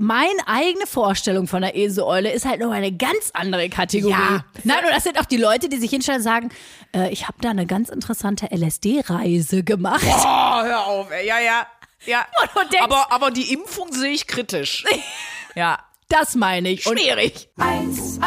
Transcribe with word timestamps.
meine 0.00 0.46
eigene 0.46 0.86
Vorstellung 0.86 1.46
von 1.46 1.60
der 1.60 1.76
Eseeule 1.76 2.32
ist 2.32 2.46
halt 2.46 2.60
noch 2.60 2.70
eine 2.70 2.90
ganz 2.90 3.30
andere 3.34 3.68
Kategorie. 3.68 4.12
Ja. 4.12 4.44
Nein, 4.64 4.82
und 4.86 4.90
das 4.94 5.04
sind 5.04 5.20
auch 5.20 5.26
die 5.26 5.36
Leute, 5.36 5.68
die 5.68 5.76
sich 5.76 5.90
hinstellen 5.90 6.20
und 6.20 6.24
sagen, 6.24 6.48
äh, 6.96 7.10
ich 7.12 7.28
habe 7.28 7.36
da 7.42 7.50
eine 7.50 7.66
ganz 7.66 7.90
interessante 7.90 8.46
LSD-Reise 8.50 9.62
gemacht. 9.62 10.02
Oh, 10.02 10.62
hör 10.62 10.86
auf, 10.86 11.10
ey. 11.10 11.26
ja, 11.26 11.38
ja. 11.40 11.66
ja. 12.06 12.26
Denkst- 12.72 12.82
aber, 12.82 13.12
aber 13.12 13.30
die 13.30 13.52
Impfung 13.52 13.92
sehe 13.92 14.12
ich 14.12 14.26
kritisch. 14.26 14.84
ja. 15.54 15.78
Das 16.08 16.34
meine 16.34 16.70
ich. 16.70 16.82
Schwierig. 16.82 17.50
1A, 17.56 18.24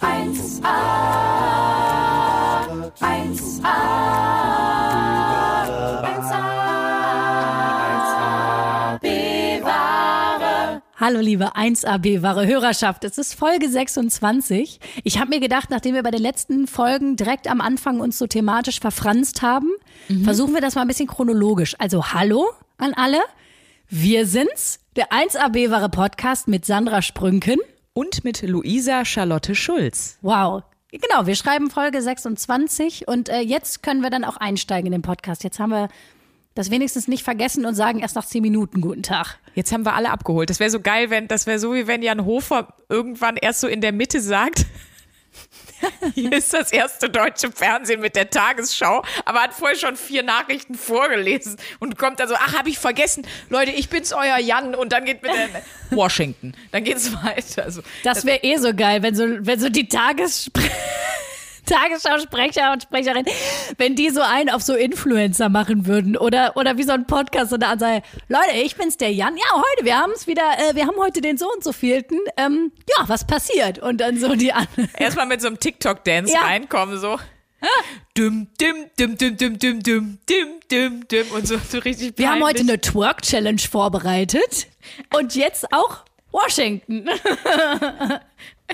1A, 0.00 0.62
1A, 3.00 3.02
1A, 3.02 4.61
Hallo 11.04 11.18
liebe 11.18 11.56
1AB 11.56 12.22
wahre 12.22 12.46
Hörerschaft, 12.46 13.02
es 13.02 13.18
ist 13.18 13.34
Folge 13.34 13.68
26. 13.68 14.78
Ich 15.02 15.18
habe 15.18 15.30
mir 15.30 15.40
gedacht, 15.40 15.68
nachdem 15.68 15.96
wir 15.96 16.04
bei 16.04 16.12
den 16.12 16.22
letzten 16.22 16.68
Folgen 16.68 17.16
direkt 17.16 17.50
am 17.50 17.60
Anfang 17.60 17.98
uns 17.98 18.18
so 18.18 18.28
thematisch 18.28 18.78
verfranst 18.78 19.42
haben, 19.42 19.68
versuchen 20.22 20.54
wir 20.54 20.60
das 20.60 20.76
mal 20.76 20.82
ein 20.82 20.86
bisschen 20.86 21.08
chronologisch. 21.08 21.74
Also 21.80 22.12
hallo 22.12 22.48
an 22.78 22.94
alle, 22.94 23.18
wir 23.88 24.28
sind's, 24.28 24.78
der 24.94 25.08
1AB 25.10 25.72
wahre 25.72 25.88
Podcast 25.88 26.46
mit 26.46 26.64
Sandra 26.64 27.02
Sprünken. 27.02 27.58
Und 27.94 28.22
mit 28.22 28.40
Luisa 28.42 29.04
Charlotte 29.04 29.56
Schulz. 29.56 30.18
Wow. 30.22 30.62
Genau, 30.92 31.26
wir 31.26 31.34
schreiben 31.34 31.68
Folge 31.68 32.00
26 32.00 33.08
und 33.08 33.28
äh, 33.28 33.40
jetzt 33.40 33.82
können 33.82 34.02
wir 34.02 34.10
dann 34.10 34.22
auch 34.22 34.36
einsteigen 34.36 34.86
in 34.86 34.92
den 34.92 35.02
Podcast. 35.02 35.42
Jetzt 35.42 35.58
haben 35.58 35.70
wir 35.70 35.88
das 36.54 36.70
wenigstens 36.70 37.08
nicht 37.08 37.24
vergessen 37.24 37.64
und 37.64 37.74
sagen 37.74 38.00
erst 38.00 38.16
nach 38.16 38.26
10 38.26 38.42
Minuten 38.42 38.80
guten 38.80 39.02
Tag. 39.02 39.38
Jetzt 39.54 39.72
haben 39.72 39.84
wir 39.84 39.94
alle 39.94 40.10
abgeholt. 40.10 40.50
Das 40.50 40.60
wäre 40.60 40.70
so 40.70 40.80
geil, 40.80 41.10
wenn, 41.10 41.28
das 41.28 41.46
wäre 41.46 41.58
so 41.58 41.74
wie 41.74 41.86
wenn 41.86 42.02
Jan 42.02 42.24
Hofer 42.24 42.74
irgendwann 42.88 43.36
erst 43.36 43.60
so 43.60 43.68
in 43.68 43.80
der 43.80 43.92
Mitte 43.92 44.20
sagt. 44.20 44.66
Hier 46.14 46.32
ist 46.32 46.52
das 46.52 46.72
erste 46.72 47.08
deutsche 47.10 47.50
Fernsehen 47.50 48.00
mit 48.00 48.14
der 48.16 48.30
Tagesschau, 48.30 49.02
aber 49.24 49.40
hat 49.40 49.54
vorher 49.54 49.76
schon 49.76 49.96
vier 49.96 50.22
Nachrichten 50.22 50.74
vorgelesen 50.74 51.56
und 51.80 51.98
kommt 51.98 52.20
dann 52.20 52.28
so, 52.28 52.34
ach, 52.36 52.56
habe 52.56 52.68
ich 52.68 52.78
vergessen, 52.78 53.26
Leute, 53.48 53.72
ich 53.72 53.88
bin's 53.88 54.12
euer 54.12 54.38
Jan 54.38 54.74
und 54.74 54.92
dann 54.92 55.04
geht 55.04 55.22
mit 55.22 55.32
der 55.32 55.48
Washington, 55.90 56.54
dann 56.70 56.84
geht's 56.84 57.12
weiter. 57.24 57.64
Also, 57.64 57.82
Das 58.04 58.24
wäre 58.24 58.42
eh 58.42 58.56
so 58.58 58.74
geil, 58.74 59.02
wenn 59.02 59.14
so, 59.14 59.24
wenn 59.40 59.58
so 59.58 59.70
die 59.70 59.88
Tagespre 59.88 60.62
Tagesschausprecher 61.66 62.72
und 62.72 62.82
Sprecherin, 62.82 63.24
wenn 63.78 63.94
die 63.94 64.10
so 64.10 64.20
einen 64.20 64.50
auf 64.50 64.62
so 64.62 64.74
Influencer 64.74 65.48
machen 65.48 65.86
würden 65.86 66.16
oder, 66.16 66.56
oder 66.56 66.76
wie 66.76 66.82
so 66.82 66.92
ein 66.92 67.06
Podcast 67.06 67.50
so 67.50 67.56
eine 67.56 67.68
Ansage, 67.68 68.02
Leute, 68.28 68.56
ich 68.62 68.76
bin's 68.76 68.96
der 68.96 69.12
Jan. 69.12 69.36
Ja, 69.36 69.44
heute, 69.54 69.84
wir 69.84 69.96
haben 69.98 70.12
es 70.12 70.26
wieder, 70.26 70.42
äh, 70.58 70.74
wir 70.74 70.86
haben 70.86 70.96
heute 70.98 71.20
den 71.20 71.38
so 71.38 71.50
und 71.52 71.62
so 71.64 71.72
vielten. 71.72 72.16
Ähm, 72.36 72.72
ja, 72.98 73.08
was 73.08 73.26
passiert? 73.26 73.78
Und 73.78 74.00
dann 74.00 74.18
so 74.18 74.34
die 74.34 74.52
anderen. 74.52 74.88
erstmal 74.98 75.26
mit 75.26 75.40
so 75.40 75.46
einem 75.48 75.58
TikTok-Dance 75.60 76.32
Ja. 76.32 76.40
reinkommen, 76.42 76.98
so. 76.98 77.18
Düm, 78.18 78.48
düm, 78.60 78.86
düm, 78.98 79.16
düm, 79.16 79.36
düm, 79.38 79.56
düm, 79.58 79.82
düm, 79.82 80.18
düm, 80.28 80.60
düm, 80.70 81.08
düm 81.08 81.26
und 81.30 81.46
so, 81.46 81.56
so 81.58 81.78
richtig 81.78 82.18
Wir 82.18 82.28
haben 82.30 82.42
heute 82.42 82.56
peinlich. 82.56 82.72
eine 82.72 82.80
Twerk-Challenge 82.80 83.60
vorbereitet 83.70 84.66
und 85.16 85.36
jetzt 85.36 85.72
auch 85.72 85.98
Washington. 86.32 87.08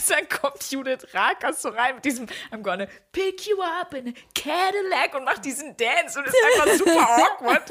Dann 0.08 0.28
kommt 0.28 0.70
Judith 0.70 1.06
Rakers 1.12 1.62
so 1.62 1.68
rein 1.70 1.96
mit 1.96 2.04
diesem 2.04 2.26
I'm 2.52 2.62
gonna 2.62 2.86
pick 3.12 3.46
you 3.46 3.60
up 3.60 3.92
in 3.94 4.08
a 4.08 4.12
Cadillac 4.34 5.14
und 5.14 5.24
macht 5.24 5.44
diesen 5.44 5.76
Dance 5.76 6.18
und 6.18 6.26
ist 6.26 6.36
einfach 6.54 6.76
super 6.76 7.08
awkward. 7.40 7.70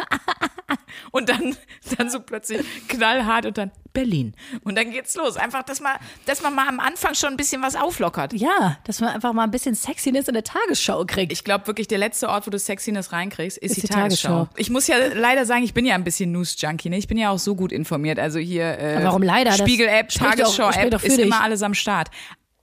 Und 1.12 1.30
dann, 1.30 1.56
dann 1.98 2.10
so 2.10 2.20
plötzlich 2.20 2.66
knallhart 2.88 3.46
und 3.46 3.58
dann 3.58 3.72
Berlin. 3.94 4.36
Und 4.64 4.78
dann 4.78 4.92
geht's 4.92 5.16
los. 5.16 5.38
Einfach, 5.38 5.64
dass 5.64 5.80
man, 5.80 5.98
dass 6.26 6.42
man 6.44 6.54
mal 6.54 6.68
am 6.68 6.80
Anfang 6.80 7.16
schon 7.16 7.32
ein 7.32 7.38
bisschen 7.38 7.64
was 7.64 7.76
auflockert. 7.76 8.34
Ja, 8.34 8.78
dass 8.84 9.00
man 9.00 9.10
einfach 9.10 9.34
mal 9.34 9.44
ein 9.44 9.50
bisschen 9.52 9.74
Sexiness 9.74 10.28
in 10.28 10.36
der 10.36 10.44
Tagesschau 10.44 11.04
kriegt. 11.06 11.32
Ich 11.32 11.44
glaube 11.44 11.66
wirklich, 11.66 11.88
der 11.88 11.98
letzte 11.98 12.30
Ort, 12.30 12.46
wo 12.46 12.52
du 12.52 12.60
Sexiness 12.60 13.12
reinkriegst, 13.12 13.58
ist, 13.58 13.72
Ist 13.72 13.78
die, 13.78 13.88
die 13.88 13.94
Tagesschau. 13.94 14.30
Tagesschau. 14.46 14.54
Ich 14.58 14.70
muss 14.70 14.86
ja 14.86 14.98
leider 14.98 15.46
sagen, 15.46 15.64
ich 15.64 15.74
bin 15.74 15.86
ja 15.86 15.96
ein 15.96 16.04
bisschen 16.04 16.32
News-Junkie. 16.32 16.90
Ne? 16.90 16.98
Ich 16.98 17.08
bin 17.08 17.18
ja 17.18 17.32
auch 17.32 17.40
so 17.40 17.56
gut 17.56 17.72
informiert. 17.72 18.20
Also 18.20 18.38
hier 18.38 18.78
äh, 18.78 19.04
warum 19.04 19.24
leider? 19.24 19.54
Spiegel-App, 19.54 20.10
Tagesschau-App 20.10 20.94
ist 21.04 21.18
dich. 21.18 21.26
immer 21.26 21.42
alles 21.42 21.64
am 21.64 21.74
Start. 21.74 22.07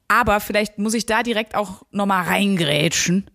Aber 0.08 0.40
vielleicht 0.40 0.78
muss 0.78 0.94
ich 0.94 1.06
da 1.06 1.22
direkt 1.22 1.54
auch 1.54 1.82
nochmal 1.90 2.24
reingrätschen. 2.24 3.30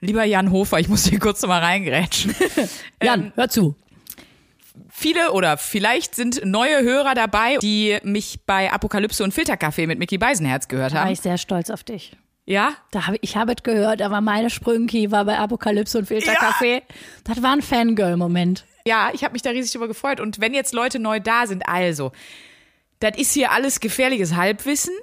Lieber 0.00 0.24
Jan 0.24 0.50
Hofer, 0.50 0.78
ich 0.78 0.88
muss 0.88 1.06
hier 1.06 1.18
kurz 1.18 1.42
nochmal 1.42 1.62
reingrätschen. 1.62 2.34
Jan, 3.02 3.32
hör 3.36 3.48
zu. 3.48 3.74
Viele 4.88 5.32
oder 5.32 5.56
vielleicht 5.56 6.14
sind 6.14 6.44
neue 6.44 6.82
Hörer 6.82 7.14
dabei, 7.14 7.56
die 7.58 7.98
mich 8.02 8.40
bei 8.46 8.72
Apokalypse 8.72 9.24
und 9.24 9.32
Filterkaffee 9.32 9.86
mit 9.86 9.98
Mickey 9.98 10.18
Beisenherz 10.18 10.68
gehört 10.68 10.92
Da 10.92 10.96
war 10.96 11.04
haben. 11.04 11.12
ich 11.12 11.20
sehr 11.20 11.38
stolz 11.38 11.70
auf 11.70 11.84
dich. 11.84 12.12
Ja? 12.46 12.72
Da 12.90 13.06
hab, 13.06 13.14
ich 13.20 13.36
habe 13.36 13.52
es 13.56 13.62
gehört, 13.62 14.02
aber 14.02 14.20
meine 14.20 14.50
Sprünki 14.50 15.10
war 15.10 15.24
bei 15.24 15.38
Apokalypse 15.38 15.98
und 15.98 16.06
Filterkaffee. 16.06 16.82
Das 17.24 17.42
war 17.42 17.52
ein 17.52 17.62
Fangirl-Moment. 17.62 18.64
Ja, 18.86 19.10
ich 19.12 19.22
habe 19.22 19.32
mich 19.32 19.42
da 19.42 19.50
riesig 19.50 19.72
drüber 19.72 19.88
gefreut. 19.88 20.20
Und 20.20 20.40
wenn 20.40 20.54
jetzt 20.54 20.72
Leute 20.72 20.98
neu 20.98 21.20
da 21.20 21.46
sind, 21.46 21.68
also, 21.68 22.12
das 22.98 23.16
ist 23.16 23.34
hier 23.34 23.52
alles 23.52 23.80
gefährliches 23.80 24.34
Halbwissen. 24.34 24.94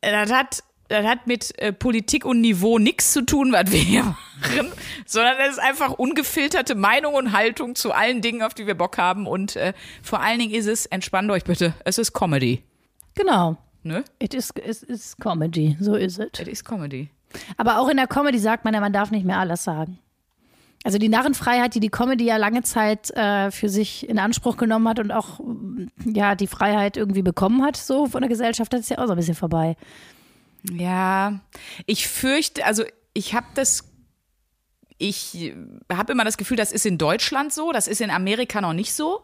Das 0.00 0.32
hat, 0.32 0.62
das 0.88 1.06
hat 1.06 1.26
mit 1.26 1.58
äh, 1.58 1.72
Politik 1.72 2.24
und 2.24 2.40
Niveau 2.40 2.78
nichts 2.78 3.12
zu 3.12 3.22
tun, 3.22 3.52
was 3.52 3.70
wir 3.70 3.80
hier 3.80 4.04
machen, 4.04 4.72
sondern 5.06 5.36
das 5.38 5.50
ist 5.50 5.58
einfach 5.58 5.92
ungefilterte 5.92 6.74
Meinung 6.74 7.14
und 7.14 7.32
Haltung 7.32 7.74
zu 7.74 7.92
allen 7.92 8.22
Dingen, 8.22 8.42
auf 8.42 8.54
die 8.54 8.66
wir 8.66 8.74
Bock 8.74 8.98
haben. 8.98 9.26
Und 9.26 9.56
äh, 9.56 9.72
vor 10.02 10.20
allen 10.20 10.38
Dingen 10.38 10.54
ist 10.54 10.66
es, 10.66 10.86
entspannt 10.86 11.30
euch 11.30 11.44
bitte, 11.44 11.74
es 11.84 11.98
ist 11.98 12.12
Comedy. 12.12 12.62
Genau. 13.14 13.56
Ne? 13.82 14.04
It 14.18 14.34
is, 14.34 14.50
it 14.56 14.82
is 14.82 15.16
Comedy, 15.16 15.76
so 15.80 15.94
ist 15.94 16.18
es. 16.18 16.28
Es 16.38 16.48
ist 16.48 16.64
Comedy. 16.64 17.10
Aber 17.56 17.78
auch 17.78 17.88
in 17.88 17.96
der 17.96 18.06
Comedy 18.06 18.38
sagt 18.38 18.64
man 18.64 18.74
ja, 18.74 18.80
man 18.80 18.92
darf 18.92 19.10
nicht 19.10 19.24
mehr 19.24 19.38
alles 19.38 19.64
sagen. 19.64 19.98
Also 20.84 20.98
die 20.98 21.08
Narrenfreiheit, 21.08 21.74
die 21.74 21.80
die 21.80 21.90
Comedy 21.90 22.24
ja 22.24 22.36
lange 22.36 22.62
Zeit 22.62 23.10
äh, 23.10 23.50
für 23.50 23.68
sich 23.68 24.08
in 24.08 24.18
Anspruch 24.18 24.56
genommen 24.56 24.88
hat 24.88 25.00
und 25.00 25.10
auch 25.10 25.40
mm, 25.40 25.88
ja 26.04 26.34
die 26.34 26.46
Freiheit 26.46 26.96
irgendwie 26.96 27.22
bekommen 27.22 27.64
hat, 27.64 27.76
so 27.76 28.06
von 28.06 28.22
der 28.22 28.28
Gesellschaft, 28.28 28.72
das 28.72 28.82
ist 28.82 28.90
ja 28.90 28.98
auch 28.98 29.06
so 29.06 29.12
ein 29.12 29.16
bisschen 29.16 29.34
vorbei. 29.34 29.76
Ja, 30.72 31.40
ich 31.86 32.06
fürchte, 32.06 32.64
also 32.64 32.84
ich 33.12 33.34
habe 33.34 33.46
das, 33.54 33.84
ich 34.98 35.54
habe 35.92 36.12
immer 36.12 36.24
das 36.24 36.36
Gefühl, 36.36 36.56
das 36.56 36.72
ist 36.72 36.86
in 36.86 36.98
Deutschland 36.98 37.52
so, 37.52 37.72
das 37.72 37.88
ist 37.88 38.00
in 38.00 38.10
Amerika 38.10 38.60
noch 38.60 38.72
nicht 38.72 38.92
so. 38.92 39.22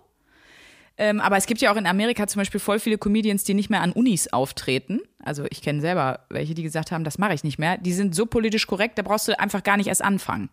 Ähm, 0.97 1.21
aber 1.21 1.37
es 1.37 1.47
gibt 1.47 1.61
ja 1.61 1.73
auch 1.73 1.77
in 1.77 1.87
Amerika 1.87 2.27
zum 2.29 2.41
Beispiel 2.41 2.61
voll 2.61 2.79
viele 2.79 2.99
Comedians, 2.99 3.43
die 3.43 3.55
nicht 3.55 3.69
mehr 3.69 3.81
an 3.81 3.93
Unis 3.93 4.29
auftreten. 4.29 5.01
Also 5.25 5.45
ich 5.51 5.61
kenne 5.61 5.81
selber 5.81 6.21
welche, 6.31 6.55
die 6.55 6.63
gesagt 6.63 6.93
haben, 6.93 7.03
das 7.03 7.19
mache 7.19 7.35
ich 7.35 7.43
nicht 7.43 7.59
mehr. 7.59 7.79
Die 7.79 7.93
sind 7.93 8.15
so 8.15 8.27
politisch 8.27 8.67
korrekt, 8.67 8.99
da 8.99 9.03
brauchst 9.03 9.27
du 9.27 9.39
einfach 9.39 9.65
gar 9.65 9.77
nicht 9.77 9.89
erst 9.89 10.05
anfangen. 10.05 10.51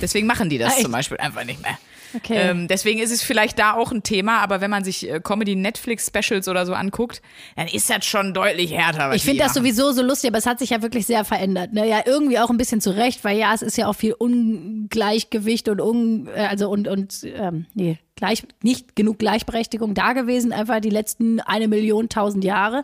Deswegen 0.00 0.26
machen 0.26 0.48
die 0.48 0.58
das 0.58 0.78
Ah, 0.78 0.82
zum 0.82 0.92
Beispiel 0.92 1.18
einfach 1.18 1.44
nicht 1.44 1.60
mehr. 1.62 1.78
Okay. 2.14 2.36
Ähm, 2.36 2.68
deswegen 2.68 3.00
ist 3.00 3.10
es 3.10 3.22
vielleicht 3.22 3.58
da 3.58 3.74
auch 3.74 3.90
ein 3.90 4.02
Thema, 4.02 4.40
aber 4.40 4.60
wenn 4.60 4.70
man 4.70 4.84
sich 4.84 5.08
äh, 5.08 5.20
Comedy-Netflix-Specials 5.20 6.48
oder 6.48 6.66
so 6.66 6.74
anguckt, 6.74 7.22
dann 7.56 7.68
ist 7.68 7.88
das 7.88 8.04
schon 8.04 8.34
deutlich 8.34 8.72
härter. 8.72 9.14
Ich 9.14 9.24
finde 9.24 9.38
das 9.38 9.54
machen. 9.54 9.64
sowieso 9.64 9.92
so 9.92 10.02
lustig, 10.02 10.30
aber 10.30 10.38
es 10.38 10.46
hat 10.46 10.58
sich 10.58 10.70
ja 10.70 10.82
wirklich 10.82 11.06
sehr 11.06 11.24
verändert. 11.24 11.72
Ne? 11.72 11.88
Ja, 11.88 12.02
irgendwie 12.04 12.38
auch 12.38 12.50
ein 12.50 12.58
bisschen 12.58 12.80
zurecht, 12.80 13.24
weil 13.24 13.38
ja, 13.38 13.54
es 13.54 13.62
ist 13.62 13.76
ja 13.76 13.86
auch 13.86 13.94
viel 13.94 14.12
Ungleichgewicht 14.12 15.68
und 15.68 15.80
un, 15.80 16.28
äh, 16.34 16.46
also 16.46 16.68
und 16.68 16.88
und 16.88 17.24
ähm, 17.24 17.66
nee, 17.74 17.98
gleich 18.16 18.42
nicht 18.62 18.94
genug 18.94 19.18
Gleichberechtigung 19.18 19.94
da 19.94 20.12
gewesen, 20.12 20.52
einfach 20.52 20.80
die 20.80 20.90
letzten 20.90 21.40
eine 21.40 21.68
Million 21.68 22.08
tausend 22.08 22.44
Jahre. 22.44 22.82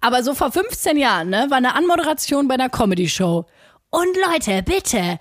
Aber 0.00 0.22
so 0.22 0.34
vor 0.34 0.50
15 0.50 0.96
Jahren, 0.96 1.30
ne, 1.30 1.46
war 1.50 1.58
eine 1.58 1.74
Anmoderation 1.74 2.48
bei 2.48 2.54
einer 2.54 2.68
Comedy-Show. 2.68 3.46
Und 3.90 4.16
Leute, 4.30 4.62
bitte, 4.64 5.18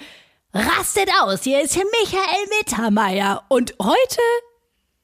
rastet 0.56 1.10
aus. 1.22 1.44
Hier 1.44 1.62
ist 1.62 1.74
hier 1.74 1.86
Michael 2.02 2.48
Mittermeier. 2.60 3.44
Und 3.50 3.76
heute 3.82 4.22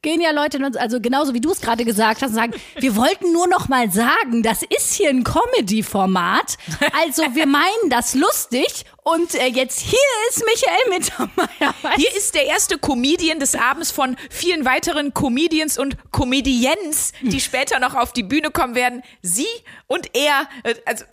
gehen 0.00 0.20
ja 0.20 0.32
Leute, 0.32 0.58
also 0.80 1.00
genauso 1.00 1.34
wie 1.34 1.40
du 1.40 1.52
es 1.52 1.60
gerade 1.60 1.84
gesagt 1.84 2.22
hast, 2.22 2.30
und 2.30 2.36
sagen, 2.36 2.54
wir 2.80 2.96
wollten 2.96 3.32
nur 3.32 3.46
noch 3.46 3.68
mal 3.68 3.90
sagen, 3.90 4.42
das 4.42 4.62
ist 4.62 4.94
hier 4.94 5.10
ein 5.10 5.24
Comedy-Format. 5.24 6.56
Also 6.98 7.22
wir 7.34 7.46
meinen 7.46 7.90
das 7.90 8.14
lustig 8.14 8.84
und 9.04 9.34
äh, 9.34 9.46
jetzt 9.46 9.80
hier 9.80 9.98
ist 10.30 10.42
Michael 10.44 10.88
Mittermeier. 10.88 11.74
Weißt 11.82 11.96
Hier 11.96 12.16
ist 12.16 12.34
der 12.34 12.46
erste 12.46 12.78
Comedian 12.78 13.38
des 13.38 13.54
Abends 13.54 13.90
von 13.90 14.16
vielen 14.30 14.64
weiteren 14.64 15.12
Comedians 15.12 15.78
und 15.78 15.96
Comedians, 16.12 17.12
die 17.20 17.40
später 17.40 17.78
noch 17.78 17.94
auf 17.94 18.12
die 18.12 18.22
Bühne 18.22 18.50
kommen 18.50 18.74
werden. 18.74 19.02
Sie 19.20 19.46
und 19.86 20.16
er, 20.16 20.48
äh, 20.64 20.74
also 20.86 21.04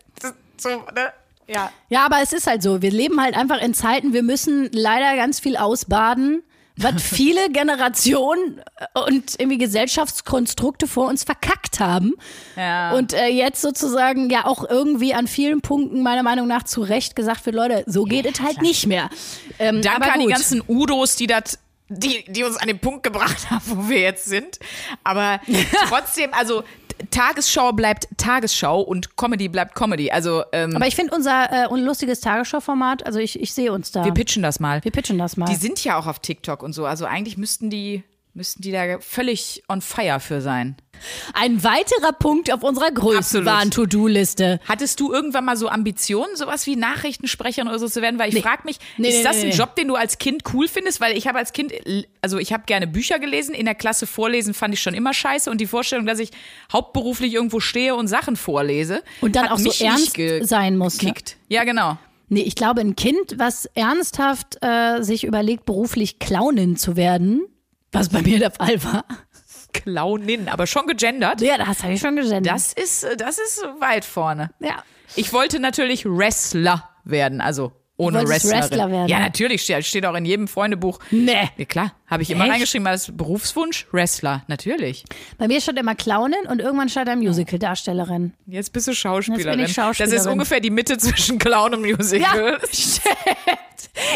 so, 0.57 0.69
ne? 0.69 1.13
Ja. 1.51 1.71
Ja, 1.89 2.05
aber 2.05 2.21
es 2.21 2.33
ist 2.33 2.47
halt 2.47 2.61
so. 2.61 2.81
Wir 2.81 2.91
leben 2.91 3.21
halt 3.21 3.35
einfach 3.35 3.61
in 3.61 3.73
Zeiten, 3.73 4.13
wir 4.13 4.23
müssen 4.23 4.69
leider 4.71 5.15
ganz 5.15 5.39
viel 5.39 5.57
ausbaden, 5.57 6.43
was 6.75 7.01
viele 7.03 7.49
Generationen 7.49 8.61
und 9.07 9.39
irgendwie 9.39 9.57
Gesellschaftskonstrukte 9.57 10.87
vor 10.87 11.07
uns 11.07 11.23
verkackt 11.23 11.79
haben. 11.79 12.13
Ja. 12.55 12.93
Und 12.93 13.13
äh, 13.13 13.27
jetzt 13.27 13.61
sozusagen 13.61 14.29
ja 14.29 14.45
auch 14.45 14.67
irgendwie 14.69 15.13
an 15.13 15.27
vielen 15.27 15.61
Punkten 15.61 16.03
meiner 16.03 16.23
Meinung 16.23 16.47
nach 16.47 16.63
zu 16.63 16.81
Recht 16.81 17.15
gesagt 17.15 17.45
wird, 17.45 17.55
Leute, 17.55 17.83
so 17.87 18.03
geht 18.03 18.25
es 18.25 18.39
halt 18.41 18.61
nicht 18.61 18.87
mehr. 18.87 19.09
Ähm, 19.57 19.81
Danke 19.81 20.11
an 20.11 20.19
die 20.19 20.27
ganzen 20.27 20.61
Udos, 20.67 21.15
die 21.15 21.27
das 21.27 21.59
die, 21.89 22.23
die 22.27 22.43
uns 22.43 22.57
an 22.57 22.67
den 22.67 22.79
Punkt 22.79 23.03
gebracht 23.03 23.49
haben, 23.49 23.61
wo 23.65 23.89
wir 23.89 23.99
jetzt 23.99 24.25
sind. 24.25 24.59
Aber 25.03 25.39
trotzdem, 25.89 26.33
also 26.33 26.63
Tagesschau 27.11 27.71
bleibt 27.71 28.07
Tagesschau 28.17 28.81
und 28.81 29.15
Comedy 29.15 29.47
bleibt 29.47 29.75
Comedy. 29.75 30.11
Also 30.11 30.43
ähm, 30.51 30.75
Aber 30.75 30.87
ich 30.87 30.95
finde 30.95 31.15
unser 31.15 31.71
äh, 31.71 31.79
lustiges 31.79 32.19
Tagesschau-Format, 32.21 33.05
also 33.05 33.19
ich, 33.19 33.39
ich 33.39 33.53
sehe 33.53 33.71
uns 33.71 33.91
da. 33.91 34.03
wir 34.03 34.13
pitchen 34.13 34.43
das 34.43 34.59
mal. 34.59 34.83
Wir 34.83 34.91
pitchen 34.91 35.17
das 35.17 35.37
mal. 35.37 35.45
Die 35.45 35.55
sind 35.55 35.83
ja 35.83 35.97
auch 35.97 36.07
auf 36.07 36.19
TikTok 36.19 36.61
und 36.61 36.73
so. 36.73 36.85
Also 36.85 37.05
eigentlich 37.05 37.37
müssten 37.37 37.69
die, 37.69 38.03
müssten 38.39 38.61
die 38.61 38.71
da 38.71 38.99
völlig 39.01 39.63
on 39.67 39.81
fire 39.81 40.21
für 40.21 40.39
sein. 40.39 40.77
Ein 41.33 41.61
weiterer 41.61 42.13
Punkt 42.13 42.53
auf 42.53 42.63
unserer 42.63 42.89
größten 42.89 43.45
To-Do-Liste. 43.69 44.61
Hattest 44.65 44.97
du 45.01 45.11
irgendwann 45.11 45.43
mal 45.43 45.57
so 45.57 45.67
Ambitionen, 45.67 46.37
sowas 46.37 46.65
wie 46.65 46.77
Nachrichtensprecherin 46.77 47.67
oder 47.67 47.79
so 47.79 47.89
zu 47.89 48.01
werden? 48.01 48.17
Weil 48.17 48.29
ich 48.29 48.35
Nee. 48.35 48.41
frage 48.41 48.61
mich, 48.63 48.77
Nee, 48.97 49.09
ist 49.09 49.17
nee, 49.17 49.23
das 49.23 49.37
nee, 49.43 49.51
ein. 49.51 49.57
Job, 49.57 49.75
den 49.75 49.89
du 49.89 49.95
als 49.95 50.19
Kind 50.19 50.43
cool 50.53 50.69
findest? 50.69 51.01
Weil 51.01 51.17
ich 51.17 51.27
habe 51.27 51.37
als 51.37 51.51
Kind, 51.51 51.73
also 52.21 52.37
ich 52.37 52.53
habe 52.53 52.63
gerne 52.65 52.87
Bücher 52.87 53.19
gelesen, 53.19 53.53
in 53.53 53.65
der 53.65 53.75
Klasse 53.75 54.07
vorlesen 54.07 54.53
fand 54.53 54.73
ich 54.73 54.81
schon 54.81 54.93
immer 54.93 55.13
scheiße 55.13 55.51
und 55.51 55.59
die 55.59 55.67
Vorstellung, 55.67 56.05
dass 56.05 56.19
ich 56.19 56.29
hauptberuflich 56.71 57.33
irgendwo 57.33 57.59
stehe 57.59 57.93
und 57.95 58.07
Sachen 58.07 58.37
vorlese, 58.37 59.03
Und 59.19 59.35
dann 59.35 59.49
auch 59.49 59.59
so 59.59 59.71
ernst 59.83 60.17
sein 60.43 60.77
muss. 60.77 61.01
Ne? 61.01 61.13
Ja, 61.49 61.65
genau. 61.65 61.97
Nee, 62.29 62.41
ich 62.43 62.55
glaube, 62.55 62.79
ein 62.81 62.95
Kind, 62.95 63.35
was 63.37 63.65
ernsthaft 63.73 64.57
äh, 64.61 65.01
sich 65.01 65.25
überlegt, 65.25 65.65
beruflich 65.65 66.19
Clownin 66.19 66.77
zu 66.77 66.95
werden, 66.95 67.41
was 67.91 68.09
bei 68.09 68.21
mir 68.21 68.39
der 68.39 68.51
Fall 68.51 68.83
war. 68.83 69.05
Clownin, 69.73 70.49
aber 70.49 70.67
schon 70.67 70.87
gegendert. 70.87 71.41
Ja, 71.41 71.57
das 71.57 71.83
habe 71.83 71.93
ich 71.93 72.01
schon 72.01 72.15
gesehen. 72.15 72.43
Das 72.43 72.73
ist, 72.73 73.03
äh, 73.03 73.15
das 73.15 73.37
ist 73.37 73.63
weit 73.79 74.05
vorne. 74.05 74.51
ja. 74.59 74.83
Ich 75.15 75.33
wollte 75.33 75.59
natürlich 75.59 76.05
Wrestler 76.05 76.87
werden, 77.03 77.41
also 77.41 77.71
ohne 77.99 78.27
Wrestlerin. 78.27 78.61
Wrestler 78.61 78.91
werden? 78.91 79.07
Ja, 79.07 79.19
natürlich, 79.19 79.61
steht, 79.61 79.85
steht 79.85 80.05
auch 80.05 80.15
in 80.15 80.25
jedem 80.25 80.47
Freundebuch. 80.47 80.99
Nee. 81.11 81.49
Ja, 81.57 81.65
klar, 81.65 81.93
habe 82.07 82.23
ich 82.23 82.31
immer 82.31 82.45
Echt? 82.45 82.53
reingeschrieben 82.53 82.87
als 82.87 83.15
Berufswunsch, 83.15 83.87
Wrestler, 83.91 84.43
natürlich. 84.47 85.03
Bei 85.37 85.47
mir 85.47 85.59
stand 85.59 85.77
immer 85.77 85.95
Clownin 85.95 86.47
und 86.49 86.61
irgendwann 86.61 86.89
stand 86.89 87.09
da 87.09 87.15
Musical-Darstellerin. 87.15 88.33
Jetzt 88.45 88.71
bist 88.71 88.87
du 88.87 88.93
Schauspielerin. 88.93 89.47
Jetzt 89.47 89.57
bin 89.57 89.65
ich 89.65 89.73
Schauspielerin. 89.73 90.15
Das 90.15 90.25
ist 90.25 90.31
ungefähr 90.31 90.61
die 90.61 90.69
Mitte 90.69 90.97
zwischen 90.97 91.37
Clown 91.39 91.75
und 91.75 91.81
Musical. 91.81 92.59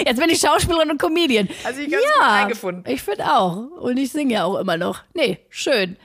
Jetzt 0.06 0.20
bin 0.20 0.30
ich 0.30 0.40
Schauspielerin 0.40 0.92
und 0.92 0.98
Comedian. 1.02 1.50
Also 1.64 1.82
ich 1.82 1.92
ganz 1.92 2.04
gut 2.04 2.12
ja, 2.22 2.34
eingefunden. 2.44 2.84
ich 2.88 3.02
finde 3.02 3.26
auch. 3.26 3.58
Und 3.82 3.98
ich 3.98 4.12
singe 4.12 4.34
ja 4.34 4.46
auch 4.46 4.58
immer 4.60 4.78
noch. 4.78 5.02
Nee, 5.14 5.40
schön. 5.50 5.98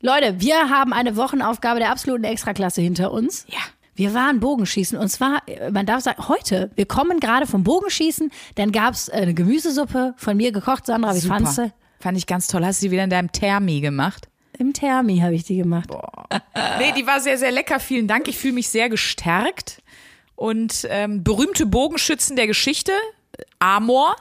Leute, 0.00 0.40
wir 0.40 0.68
haben 0.68 0.92
eine 0.92 1.16
Wochenaufgabe 1.16 1.80
der 1.80 1.90
absoluten 1.90 2.24
Extraklasse 2.24 2.82
hinter 2.82 3.10
uns. 3.10 3.46
Ja. 3.48 3.58
Wir 3.96 4.14
waren 4.14 4.40
Bogenschießen 4.40 4.98
und 4.98 5.08
zwar, 5.08 5.42
äh, 5.48 5.70
man 5.70 5.86
darf 5.86 6.02
sagen, 6.02 6.28
heute. 6.28 6.70
Wir 6.76 6.86
kommen 6.86 7.18
gerade 7.18 7.46
vom 7.46 7.64
Bogenschießen. 7.64 8.30
Dann 8.54 8.70
gab's 8.70 9.08
äh, 9.08 9.12
eine 9.12 9.34
Gemüsesuppe 9.34 10.14
von 10.16 10.36
mir 10.36 10.52
gekocht. 10.52 10.86
Sandra, 10.86 11.14
wie 11.14 11.20
fandst 11.20 11.58
du? 11.58 11.72
Fand 11.98 12.18
ich 12.18 12.26
ganz 12.26 12.46
toll. 12.46 12.64
Hast 12.64 12.82
du 12.82 12.86
die 12.86 12.90
wieder 12.92 13.04
in 13.04 13.10
deinem 13.10 13.32
Thermi 13.32 13.80
gemacht? 13.80 14.28
Im 14.58 14.72
Thermi 14.72 15.18
habe 15.18 15.34
ich 15.34 15.44
die 15.44 15.56
gemacht. 15.56 15.90
Nee, 16.78 16.92
die 16.96 17.06
war 17.06 17.20
sehr, 17.20 17.38
sehr 17.38 17.50
lecker. 17.50 17.80
Vielen 17.80 18.06
Dank. 18.06 18.28
Ich 18.28 18.38
fühle 18.38 18.54
mich 18.54 18.68
sehr 18.68 18.88
gestärkt. 18.88 19.82
Und 20.34 20.86
ähm, 20.90 21.24
berühmte 21.24 21.64
Bogenschützen 21.64 22.36
der 22.36 22.46
Geschichte, 22.46 22.92
Amor, 23.58 24.16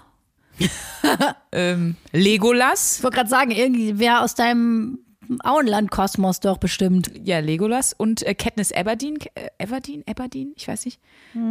ähm, 1.52 1.98
Legolas, 2.14 2.98
Ich 2.98 3.04
wollte 3.04 3.18
gerade 3.18 3.30
sagen, 3.30 3.52
irgendwie 3.52 4.00
wer 4.00 4.22
aus 4.22 4.36
deinem 4.36 5.00
Auenland-Kosmos 5.44 6.40
doch 6.40 6.58
bestimmt. 6.58 7.12
ja, 7.24 7.40
Legolas 7.40 7.94
und 7.94 8.24
äh, 8.24 8.34
Katniss 8.36 8.72
Everdeen, 8.72 9.18
äh, 9.36 9.50
Everdeen, 9.58 10.06
Everdeen, 10.08 10.54
ich 10.56 10.68
weiß 10.68 10.86
nicht, 10.86 11.00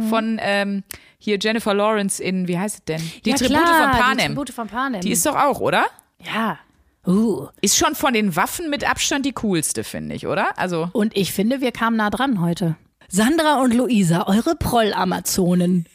von 0.09 0.39
ähm, 0.41 0.83
hier 1.17 1.37
Jennifer 1.39 1.73
Lawrence 1.73 2.21
in, 2.23 2.47
wie 2.47 2.57
heißt 2.57 2.75
es 2.79 2.83
denn? 2.85 3.11
Die 3.25 3.29
ja, 3.31 3.35
Tribute 3.35 3.57
klar, 3.57 3.83
von 3.83 3.91
Die 3.91 4.01
Panem. 4.01 4.27
Tribute 4.27 4.49
von 4.51 4.67
Panem. 4.67 5.01
Die 5.01 5.11
ist 5.11 5.25
doch 5.25 5.35
auch, 5.35 5.59
oder? 5.59 5.85
ja. 6.19 6.59
Uh. 7.07 7.49
Ist 7.61 7.77
schon 7.77 7.93
von 7.93 8.13
den 8.15 8.35
Waffen 8.35 8.71
mit 8.71 8.83
Abstand 8.89 9.27
die 9.27 9.33
coolste, 9.33 9.83
finde 9.83 10.15
ich, 10.15 10.25
oder? 10.25 10.57
Also, 10.57 10.89
Und 10.91 11.15
ich 11.15 11.31
finde, 11.33 11.61
wir 11.61 11.71
kamen 11.71 11.97
nah 11.97 12.09
dran 12.09 12.41
heute. 12.41 12.77
Sandra 13.09 13.61
und 13.61 13.75
Luisa, 13.75 14.25
eure 14.27 14.55
Proll-Amazonen. 14.55 15.85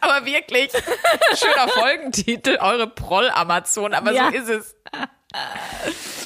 aber 0.00 0.24
wirklich, 0.24 0.70
schöner 1.34 1.68
Folgentitel, 1.68 2.56
eure 2.60 2.86
Proll-Amazon, 2.86 3.92
aber 3.92 4.12
Ja. 4.12 4.30
so 4.30 4.36
ist 4.38 4.48
es. 4.48 4.76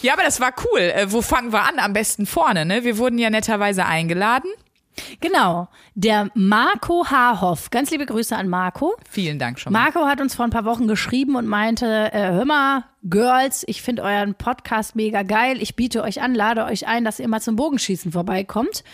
Ja, 0.03 0.15
aber 0.15 0.23
das 0.23 0.41
war 0.41 0.53
cool. 0.65 0.81
Äh, 0.81 1.13
wo 1.13 1.23
fangen 1.23 1.53
wir 1.53 1.63
an? 1.63 1.79
Am 1.79 1.93
besten 1.93 2.27
vorne, 2.27 2.65
ne? 2.65 2.85
Wir 2.85 2.99
wurden 2.99 3.19
ja 3.19 3.31
netterweise 3.31 3.85
eingeladen. 3.85 4.51
Genau. 5.21 5.69
Der 5.95 6.31
Marco 6.35 7.07
Haarhoff. 7.07 7.71
Ganz 7.71 7.91
liebe 7.91 8.07
Grüße 8.07 8.37
an 8.37 8.49
Marco. 8.49 8.97
Vielen 9.09 9.39
Dank 9.39 9.59
schon 9.59 9.73
mal. 9.73 9.83
Marco 9.83 10.07
hat 10.07 10.21
uns 10.21 10.35
vor 10.35 10.45
ein 10.45 10.51
paar 10.51 10.65
Wochen 10.65 10.89
geschrieben 10.89 11.37
und 11.37 11.47
meinte, 11.47 12.13
äh, 12.13 12.31
hör 12.31 12.45
mal, 12.45 12.85
Girls, 13.03 13.65
ich 13.67 13.83
finde 13.83 14.03
euren 14.03 14.35
Podcast 14.35 14.97
mega 14.97 15.23
geil. 15.23 15.61
Ich 15.61 15.77
biete 15.77 16.03
euch 16.03 16.23
an, 16.23 16.35
lade 16.35 16.65
euch 16.65 16.87
ein, 16.87 17.05
dass 17.05 17.19
ihr 17.19 17.29
mal 17.29 17.41
zum 17.41 17.57
Bogenschießen 17.57 18.13
vorbeikommt. 18.13 18.85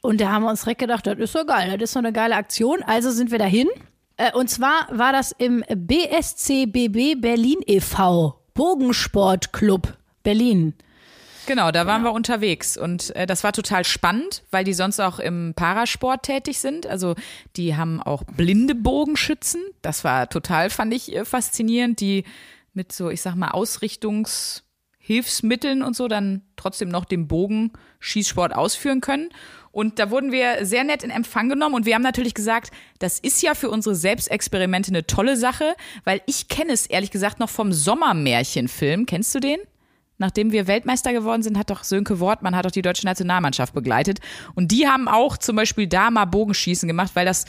Und 0.00 0.20
da 0.20 0.30
haben 0.30 0.44
wir 0.44 0.50
uns 0.50 0.62
direkt 0.62 0.80
gedacht, 0.80 1.06
das 1.06 1.18
ist 1.18 1.32
so 1.32 1.44
geil, 1.44 1.72
das 1.72 1.90
ist 1.90 1.92
so 1.92 1.98
eine 1.98 2.12
geile 2.12 2.36
Aktion. 2.36 2.82
Also 2.82 3.10
sind 3.10 3.30
wir 3.30 3.38
dahin. 3.38 3.68
Äh, 4.16 4.32
und 4.32 4.48
zwar 4.48 4.86
war 4.90 5.12
das 5.12 5.32
im 5.32 5.64
BSCBB 5.68 7.20
Berlin 7.20 7.58
e.V. 7.66 8.38
Bogensportclub 8.58 9.96
Berlin. 10.24 10.74
Genau, 11.46 11.70
da 11.70 11.86
waren 11.86 12.02
wir 12.02 12.10
unterwegs 12.10 12.76
und 12.76 13.14
äh, 13.14 13.24
das 13.24 13.44
war 13.44 13.52
total 13.52 13.84
spannend, 13.84 14.42
weil 14.50 14.64
die 14.64 14.74
sonst 14.74 14.98
auch 14.98 15.20
im 15.20 15.52
Parasport 15.54 16.24
tätig 16.24 16.58
sind. 16.58 16.84
Also 16.84 17.14
die 17.54 17.76
haben 17.76 18.02
auch 18.02 18.24
blinde 18.24 18.74
Bogenschützen. 18.74 19.62
Das 19.80 20.02
war 20.02 20.28
total, 20.28 20.70
fand 20.70 20.92
ich 20.92 21.14
äh, 21.14 21.24
faszinierend, 21.24 22.00
die 22.00 22.24
mit 22.72 22.90
so, 22.90 23.10
ich 23.10 23.22
sag 23.22 23.36
mal, 23.36 23.52
Ausrichtungshilfsmitteln 23.52 25.84
und 25.84 25.94
so 25.94 26.08
dann 26.08 26.42
trotzdem 26.56 26.88
noch 26.88 27.04
den 27.04 27.28
Bogenschießsport 27.28 28.56
ausführen 28.56 29.00
können. 29.00 29.28
Und 29.72 29.98
da 29.98 30.10
wurden 30.10 30.32
wir 30.32 30.64
sehr 30.64 30.84
nett 30.84 31.02
in 31.02 31.10
Empfang 31.10 31.48
genommen 31.48 31.74
und 31.74 31.86
wir 31.86 31.94
haben 31.94 32.02
natürlich 32.02 32.34
gesagt, 32.34 32.70
das 32.98 33.18
ist 33.18 33.42
ja 33.42 33.54
für 33.54 33.70
unsere 33.70 33.94
Selbstexperimente 33.94 34.90
eine 34.90 35.06
tolle 35.06 35.36
Sache, 35.36 35.74
weil 36.04 36.20
ich 36.26 36.48
kenne 36.48 36.72
es 36.72 36.86
ehrlich 36.86 37.10
gesagt 37.10 37.38
noch 37.38 37.50
vom 37.50 37.72
Sommermärchenfilm. 37.72 39.06
Kennst 39.06 39.34
du 39.34 39.40
den? 39.40 39.58
Nachdem 40.18 40.50
wir 40.50 40.66
Weltmeister 40.66 41.12
geworden 41.12 41.42
sind, 41.42 41.56
hat 41.56 41.70
doch 41.70 41.84
Sönke 41.84 42.18
Wortmann 42.18 42.56
hat 42.56 42.64
doch 42.64 42.72
die 42.72 42.82
deutsche 42.82 43.06
Nationalmannschaft 43.06 43.72
begleitet. 43.72 44.18
Und 44.54 44.72
die 44.72 44.88
haben 44.88 45.06
auch 45.06 45.36
zum 45.38 45.54
Beispiel 45.54 45.86
da 45.86 46.10
mal 46.10 46.24
Bogenschießen 46.24 46.88
gemacht, 46.88 47.12
weil 47.14 47.24
das 47.24 47.44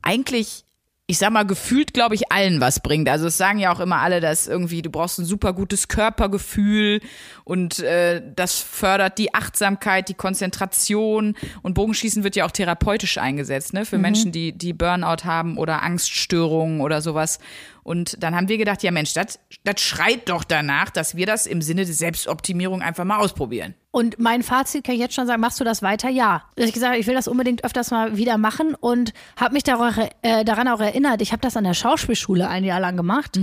eigentlich, 0.00 0.64
ich 1.08 1.18
sag 1.18 1.30
mal, 1.30 1.44
gefühlt, 1.44 1.94
glaube 1.94 2.16
ich, 2.16 2.32
allen 2.32 2.60
was 2.60 2.80
bringt. 2.80 3.08
Also 3.08 3.28
es 3.28 3.38
sagen 3.38 3.60
ja 3.60 3.72
auch 3.72 3.78
immer 3.78 3.98
alle, 3.98 4.20
dass 4.20 4.48
irgendwie, 4.48 4.82
du 4.82 4.90
brauchst 4.90 5.20
ein 5.20 5.24
super 5.24 5.52
gutes 5.52 5.86
Körpergefühl 5.86 7.00
und 7.44 7.78
äh, 7.78 8.20
das 8.34 8.58
fördert 8.58 9.16
die 9.18 9.32
Achtsamkeit, 9.32 10.08
die 10.08 10.14
Konzentration. 10.14 11.36
Und 11.62 11.74
Bogenschießen 11.74 12.24
wird 12.24 12.34
ja 12.34 12.44
auch 12.44 12.50
therapeutisch 12.50 13.18
eingesetzt, 13.18 13.72
ne? 13.72 13.84
Für 13.84 13.98
Menschen, 13.98 14.32
die, 14.32 14.50
die 14.52 14.72
Burnout 14.72 15.24
haben 15.24 15.58
oder 15.58 15.84
Angststörungen 15.84 16.80
oder 16.80 17.00
sowas. 17.00 17.38
Und 17.86 18.20
dann 18.20 18.34
haben 18.34 18.48
wir 18.48 18.58
gedacht, 18.58 18.82
ja 18.82 18.90
Mensch, 18.90 19.14
das 19.14 19.38
das 19.62 19.80
schreit 19.80 20.28
doch 20.28 20.42
danach, 20.42 20.90
dass 20.90 21.14
wir 21.14 21.24
das 21.24 21.46
im 21.46 21.62
Sinne 21.62 21.84
der 21.84 21.94
Selbstoptimierung 21.94 22.82
einfach 22.82 23.04
mal 23.04 23.18
ausprobieren. 23.18 23.74
Und 23.92 24.18
mein 24.18 24.42
Fazit 24.42 24.82
kann 24.82 24.96
ich 24.96 25.00
jetzt 25.00 25.14
schon 25.14 25.28
sagen, 25.28 25.40
machst 25.40 25.60
du 25.60 25.64
das 25.64 25.82
weiter? 25.82 26.08
Ja. 26.08 26.42
Ich 26.56 26.72
gesagt, 26.72 26.90
habe, 26.90 26.98
ich 27.00 27.06
will 27.06 27.14
das 27.14 27.28
unbedingt 27.28 27.62
öfters 27.64 27.92
mal 27.92 28.16
wieder 28.16 28.38
machen 28.38 28.74
und 28.74 29.12
habe 29.36 29.54
mich 29.54 29.62
daran, 29.62 30.08
äh, 30.22 30.44
daran 30.44 30.66
auch 30.66 30.80
erinnert, 30.80 31.22
ich 31.22 31.30
habe 31.30 31.40
das 31.42 31.56
an 31.56 31.62
der 31.62 31.74
Schauspielschule 31.74 32.48
ein 32.48 32.64
Jahr 32.64 32.80
lang 32.80 32.96
gemacht. 32.96 33.38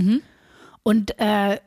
Und 0.82 1.18
äh, 1.18 1.58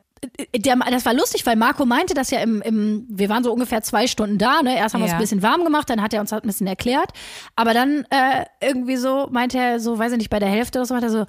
der, 0.56 0.76
das 0.76 1.04
war 1.04 1.14
lustig, 1.14 1.46
weil 1.46 1.56
Marco 1.56 1.84
meinte 1.84 2.14
das 2.14 2.30
ja 2.30 2.38
im, 2.38 2.62
im, 2.62 3.06
wir 3.08 3.28
waren 3.28 3.42
so 3.42 3.52
ungefähr 3.52 3.82
zwei 3.82 4.06
Stunden 4.06 4.38
da, 4.38 4.62
ne? 4.62 4.76
Erst 4.76 4.94
haben 4.94 5.00
wir 5.00 5.06
uns 5.06 5.10
Ja. 5.12 5.18
ein 5.18 5.20
bisschen 5.22 5.42
warm 5.42 5.64
gemacht, 5.64 5.90
dann 5.90 6.00
hat 6.00 6.14
er 6.14 6.20
uns 6.20 6.30
halt 6.30 6.44
ein 6.44 6.48
bisschen 6.48 6.68
erklärt. 6.68 7.10
Aber 7.56 7.74
dann 7.74 8.04
äh, 8.10 8.44
irgendwie 8.60 8.96
so 8.96 9.26
meinte 9.32 9.58
er 9.58 9.80
so, 9.80 9.98
weiß 9.98 10.12
ich 10.12 10.18
nicht, 10.18 10.30
bei 10.30 10.38
der 10.38 10.48
Hälfte 10.48 10.78
oder 10.78 10.86
so, 10.86 10.94
meinte 10.94 11.08
er 11.08 11.10
so, 11.12 11.26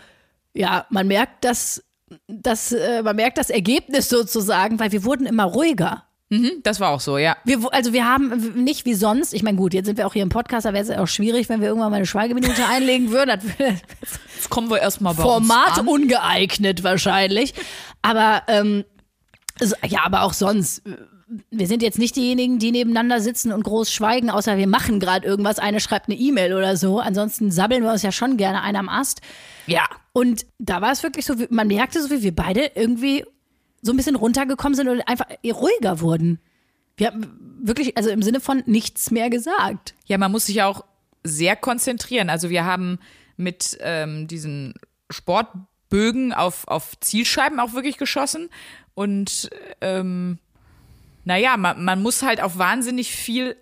ja, 0.54 0.86
man 0.90 1.08
merkt 1.08 1.46
das, 1.46 1.84
das, 2.28 2.72
äh, 2.72 3.02
man 3.04 3.16
merkt 3.16 3.38
das 3.38 3.50
Ergebnis 3.50 4.10
sozusagen, 4.10 4.80
weil 4.80 4.92
wir 4.92 5.04
wurden 5.04 5.26
immer 5.26 5.46
ruhiger. 5.46 6.06
Mhm, 6.32 6.62
das 6.62 6.80
war 6.80 6.92
auch 6.92 7.00
so, 7.00 7.18
ja. 7.18 7.38
Wir, 7.44 7.60
also 7.74 7.92
wir 7.92 8.06
haben 8.06 8.64
nicht 8.64 8.86
wie 8.86 8.94
sonst, 8.94 9.34
ich 9.34 9.42
meine 9.42 9.58
gut, 9.58 9.74
jetzt 9.74 9.88
sind 9.88 9.98
wir 9.98 10.06
auch 10.06 10.14
hier 10.14 10.22
im 10.22 10.30
Podcast, 10.30 10.66
da 10.66 10.74
wäre 10.74 10.84
es 10.84 10.92
auch 10.92 11.08
schwierig, 11.08 11.50
wenn 11.50 11.60
wir 11.60 11.70
irgendwann 11.70 11.90
mal 11.90 11.98
eine 11.98 12.06
Schweigeminute 12.06 12.66
einlegen 12.70 13.10
würden. 13.10 13.42
Jetzt 13.58 14.50
kommen 14.50 14.70
wir 14.70 14.80
erstmal 14.80 15.16
bei 15.16 15.24
Format 15.24 15.80
ungeeignet 15.88 16.84
wahrscheinlich. 16.84 17.56
Aber 18.04 18.44
ähm, 18.48 18.86
ja, 19.88 20.02
aber 20.04 20.22
auch 20.22 20.34
sonst. 20.34 20.84
Wir 21.52 21.68
sind 21.68 21.84
jetzt 21.84 22.00
nicht 22.00 22.16
diejenigen, 22.16 22.58
die 22.60 22.72
nebeneinander 22.72 23.22
sitzen 23.22 23.52
und 23.52 23.64
groß 23.64 23.92
schweigen, 23.92 24.30
außer 24.30 24.58
wir 24.58 24.68
machen 24.68 25.00
gerade 25.00 25.28
irgendwas. 25.28 25.60
Eine 25.60 25.80
schreibt 25.80 26.08
eine 26.10 26.18
E-Mail 26.18 26.54
oder 26.54 26.76
so. 26.76 27.00
Ansonsten 27.00 27.52
sabbeln 27.52 27.84
wir 27.84 27.92
uns 27.92 28.02
ja 28.02 28.12
schon 28.12 28.38
gerne 28.38 28.62
einer 28.62 28.80
am 28.80 28.90
Ast. 28.90 29.22
Ja. 29.68 29.88
Und 30.14 30.46
da 30.58 30.82
war 30.82 30.92
es 30.92 31.04
wirklich 31.04 31.26
so, 31.26 31.38
wie- 31.40 31.48
man 31.52 31.68
merkte 31.68 32.02
so, 32.02 32.10
wie 32.10 32.24
wir 32.24 32.36
beide 32.36 32.72
irgendwie 32.76 33.24
so 33.82 33.94
ein 33.94 33.98
bisschen 33.98 34.16
runtergekommen 34.16 34.76
sind 34.76 34.88
und 34.88 35.02
einfach 35.08 35.28
ruhiger 35.46 36.02
wurden. 36.02 36.40
Wir 36.98 37.08
haben 37.08 37.60
wirklich, 37.62 37.96
also 37.96 38.10
im 38.10 38.24
Sinne 38.24 38.40
von 38.42 38.64
nichts 38.66 39.12
mehr 39.12 39.30
gesagt. 39.30 39.94
Ja, 40.06 40.18
man 40.18 40.32
muss 40.32 40.48
sich 40.48 40.64
auch 40.64 40.84
sehr 41.24 41.56
konzentrieren. 41.56 42.30
Also 42.30 42.50
wir 42.50 42.66
haben 42.66 43.00
mit 43.38 43.78
ähm, 43.82 44.28
diesen 44.28 44.74
Bögen 45.90 46.34
auf, 46.34 46.68
auf 46.68 47.00
Zielscheiben 47.00 47.60
auch 47.60 47.74
wirklich 47.74 47.98
geschossen. 47.98 48.50
Und 48.96 49.50
ähm, 49.82 50.40
naja, 51.30 51.58
man, 51.58 51.86
man 51.86 52.02
muss 52.02 52.24
halt 52.24 52.42
auf 52.42 52.58
wahnsinnig 52.58 53.12
viel 53.12 53.56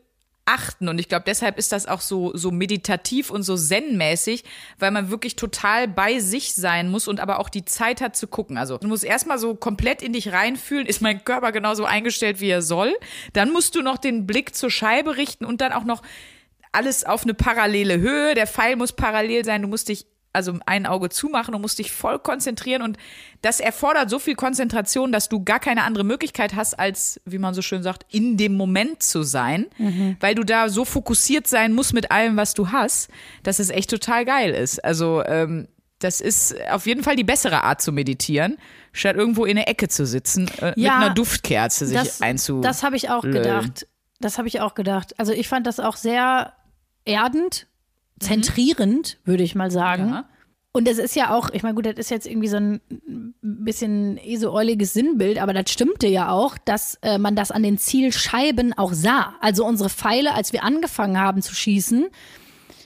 achten. 0.46 0.88
Und 0.88 1.00
ich 1.00 1.10
glaube, 1.10 1.26
deshalb 1.28 1.58
ist 1.58 1.74
das 1.74 1.86
auch 1.86 2.00
so, 2.00 2.32
so 2.34 2.50
meditativ 2.50 3.30
und 3.30 3.44
so 3.44 3.58
zen-mäßig, 3.58 4.46
weil 4.80 4.92
man 4.92 5.10
wirklich 5.10 5.36
total 5.36 5.90
bei 5.90 6.20
sich 6.20 6.56
sein 6.56 6.90
muss 6.90 7.10
und 7.10 7.20
aber 7.20 7.40
auch 7.40 7.50
die 7.50 7.66
Zeit 7.66 8.00
hat 8.00 8.16
zu 8.16 8.28
gucken. 8.28 8.58
Also 8.58 8.78
du 8.78 8.88
musst 8.88 9.04
erstmal 9.04 9.38
so 9.38 9.54
komplett 9.54 10.02
in 10.02 10.14
dich 10.14 10.32
reinfühlen, 10.32 10.88
ist 10.88 11.02
mein 11.02 11.26
Körper 11.26 11.52
genauso 11.52 11.84
eingestellt, 11.84 12.40
wie 12.40 12.52
er 12.52 12.62
soll. 12.62 12.96
Dann 13.34 13.52
musst 13.52 13.76
du 13.76 13.82
noch 13.82 13.98
den 13.98 14.26
Blick 14.26 14.56
zur 14.56 14.72
Scheibe 14.72 15.18
richten 15.18 15.44
und 15.44 15.60
dann 15.60 15.74
auch 15.74 15.84
noch 15.84 16.04
alles 16.72 17.04
auf 17.04 17.24
eine 17.24 17.34
parallele 17.34 18.00
Höhe. 18.00 18.34
Der 18.34 18.48
Pfeil 18.48 18.78
muss 18.78 18.94
parallel 18.94 19.44
sein. 19.44 19.62
Du 19.62 19.68
musst 19.68 19.90
dich 19.90 20.06
also 20.38 20.58
ein 20.66 20.86
Auge 20.86 21.10
zumachen 21.10 21.54
und 21.54 21.62
musst 21.62 21.80
dich 21.80 21.92
voll 21.92 22.18
konzentrieren 22.20 22.82
und 22.82 22.98
das 23.42 23.60
erfordert 23.60 24.10
so 24.10 24.20
viel 24.20 24.36
Konzentration, 24.36 25.12
dass 25.12 25.28
du 25.30 25.44
gar 25.44 25.60
keine 25.60 25.84
andere 25.84 26.04
Möglichkeit 26.06 26.56
hast, 26.56 26.80
als, 26.80 27.20
wie 27.26 27.38
man 27.38 27.54
so 27.54 27.62
schön 27.62 27.84
sagt, 27.84 28.06
in 28.10 28.38
dem 28.38 28.56
Moment 28.56 29.04
zu 29.04 29.24
sein, 29.24 29.66
weil 30.22 30.34
du 30.36 30.44
da 30.44 30.70
so 30.70 30.86
fokussiert 30.86 31.48
sein 31.48 31.74
musst 31.74 31.94
mit 31.94 32.10
allem, 32.12 32.38
was 32.38 32.54
du 32.54 32.72
hast, 32.72 33.10
dass 33.44 33.60
es 33.60 33.70
echt 33.70 33.90
total 33.90 34.24
geil 34.26 34.52
ist. 34.52 34.84
Also 34.84 35.24
ähm, 35.26 35.68
das 36.00 36.22
ist 36.22 36.56
auf 36.70 36.86
jeden 36.86 37.04
Fall 37.04 37.16
die 37.16 37.24
bessere 37.24 37.64
Art 37.64 37.82
zu 37.82 37.92
meditieren, 37.92 38.58
statt 38.94 39.16
irgendwo 39.16 39.46
in 39.46 39.56
der 39.56 39.68
Ecke 39.68 39.88
zu 39.88 40.06
sitzen, 40.06 40.48
äh, 40.60 40.68
mit 40.70 40.78
Ja, 40.78 40.98
einer 40.98 41.14
Duftkerze 41.14 41.86
sich 41.88 41.98
das, 41.98 42.22
einzu. 42.22 42.62
das 42.62 42.84
habe 42.84 42.96
ich 42.96 43.10
auch 43.10 43.24
gedacht. 43.24 43.88
Das 44.20 44.38
habe 44.38 44.48
ich 44.48 44.62
auch 44.62 44.74
gedacht. 44.76 45.14
Also 45.20 45.32
ich 45.34 45.48
fand 45.48 45.68
das 45.68 45.80
auch 45.80 45.96
sehr 45.96 46.54
erdend, 47.06 47.68
zentrierend, 48.20 49.18
würde 49.26 49.44
ich 49.44 49.56
mal 49.56 49.72
sagen. 49.72 50.10
Ja. 50.10 50.30
Und 50.78 50.88
es 50.88 51.00
ist 51.00 51.16
ja 51.16 51.34
auch, 51.34 51.50
ich 51.50 51.64
meine, 51.64 51.74
gut, 51.74 51.88
das 51.88 51.96
ist 51.96 52.12
jetzt 52.12 52.28
irgendwie 52.28 52.50
so 52.50 52.58
ein 52.58 52.82
bisschen 53.42 54.18
esoäuliges 54.18 54.94
Sinnbild, 54.94 55.42
aber 55.42 55.54
das 55.54 55.72
stimmte 55.72 56.08
ja 56.08 56.30
auch, 56.30 56.56
dass 56.58 57.00
äh, 57.02 57.18
man 57.18 57.36
das 57.36 57.50
an 57.50 57.64
den 57.64 57.80
Zielscheiben 57.80 58.78
auch 58.78 58.94
sah. 58.94 59.34
Also 59.42 59.66
unsere 59.66 59.90
Pfeile, 59.90 60.36
als 60.36 60.54
wir 60.54 60.64
angefangen 60.64 61.20
haben 61.20 61.42
zu 61.42 61.56
schießen, 61.56 62.08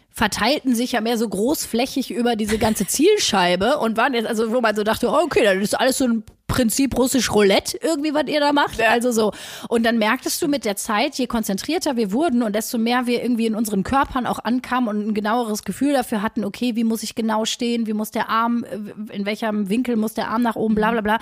verteilten 0.10 0.76
sich 0.76 0.94
ja 0.94 1.02
mehr 1.02 1.18
so 1.18 1.28
großflächig 1.28 2.12
über 2.12 2.36
diese 2.36 2.58
ganze 2.58 2.86
Zielscheibe 2.86 3.80
und 3.80 3.98
waren 3.98 4.14
jetzt, 4.14 4.28
also 4.28 4.52
wo 4.54 4.62
man 4.62 4.76
so 4.76 4.84
dachte, 4.84 5.12
okay, 5.12 5.44
das 5.44 5.58
ist 5.58 5.80
alles 5.80 5.98
so 5.98 6.06
ein 6.06 6.24
Prinzip 6.52 6.98
russisch 6.98 7.32
Roulette, 7.32 7.80
irgendwie, 7.82 8.14
was 8.14 8.28
ihr 8.28 8.42
da 8.42 8.52
macht. 8.52 8.82
Also 8.82 9.14
so. 9.14 9.32
Und 9.70 9.84
dann 9.86 9.98
merktest 9.98 10.42
du 10.42 10.50
mit 10.50 10.66
der 10.66 10.76
Zeit, 10.76 11.16
je 11.16 11.26
konzentrierter 11.26 11.96
wir 11.96 12.12
wurden 12.12 12.44
und 12.44 12.54
desto 12.54 12.78
mehr 12.78 13.06
wir 13.06 13.24
irgendwie 13.24 13.46
in 13.46 13.56
unseren 13.56 13.84
Körpern 13.84 14.28
auch 14.28 14.40
ankamen 14.40 14.90
und 14.90 15.08
ein 15.08 15.14
genaueres 15.14 15.64
Gefühl 15.64 15.94
dafür 15.94 16.22
hatten, 16.22 16.44
okay, 16.44 16.76
wie 16.76 16.84
muss 16.84 17.04
ich 17.04 17.16
genau 17.16 17.46
stehen, 17.46 17.88
wie 17.88 17.94
muss 17.94 18.12
der 18.12 18.28
Arm, 18.28 18.66
äh, 18.66 19.16
in 19.16 19.26
welchem 19.26 19.70
Winkel 19.70 19.96
muss 19.96 20.14
der 20.14 20.28
Arm 20.28 20.42
nach 20.42 20.58
oben, 20.58 20.76
bla 20.76 20.92
bla 20.92 21.00
bla, 21.00 21.20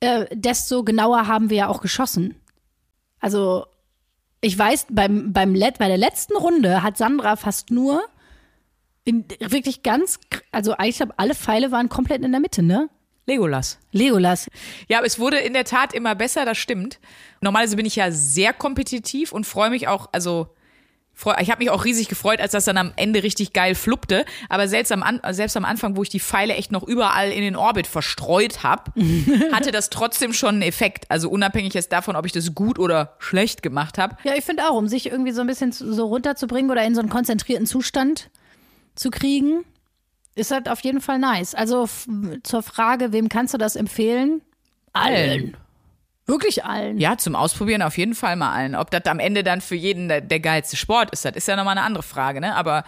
äh, 0.00 0.26
desto 0.34 0.84
genauer 0.84 1.26
haben 1.26 1.48
wir 1.48 1.56
ja 1.56 1.68
auch 1.68 1.80
geschossen. 1.80 2.34
Also 3.20 3.64
ich 4.42 4.56
weiß, 4.58 4.88
beim, 4.90 5.32
beim 5.32 5.54
Let 5.54 5.78
bei 5.78 5.88
der 5.88 5.96
letzten 5.96 6.36
Runde 6.36 6.82
hat 6.82 6.98
Sandra 6.98 7.36
fast 7.36 7.70
nur 7.70 8.02
in, 9.04 9.24
wirklich 9.40 9.82
ganz, 9.82 10.20
also 10.52 10.74
ich 10.84 10.98
glaube, 10.98 11.14
alle 11.16 11.34
Pfeile 11.34 11.72
waren 11.72 11.88
komplett 11.88 12.22
in 12.22 12.30
der 12.30 12.40
Mitte, 12.42 12.62
ne? 12.62 12.90
Legolas. 13.28 13.78
Legolas. 13.92 14.48
Ja, 14.88 14.98
aber 14.98 15.06
es 15.06 15.18
wurde 15.18 15.36
in 15.36 15.52
der 15.52 15.64
Tat 15.64 15.92
immer 15.92 16.14
besser, 16.14 16.46
das 16.46 16.56
stimmt. 16.56 16.98
Normalerweise 17.42 17.76
bin 17.76 17.84
ich 17.84 17.94
ja 17.94 18.10
sehr 18.10 18.54
kompetitiv 18.54 19.32
und 19.32 19.44
freue 19.46 19.68
mich 19.68 19.86
auch, 19.86 20.08
also 20.12 20.48
ich 21.40 21.50
habe 21.50 21.58
mich 21.58 21.70
auch 21.70 21.84
riesig 21.84 22.08
gefreut, 22.08 22.40
als 22.40 22.52
das 22.52 22.64
dann 22.64 22.78
am 22.78 22.92
Ende 22.96 23.22
richtig 23.22 23.52
geil 23.52 23.74
fluppte. 23.74 24.24
Aber 24.48 24.66
selbst 24.66 24.92
am, 24.92 25.02
An 25.02 25.20
selbst 25.32 25.56
am 25.58 25.66
Anfang, 25.66 25.96
wo 25.96 26.02
ich 26.02 26.08
die 26.08 26.20
Pfeile 26.20 26.54
echt 26.54 26.72
noch 26.72 26.84
überall 26.84 27.30
in 27.30 27.42
den 27.42 27.56
Orbit 27.56 27.86
verstreut 27.86 28.62
habe, 28.62 28.92
hatte 29.52 29.72
das 29.72 29.90
trotzdem 29.90 30.32
schon 30.32 30.54
einen 30.54 30.62
Effekt. 30.62 31.10
Also 31.10 31.28
unabhängig 31.28 31.74
jetzt 31.74 31.92
davon, 31.92 32.16
ob 32.16 32.24
ich 32.24 32.32
das 32.32 32.54
gut 32.54 32.78
oder 32.78 33.16
schlecht 33.18 33.62
gemacht 33.62 33.98
habe. 33.98 34.16
Ja, 34.22 34.36
ich 34.36 34.44
finde 34.44 34.70
auch, 34.70 34.76
um 34.76 34.88
sich 34.88 35.10
irgendwie 35.10 35.32
so 35.32 35.42
ein 35.42 35.46
bisschen 35.48 35.72
so 35.72 36.06
runterzubringen 36.06 36.70
oder 36.70 36.84
in 36.84 36.94
so 36.94 37.00
einen 37.00 37.10
konzentrierten 37.10 37.66
Zustand 37.66 38.30
zu 38.94 39.10
kriegen, 39.10 39.64
ist 40.38 40.50
halt 40.50 40.68
auf 40.68 40.80
jeden 40.80 41.00
Fall 41.00 41.18
nice. 41.18 41.54
Also 41.54 41.88
zur 42.42 42.62
Frage, 42.62 43.12
wem 43.12 43.28
kannst 43.28 43.54
du 43.54 43.58
das 43.58 43.76
empfehlen? 43.76 44.42
Allen. 44.92 45.56
Wirklich 46.26 46.62
allen. 46.64 46.98
Ja, 46.98 47.16
zum 47.16 47.34
Ausprobieren 47.34 47.80
auf 47.80 47.96
jeden 47.96 48.14
Fall 48.14 48.36
mal 48.36 48.52
allen. 48.52 48.74
Ob 48.74 48.90
das 48.90 49.06
am 49.06 49.18
Ende 49.18 49.42
dann 49.42 49.62
für 49.62 49.74
jeden 49.74 50.08
der, 50.08 50.20
der 50.20 50.40
geilste 50.40 50.76
Sport 50.76 51.10
ist, 51.10 51.24
das 51.24 51.34
ist 51.34 51.48
ja 51.48 51.56
nochmal 51.56 51.78
eine 51.78 51.86
andere 51.86 52.02
Frage, 52.02 52.40
ne? 52.40 52.54
Aber 52.54 52.84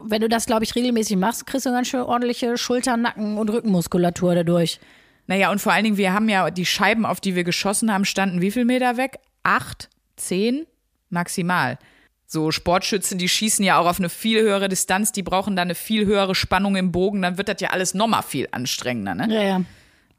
Wenn 0.00 0.20
du 0.20 0.28
das, 0.28 0.46
glaube 0.46 0.62
ich, 0.62 0.76
regelmäßig 0.76 1.16
machst, 1.16 1.44
kriegst 1.44 1.66
du 1.66 1.70
ganz 1.70 1.88
schön 1.88 2.02
ordentliche 2.02 2.56
Schulter-, 2.56 2.96
Nacken- 2.96 3.36
und 3.36 3.48
Rückenmuskulatur 3.50 4.36
dadurch. 4.36 4.78
Naja, 5.26 5.50
und 5.50 5.60
vor 5.60 5.72
allen 5.72 5.82
Dingen, 5.82 5.96
wir 5.96 6.12
haben 6.12 6.28
ja 6.28 6.50
die 6.50 6.66
Scheiben, 6.66 7.04
auf 7.04 7.20
die 7.20 7.34
wir 7.34 7.42
geschossen 7.42 7.92
haben, 7.92 8.04
standen 8.04 8.40
wie 8.40 8.52
viel 8.52 8.64
Meter 8.64 8.96
weg? 8.96 9.18
Acht, 9.42 9.88
zehn, 10.14 10.64
maximal. 11.10 11.78
So 12.26 12.50
Sportschützen, 12.50 13.18
die 13.18 13.28
schießen 13.28 13.64
ja 13.64 13.78
auch 13.78 13.86
auf 13.86 13.98
eine 13.98 14.08
viel 14.08 14.40
höhere 14.40 14.68
Distanz, 14.68 15.12
die 15.12 15.22
brauchen 15.22 15.56
dann 15.56 15.68
eine 15.68 15.74
viel 15.74 16.06
höhere 16.06 16.34
Spannung 16.34 16.76
im 16.76 16.90
Bogen, 16.90 17.22
dann 17.22 17.38
wird 17.38 17.48
das 17.48 17.60
ja 17.60 17.70
alles 17.70 17.94
nochmal 17.94 18.22
viel 18.22 18.48
anstrengender. 18.50 19.14
Ne? 19.14 19.34
Ja, 19.34 19.42
ja. 19.42 19.60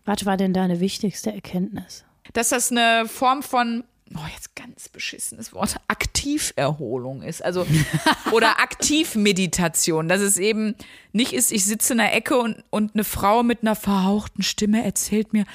Was 0.06 0.26
war 0.26 0.38
denn 0.38 0.54
deine 0.54 0.80
wichtigste 0.80 1.34
Erkenntnis? 1.34 2.06
Dass 2.34 2.50
das 2.50 2.72
eine 2.72 3.08
Form 3.08 3.42
von, 3.42 3.84
oh, 4.14 4.28
jetzt 4.34 4.56
ganz 4.56 4.88
beschissenes 4.90 5.52
Wort, 5.52 5.78
Aktiverholung 5.88 7.24
ist. 7.24 7.44
Also, 7.44 7.66
oder 8.32 8.60
Aktivmeditation. 8.60 10.08
Dass 10.08 10.22
es 10.22 10.38
eben 10.38 10.76
nicht 11.12 11.34
ist, 11.34 11.52
ich 11.52 11.66
sitze 11.66 11.94
in 11.94 11.98
der 11.98 12.14
Ecke 12.14 12.38
und, 12.38 12.64
und 12.70 12.94
eine 12.94 13.04
Frau 13.04 13.42
mit 13.42 13.62
einer 13.64 13.76
verhauchten 13.76 14.44
Stimme 14.44 14.84
erzählt 14.84 15.34
mir, 15.34 15.46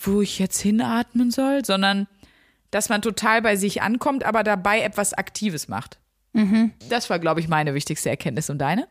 wo 0.00 0.20
ich 0.20 0.38
jetzt 0.38 0.60
hinatmen 0.60 1.30
soll, 1.30 1.64
sondern 1.64 2.08
dass 2.74 2.88
man 2.88 3.02
total 3.02 3.40
bei 3.40 3.56
sich 3.56 3.82
ankommt, 3.82 4.24
aber 4.24 4.42
dabei 4.42 4.80
etwas 4.80 5.14
Aktives 5.14 5.68
macht. 5.68 5.98
Das 6.88 7.08
war, 7.08 7.20
glaube 7.20 7.40
ich, 7.40 7.48
meine 7.48 7.74
wichtigste 7.74 8.10
Erkenntnis. 8.10 8.50
Und 8.50 8.58
deine? 8.58 8.88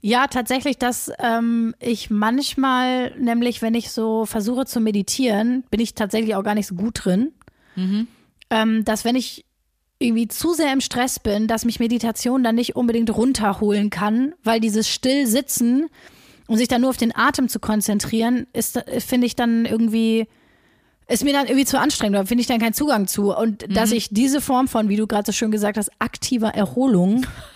Ja, 0.00 0.26
tatsächlich, 0.26 0.78
dass 0.78 1.12
ähm, 1.18 1.74
ich 1.80 2.10
manchmal, 2.10 3.14
nämlich 3.18 3.62
wenn 3.62 3.74
ich 3.74 3.90
so 3.90 4.24
versuche 4.24 4.64
zu 4.64 4.80
meditieren, 4.80 5.64
bin 5.70 5.80
ich 5.80 5.94
tatsächlich 5.94 6.34
auch 6.34 6.42
gar 6.44 6.54
nicht 6.54 6.66
so 6.66 6.74
gut 6.74 7.04
drin, 7.04 7.32
ähm, 8.50 8.84
dass 8.84 9.04
wenn 9.04 9.16
ich 9.16 9.44
irgendwie 9.98 10.28
zu 10.28 10.54
sehr 10.54 10.72
im 10.72 10.80
Stress 10.80 11.18
bin, 11.18 11.46
dass 11.46 11.64
mich 11.64 11.80
Meditation 11.80 12.42
dann 12.42 12.54
nicht 12.54 12.76
unbedingt 12.76 13.14
runterholen 13.14 13.90
kann, 13.90 14.34
weil 14.42 14.60
dieses 14.60 14.88
Stillsitzen 14.88 15.88
und 16.46 16.58
sich 16.58 16.68
dann 16.68 16.82
nur 16.82 16.90
auf 16.90 16.96
den 16.96 17.14
Atem 17.14 17.48
zu 17.48 17.58
konzentrieren, 17.60 18.46
ist, 18.52 18.76
äh, 18.76 19.00
finde 19.00 19.26
ich 19.26 19.36
dann 19.36 19.66
irgendwie, 19.66 20.26
ist 21.08 21.24
mir 21.24 21.32
dann 21.32 21.46
irgendwie 21.46 21.66
zu 21.66 21.78
anstrengend, 21.78 22.16
da 22.16 22.24
finde 22.24 22.42
ich 22.42 22.46
dann 22.46 22.60
keinen 22.60 22.72
Zugang 22.72 23.06
zu. 23.06 23.34
Und 23.34 23.64
dass 23.68 23.92
ich 23.92 24.08
diese 24.10 24.40
Form 24.40 24.68
von, 24.68 24.88
wie 24.88 24.96
du 24.96 25.06
gerade 25.06 25.26
so 25.26 25.32
schön 25.32 25.50
gesagt 25.50 25.76
hast, 25.76 25.90
aktiver 25.98 26.48
Erholung, 26.48 27.26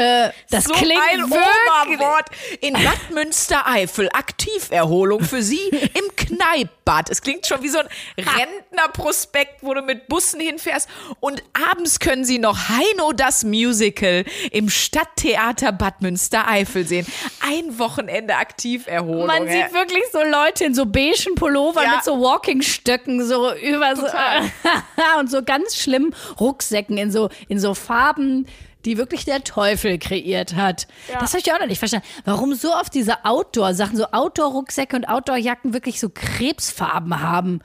äh, 0.00 0.30
das 0.50 0.64
so 0.64 0.72
klingt 0.72 1.00
ein 1.12 1.30
wirklich, 1.30 1.98
Oberwort 1.98 2.26
in 2.60 2.72
Bad 2.74 3.10
Münstereifel. 3.12 4.08
Aktiverholung 4.12 5.22
für 5.22 5.42
Sie 5.42 5.68
im 5.68 6.16
Kneippbad. 6.16 7.10
Es 7.10 7.20
klingt 7.22 7.46
schon 7.46 7.62
wie 7.62 7.68
so 7.68 7.78
ein 7.78 7.88
Rentnerprospekt, 8.16 9.62
wo 9.62 9.74
du 9.74 9.82
mit 9.82 10.08
Bussen 10.08 10.40
hinfährst. 10.40 10.88
Und 11.20 11.42
abends 11.70 12.00
können 12.00 12.24
Sie 12.24 12.38
noch 12.38 12.68
Heino 12.68 13.12
das 13.12 13.44
Musical 13.44 14.24
im 14.50 14.70
Stadttheater 14.70 15.72
Bad 15.72 16.00
Münstereifel 16.00 16.86
sehen. 16.86 17.06
Ein 17.46 17.78
Wochenende 17.78 18.36
Aktiverholung. 18.36 19.26
Man 19.26 19.46
ja. 19.46 19.52
sieht 19.52 19.74
wirklich 19.74 20.04
so 20.12 20.22
Leute 20.22 20.64
in 20.64 20.74
so 20.74 20.86
beigen 20.86 21.34
Pullovern 21.34 21.84
Ja. 21.84 21.96
mit 21.96 22.04
so 22.04 22.20
Walkingstöcken 22.20 23.24
so 23.26 23.52
über 23.54 23.96
so 23.96 24.06
und 25.20 25.30
so 25.30 25.42
ganz 25.42 25.76
schlimmen 25.76 26.14
Rucksäcken 26.38 26.96
in 26.96 27.10
so 27.10 27.28
in 27.48 27.58
so 27.58 27.74
Farben, 27.74 28.46
die 28.84 28.96
wirklich 28.98 29.24
der 29.24 29.44
Teufel 29.44 29.98
kreiert 29.98 30.54
hat. 30.56 30.86
Das 31.18 31.32
habe 31.32 31.40
ich 31.44 31.52
auch 31.52 31.58
noch 31.60 31.66
nicht 31.66 31.78
verstanden. 31.78 32.06
Warum 32.24 32.54
so 32.54 32.74
oft 32.74 32.94
diese 32.94 33.24
Outdoor-Sachen, 33.24 33.96
so 33.96 34.06
Outdoor-Rucksäcke 34.10 34.96
und 34.96 35.08
Outdoor-Jacken 35.08 35.72
wirklich 35.74 36.00
so 36.00 36.08
Krebsfarben 36.08 37.20
haben? 37.20 37.60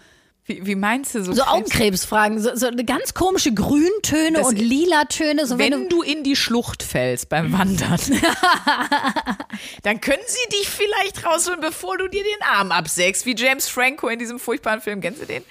wie, 0.47 0.63
wie 0.65 0.75
meinst 0.75 1.15
du 1.15 1.23
so? 1.23 1.33
So 1.33 1.41
Krebs- 1.41 1.47
Augenkrebsfragen, 1.51 2.39
so, 2.39 2.55
so 2.55 2.67
eine 2.67 2.85
ganz 2.85 3.15
komische 3.15 3.51
Grüntöne 3.51 4.37
Das- 4.39 4.47
und 4.47 4.57
lila 4.57 5.05
Töne. 5.05 5.47
So 5.47 5.57
wenn, 5.57 5.73
Wenn 5.73 5.89
du, 5.89 5.97
du 5.97 6.01
in 6.03 6.23
die 6.23 6.35
Schlucht 6.35 6.83
fällst 6.83 7.29
beim 7.29 7.51
Wandern, 7.51 7.99
dann 9.83 10.01
können 10.01 10.21
sie 10.27 10.49
dich 10.57 10.69
vielleicht 10.69 11.25
rausholen, 11.25 11.61
bevor 11.61 11.97
du 11.97 12.07
dir 12.07 12.23
den 12.23 12.41
Arm 12.47 12.71
absägst, 12.71 13.25
wie 13.25 13.35
James 13.35 13.67
Franco 13.67 14.07
in 14.07 14.19
diesem 14.19 14.39
furchtbaren 14.39 14.81
Film. 14.81 15.01
Kennst 15.01 15.21
du 15.21 15.25
den? 15.25 15.43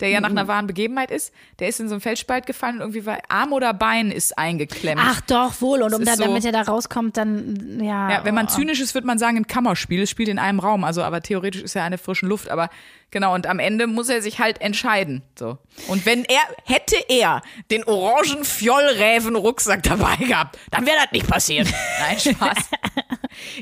Der 0.00 0.08
ja 0.08 0.20
nach 0.20 0.30
einer 0.30 0.48
wahren 0.48 0.66
Begebenheit 0.66 1.10
ist. 1.10 1.32
Der 1.58 1.68
ist 1.68 1.78
in 1.80 1.88
so 1.88 1.94
einen 1.94 2.00
Felsspalt 2.00 2.46
gefallen 2.46 2.76
und 2.76 2.80
irgendwie 2.80 3.06
war 3.06 3.18
Arm 3.28 3.52
oder 3.52 3.74
Bein 3.74 4.10
ist 4.10 4.38
eingeklemmt. 4.38 5.00
ach 5.04 5.20
doch, 5.22 5.60
wohl. 5.60 5.82
Und 5.82 5.94
um 5.94 6.04
da, 6.04 6.16
so- 6.16 6.24
damit 6.24 6.44
er 6.44 6.52
da 6.52 6.62
rauskommt, 6.62 7.16
dann, 7.16 7.80
ja. 7.82 8.10
Ja, 8.10 8.24
wenn 8.24 8.34
man 8.34 8.48
zynisch 8.48 8.80
ist, 8.80 8.94
wird 8.94 9.04
man 9.04 9.18
sagen, 9.18 9.36
ein 9.36 9.46
Kammerspiel. 9.46 10.02
Es 10.02 10.10
spielt 10.10 10.28
in 10.28 10.38
einem 10.38 10.58
Raum, 10.58 10.84
also 10.84 11.02
aber 11.02 11.20
theoretisch 11.20 11.62
ist 11.62 11.76
er 11.76 11.84
eine 11.84 11.98
frischen 11.98 12.28
Luft. 12.28 12.48
Aber 12.50 12.70
genau, 13.10 13.34
und 13.34 13.46
am 13.46 13.58
Ende 13.58 13.86
muss 13.86 14.08
er 14.08 14.22
sich 14.22 14.38
halt 14.38 14.60
entscheiden. 14.60 15.22
So. 15.38 15.58
Und 15.88 16.06
wenn 16.06 16.24
er, 16.24 16.40
hätte 16.64 16.96
er 17.08 17.42
den 17.70 17.84
orangen 17.84 18.44
Fjollräven-Rucksack 18.44 19.82
dabei 19.82 20.16
gehabt, 20.16 20.58
dann 20.70 20.86
wäre 20.86 20.96
das 21.02 21.12
nicht 21.12 21.26
passiert. 21.28 21.68
Nein, 22.00 22.18
Spaß. 22.18 22.56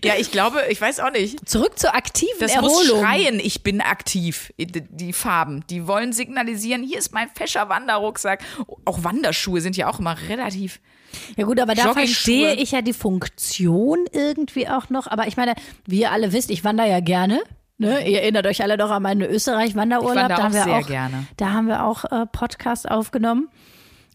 Ja, 0.05 0.15
ich 0.19 0.31
glaube, 0.31 0.63
ich 0.71 0.81
weiß 0.81 1.01
auch 1.01 1.11
nicht. 1.13 1.49
Zurück 1.49 1.79
zur 1.79 1.95
aktiven 1.95 2.41
Das 2.41 2.53
Erholung. 2.53 2.75
muss 2.77 3.01
schreien, 3.01 3.41
ich 3.41 3.63
bin 3.63 3.81
aktiv. 3.81 4.53
Die 4.59 5.13
Farben, 5.13 5.65
die 5.69 5.87
wollen 5.87 6.13
signalisieren, 6.13 6.83
hier 6.83 6.99
ist 6.99 7.13
mein 7.13 7.29
fescher 7.29 7.69
Wanderrucksack. 7.69 8.41
Auch 8.85 9.05
Wanderschuhe 9.05 9.61
sind 9.61 9.77
ja 9.77 9.91
auch 9.91 9.99
immer 9.99 10.17
relativ. 10.29 10.81
Ja 11.37 11.45
gut, 11.45 11.59
aber 11.61 11.75
da 11.75 11.93
verstehe 11.93 12.55
ich 12.55 12.73
ja 12.73 12.83
die 12.83 12.93
Funktion 12.93 14.05
irgendwie 14.13 14.69
auch 14.69 14.91
noch. 14.91 15.07
Aber 15.07 15.27
ich 15.27 15.37
meine, 15.37 15.55
wie 15.87 16.01
ihr 16.01 16.13
alle 16.13 16.33
wisst, 16.33 16.51
ich 16.51 16.65
wandere 16.65 16.89
ja 16.89 17.01
gerne. 17.01 17.41
Ne? 17.79 18.07
Ihr 18.09 18.23
erinnert 18.23 18.47
euch 18.47 18.63
alle 18.63 18.77
doch 18.77 18.91
an 18.91 19.03
meinen 19.03 19.23
Österreich-Wanderurlaub. 19.23 20.17
Ich 20.17 20.23
wandere 20.23 20.39
da 20.39 20.45
haben 20.45 20.55
wir 20.55 20.77
auch, 20.77 20.87
gerne. 20.87 21.27
Da 21.37 21.53
haben 21.53 21.69
wir 21.69 21.85
auch 21.85 22.05
äh, 22.05 22.27
Podcast 22.27 22.91
aufgenommen. 22.91 23.49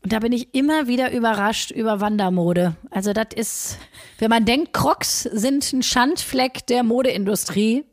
Und 0.04 0.12
da 0.12 0.20
bin 0.20 0.34
ich 0.34 0.54
immer 0.54 0.88
wieder 0.88 1.12
überrascht 1.14 1.72
über 1.72 2.02
Wandermode. 2.02 2.76
Also 2.92 3.14
das 3.14 3.28
ist, 3.36 3.78
wenn 4.20 4.30
man 4.30 4.44
denkt, 4.44 4.74
Crocs 4.74 5.24
sind 5.24 5.72
ein 5.72 5.82
Schandfleck 5.82 6.68
der 6.68 6.84
Modeindustrie, 6.84 7.86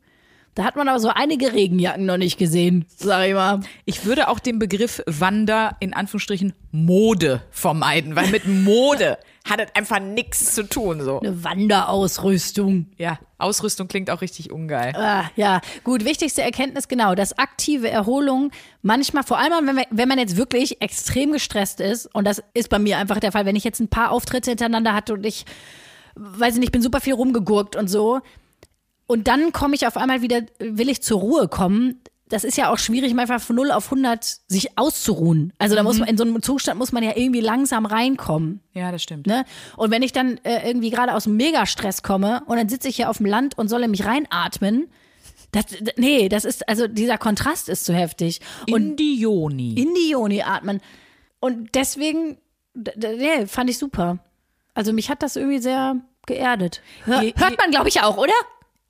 da 0.55 0.65
hat 0.65 0.75
man 0.75 0.89
aber 0.89 0.99
so 0.99 1.09
einige 1.09 1.53
Regenjacken 1.53 2.05
noch 2.05 2.17
nicht 2.17 2.37
gesehen, 2.37 2.85
sag 2.97 3.27
ich 3.27 3.33
mal. 3.33 3.61
Ich 3.85 4.05
würde 4.05 4.27
auch 4.27 4.39
den 4.39 4.59
Begriff 4.59 5.01
Wander 5.05 5.77
in 5.79 5.93
Anführungsstrichen 5.93 6.53
Mode 6.71 7.41
vermeiden, 7.51 8.15
weil 8.17 8.27
mit 8.27 8.45
Mode 8.45 9.17
hat 9.49 9.61
es 9.61 9.75
einfach 9.75 9.99
nichts 9.99 10.53
zu 10.53 10.67
tun. 10.67 11.01
So. 11.01 11.21
Eine 11.21 11.43
Wanderausrüstung. 11.43 12.87
Ja, 12.97 13.17
Ausrüstung 13.37 13.87
klingt 13.87 14.09
auch 14.11 14.21
richtig 14.21 14.51
ungeil. 14.51 14.93
Ah, 14.95 15.29
ja, 15.37 15.61
gut, 15.85 16.03
wichtigste 16.03 16.41
Erkenntnis, 16.41 16.89
genau, 16.89 17.15
dass 17.15 17.37
aktive 17.37 17.89
Erholung 17.89 18.51
manchmal, 18.81 19.23
vor 19.23 19.39
allem 19.39 19.67
wenn, 19.67 19.75
wir, 19.77 19.85
wenn 19.89 20.09
man 20.09 20.19
jetzt 20.19 20.35
wirklich 20.35 20.81
extrem 20.81 21.31
gestresst 21.31 21.79
ist, 21.79 22.13
und 22.13 22.25
das 22.25 22.43
ist 22.53 22.69
bei 22.69 22.77
mir 22.77 22.97
einfach 22.97 23.19
der 23.19 23.31
Fall, 23.31 23.45
wenn 23.45 23.55
ich 23.55 23.63
jetzt 23.63 23.79
ein 23.79 23.87
paar 23.87 24.11
Auftritte 24.11 24.51
hintereinander 24.51 24.93
hatte 24.93 25.13
und 25.13 25.25
ich, 25.25 25.45
weiß 26.15 26.55
ich 26.55 26.59
nicht, 26.59 26.73
bin 26.73 26.81
super 26.81 26.99
viel 26.99 27.13
rumgegurkt 27.13 27.77
und 27.77 27.87
so, 27.87 28.19
und 29.11 29.27
dann 29.27 29.51
komme 29.51 29.75
ich 29.75 29.85
auf 29.85 29.97
einmal 29.97 30.21
wieder, 30.21 30.41
will 30.59 30.87
ich 30.87 31.03
zur 31.03 31.19
Ruhe 31.19 31.49
kommen. 31.49 31.99
Das 32.29 32.45
ist 32.45 32.57
ja 32.57 32.71
auch 32.71 32.77
schwierig, 32.77 33.11
einfach 33.19 33.41
von 33.41 33.57
0 33.57 33.71
auf 33.71 33.87
100 33.91 34.23
sich 34.47 34.77
auszuruhen. 34.77 35.51
Also 35.57 35.75
da 35.75 35.83
muss 35.83 35.99
man, 35.99 36.07
in 36.07 36.17
so 36.17 36.23
einem 36.23 36.41
Zustand 36.41 36.79
muss 36.79 36.93
man 36.93 37.03
ja 37.03 37.11
irgendwie 37.17 37.41
langsam 37.41 37.85
reinkommen. 37.85 38.61
Ja, 38.71 38.89
das 38.89 39.03
stimmt. 39.03 39.27
Ne? 39.27 39.43
Und 39.75 39.91
wenn 39.91 40.01
ich 40.01 40.13
dann 40.13 40.37
äh, 40.45 40.65
irgendwie 40.65 40.91
gerade 40.91 41.13
aus 41.13 41.25
dem 41.25 41.35
Megastress 41.35 42.03
komme 42.03 42.41
und 42.45 42.55
dann 42.55 42.69
sitze 42.69 42.87
ich 42.87 42.95
hier 42.95 43.09
auf 43.09 43.17
dem 43.17 43.25
Land 43.25 43.57
und 43.57 43.67
soll 43.67 43.83
in 43.83 43.91
mich 43.91 44.05
reinatmen, 44.05 44.87
das, 45.51 45.65
nee, 45.97 46.29
das 46.29 46.45
ist, 46.45 46.69
also 46.69 46.87
dieser 46.87 47.17
Kontrast 47.17 47.67
ist 47.67 47.83
zu 47.83 47.93
heftig. 47.93 48.39
Und 48.71 48.97
Indioni. 48.97 49.73
in 49.73 49.93
die 49.93 50.11
Joni 50.11 50.41
atmen. 50.41 50.79
Und 51.41 51.75
deswegen, 51.75 52.37
nee, 52.95 53.45
fand 53.45 53.69
ich 53.69 53.77
super. 53.77 54.19
Also 54.73 54.93
mich 54.93 55.09
hat 55.09 55.21
das 55.21 55.35
irgendwie 55.35 55.59
sehr 55.59 55.97
geerdet. 56.27 56.81
Hör, 57.03 57.23
hört 57.23 57.57
man, 57.57 57.71
glaube 57.71 57.89
ich, 57.89 58.01
auch, 58.01 58.15
oder? 58.15 58.31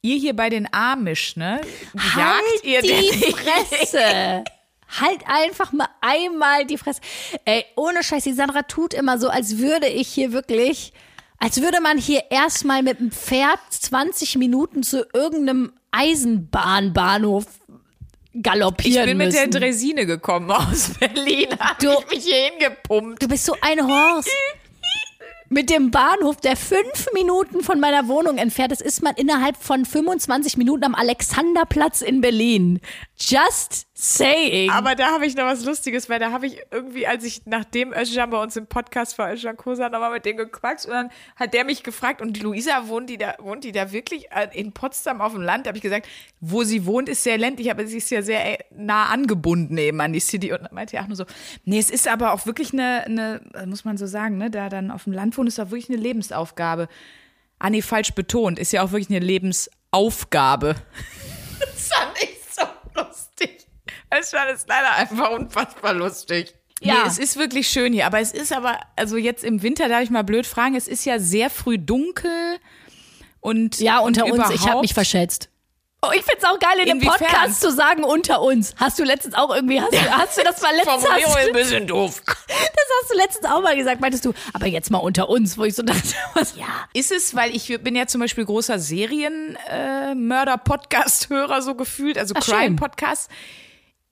Ihr 0.03 0.17
hier 0.17 0.35
bei 0.35 0.49
den 0.49 0.67
Amish, 0.73 1.35
ne? 1.35 1.61
Halt 2.15 2.17
Jagt 2.17 2.63
ihr 2.65 2.81
die 2.81 3.31
Fresse! 3.33 4.43
halt 4.99 5.21
einfach 5.27 5.71
mal 5.71 5.87
einmal 6.01 6.65
die 6.65 6.77
Fresse. 6.77 6.99
Ey, 7.45 7.63
ohne 7.77 8.03
Scheiß, 8.03 8.23
die 8.25 8.33
Sandra 8.33 8.63
tut 8.63 8.93
immer 8.95 9.17
so, 9.19 9.29
als 9.29 9.57
würde 9.59 9.87
ich 9.87 10.07
hier 10.09 10.33
wirklich, 10.33 10.91
als 11.37 11.61
würde 11.61 11.79
man 11.81 11.97
hier 11.97 12.23
erstmal 12.31 12.81
mit 12.83 12.99
dem 12.99 13.11
Pferd 13.11 13.59
20 13.69 14.37
Minuten 14.37 14.83
zu 14.83 15.05
irgendeinem 15.13 15.71
Eisenbahnbahnhof 15.91 17.45
Ich 18.33 18.43
galoppieren 18.43 19.05
bin 19.05 19.17
mit 19.17 19.33
der 19.33 19.47
müssen. 19.47 19.61
Dresine 19.61 20.05
gekommen 20.07 20.51
aus 20.51 20.91
Berlin, 20.99 21.47
hab 21.59 21.77
Du- 21.79 21.91
ich 21.91 22.09
mich 22.09 22.23
hier 22.25 22.49
hingepumpt. 22.51 23.21
Du 23.21 23.27
bist 23.27 23.45
so 23.45 23.55
ein 23.61 23.87
Horst. 23.87 24.29
Mit 25.53 25.69
dem 25.69 25.91
Bahnhof, 25.91 26.37
der 26.37 26.55
fünf 26.55 27.07
Minuten 27.13 27.61
von 27.61 27.81
meiner 27.81 28.07
Wohnung 28.07 28.37
entfernt 28.37 28.71
ist, 28.71 28.81
ist 28.81 29.03
man 29.03 29.15
innerhalb 29.15 29.57
von 29.57 29.83
25 29.83 30.55
Minuten 30.55 30.85
am 30.85 30.95
Alexanderplatz 30.95 32.01
in 32.01 32.21
Berlin. 32.21 32.79
Just 33.17 33.85
saying. 34.01 34.71
Aber 34.71 34.95
da 34.95 35.11
habe 35.11 35.27
ich 35.27 35.35
noch 35.35 35.45
was 35.45 35.63
Lustiges, 35.63 36.09
weil 36.09 36.19
da 36.19 36.31
habe 36.31 36.47
ich 36.47 36.57
irgendwie, 36.71 37.05
als 37.05 37.23
ich 37.23 37.43
nachdem 37.45 37.93
Özcan 37.93 38.31
bei 38.31 38.41
uns 38.41 38.55
im 38.55 38.65
Podcast 38.65 39.17
war, 39.19 39.31
Özcan 39.31 39.55
Kosa, 39.55 39.89
nochmal 39.89 40.11
mit 40.11 40.25
dem 40.25 40.37
gequatscht 40.37 40.85
und 40.85 40.93
dann 40.93 41.09
hat 41.35 41.53
der 41.53 41.65
mich 41.65 41.83
gefragt 41.83 42.19
und 42.19 42.41
Luisa, 42.41 42.87
wohnt 42.87 43.11
die 43.11 43.17
da, 43.17 43.35
wohnt 43.39 43.63
die 43.63 43.71
da 43.71 43.91
wirklich 43.91 44.31
äh, 44.31 44.47
in 44.53 44.71
Potsdam 44.71 45.21
auf 45.21 45.33
dem 45.33 45.43
Land? 45.43 45.65
Da 45.65 45.69
habe 45.69 45.77
ich 45.77 45.83
gesagt, 45.83 46.07
wo 46.39 46.63
sie 46.63 46.87
wohnt, 46.87 47.09
ist 47.09 47.23
sehr 47.23 47.37
ländlich, 47.37 47.69
aber 47.69 47.85
sie 47.85 47.97
ist 47.97 48.09
ja 48.09 48.23
sehr 48.23 48.59
äh, 48.59 48.63
nah 48.75 49.05
angebunden 49.05 49.77
eben 49.77 50.01
an 50.01 50.13
die 50.13 50.19
City 50.19 50.51
und 50.51 50.63
dann 50.63 50.73
meinte 50.73 50.97
er 50.97 51.03
auch 51.03 51.07
nur 51.07 51.17
so, 51.17 51.25
nee, 51.65 51.77
es 51.77 51.91
ist 51.91 52.07
aber 52.07 52.33
auch 52.33 52.47
wirklich 52.47 52.73
eine, 52.73 53.05
eine 53.05 53.41
äh, 53.53 53.67
muss 53.67 53.85
man 53.85 53.97
so 53.97 54.07
sagen, 54.07 54.37
ne, 54.37 54.49
da 54.49 54.69
dann 54.69 54.89
auf 54.89 55.03
dem 55.03 55.13
Land 55.13 55.37
wohnen, 55.37 55.47
ist 55.47 55.59
doch 55.59 55.69
wirklich 55.69 55.89
eine 55.89 55.99
Lebensaufgabe. 55.99 56.87
Ah, 57.59 57.69
nee, 57.69 57.83
falsch 57.83 58.13
betont, 58.13 58.57
ist 58.57 58.73
ja 58.73 58.81
auch 58.81 58.91
wirklich 58.91 59.11
eine 59.15 59.23
Lebensaufgabe. 59.23 60.75
Das 61.59 61.89
fand 61.89 62.17
ich 62.23 62.37
so 62.51 62.63
lustig. 62.95 63.67
Es 64.11 64.33
war 64.33 64.49
jetzt 64.49 64.67
leider 64.67 64.93
einfach 64.95 65.31
unfassbar 65.31 65.93
lustig. 65.93 66.53
Ja. 66.81 66.81
Ja. 66.81 66.93
Nee, 67.03 67.09
es 67.09 67.19
ist 67.19 67.37
wirklich 67.37 67.67
schön 67.67 67.93
hier, 67.93 68.07
aber 68.07 68.19
es 68.19 68.31
ist 68.31 68.51
aber, 68.51 68.79
also 68.95 69.15
jetzt 69.15 69.43
im 69.43 69.61
Winter, 69.61 69.87
darf 69.87 70.01
ich 70.01 70.09
mal 70.09 70.23
blöd 70.23 70.47
fragen, 70.47 70.75
es 70.75 70.87
ist 70.87 71.05
ja 71.05 71.19
sehr 71.19 71.51
früh 71.51 71.77
dunkel 71.77 72.57
und 73.39 73.79
Ja, 73.79 73.99
unter 73.99 74.25
und 74.25 74.31
uns, 74.31 74.49
ich 74.49 74.67
habe 74.67 74.81
mich 74.81 74.95
verschätzt. 74.95 75.49
Oh, 76.03 76.09
ich 76.15 76.23
find's 76.23 76.43
auch 76.43 76.57
geil, 76.57 76.79
in 76.79 76.87
dem 76.87 76.97
Inwiefern? 76.97 77.19
Podcast 77.19 77.61
zu 77.61 77.71
sagen, 77.71 78.03
unter 78.03 78.41
uns. 78.41 78.73
Hast 78.77 78.97
du 78.97 79.03
letztens 79.03 79.35
auch 79.35 79.53
irgendwie, 79.53 79.79
hast, 79.79 79.93
du, 79.93 79.99
hast 80.11 80.35
du 80.39 80.43
das 80.43 80.59
mal 80.63 80.75
letztens, 80.75 81.03
Formulierung 81.03 81.35
ein 81.35 81.53
bisschen 81.53 81.85
doof. 81.85 82.23
das 82.25 82.35
hast 82.47 83.11
du 83.11 83.17
letztens 83.17 83.45
auch 83.45 83.61
mal 83.61 83.75
gesagt, 83.75 84.01
meintest 84.01 84.25
du, 84.25 84.33
aber 84.51 84.65
jetzt 84.65 84.89
mal 84.89 84.97
unter 84.97 85.29
uns, 85.29 85.59
wo 85.59 85.63
ich 85.63 85.75
so 85.75 85.83
dachte, 85.83 86.15
was, 86.33 86.55
ja. 86.55 86.65
Ist 86.93 87.11
es, 87.11 87.35
weil 87.35 87.55
ich 87.55 87.67
bin 87.83 87.95
ja 87.95 88.07
zum 88.07 88.19
Beispiel 88.19 88.45
großer 88.45 88.79
Serienmörder-Podcast-Hörer 88.79 91.61
so 91.61 91.75
gefühlt, 91.75 92.17
also. 92.17 92.33
Crime-Podcast. 92.33 93.29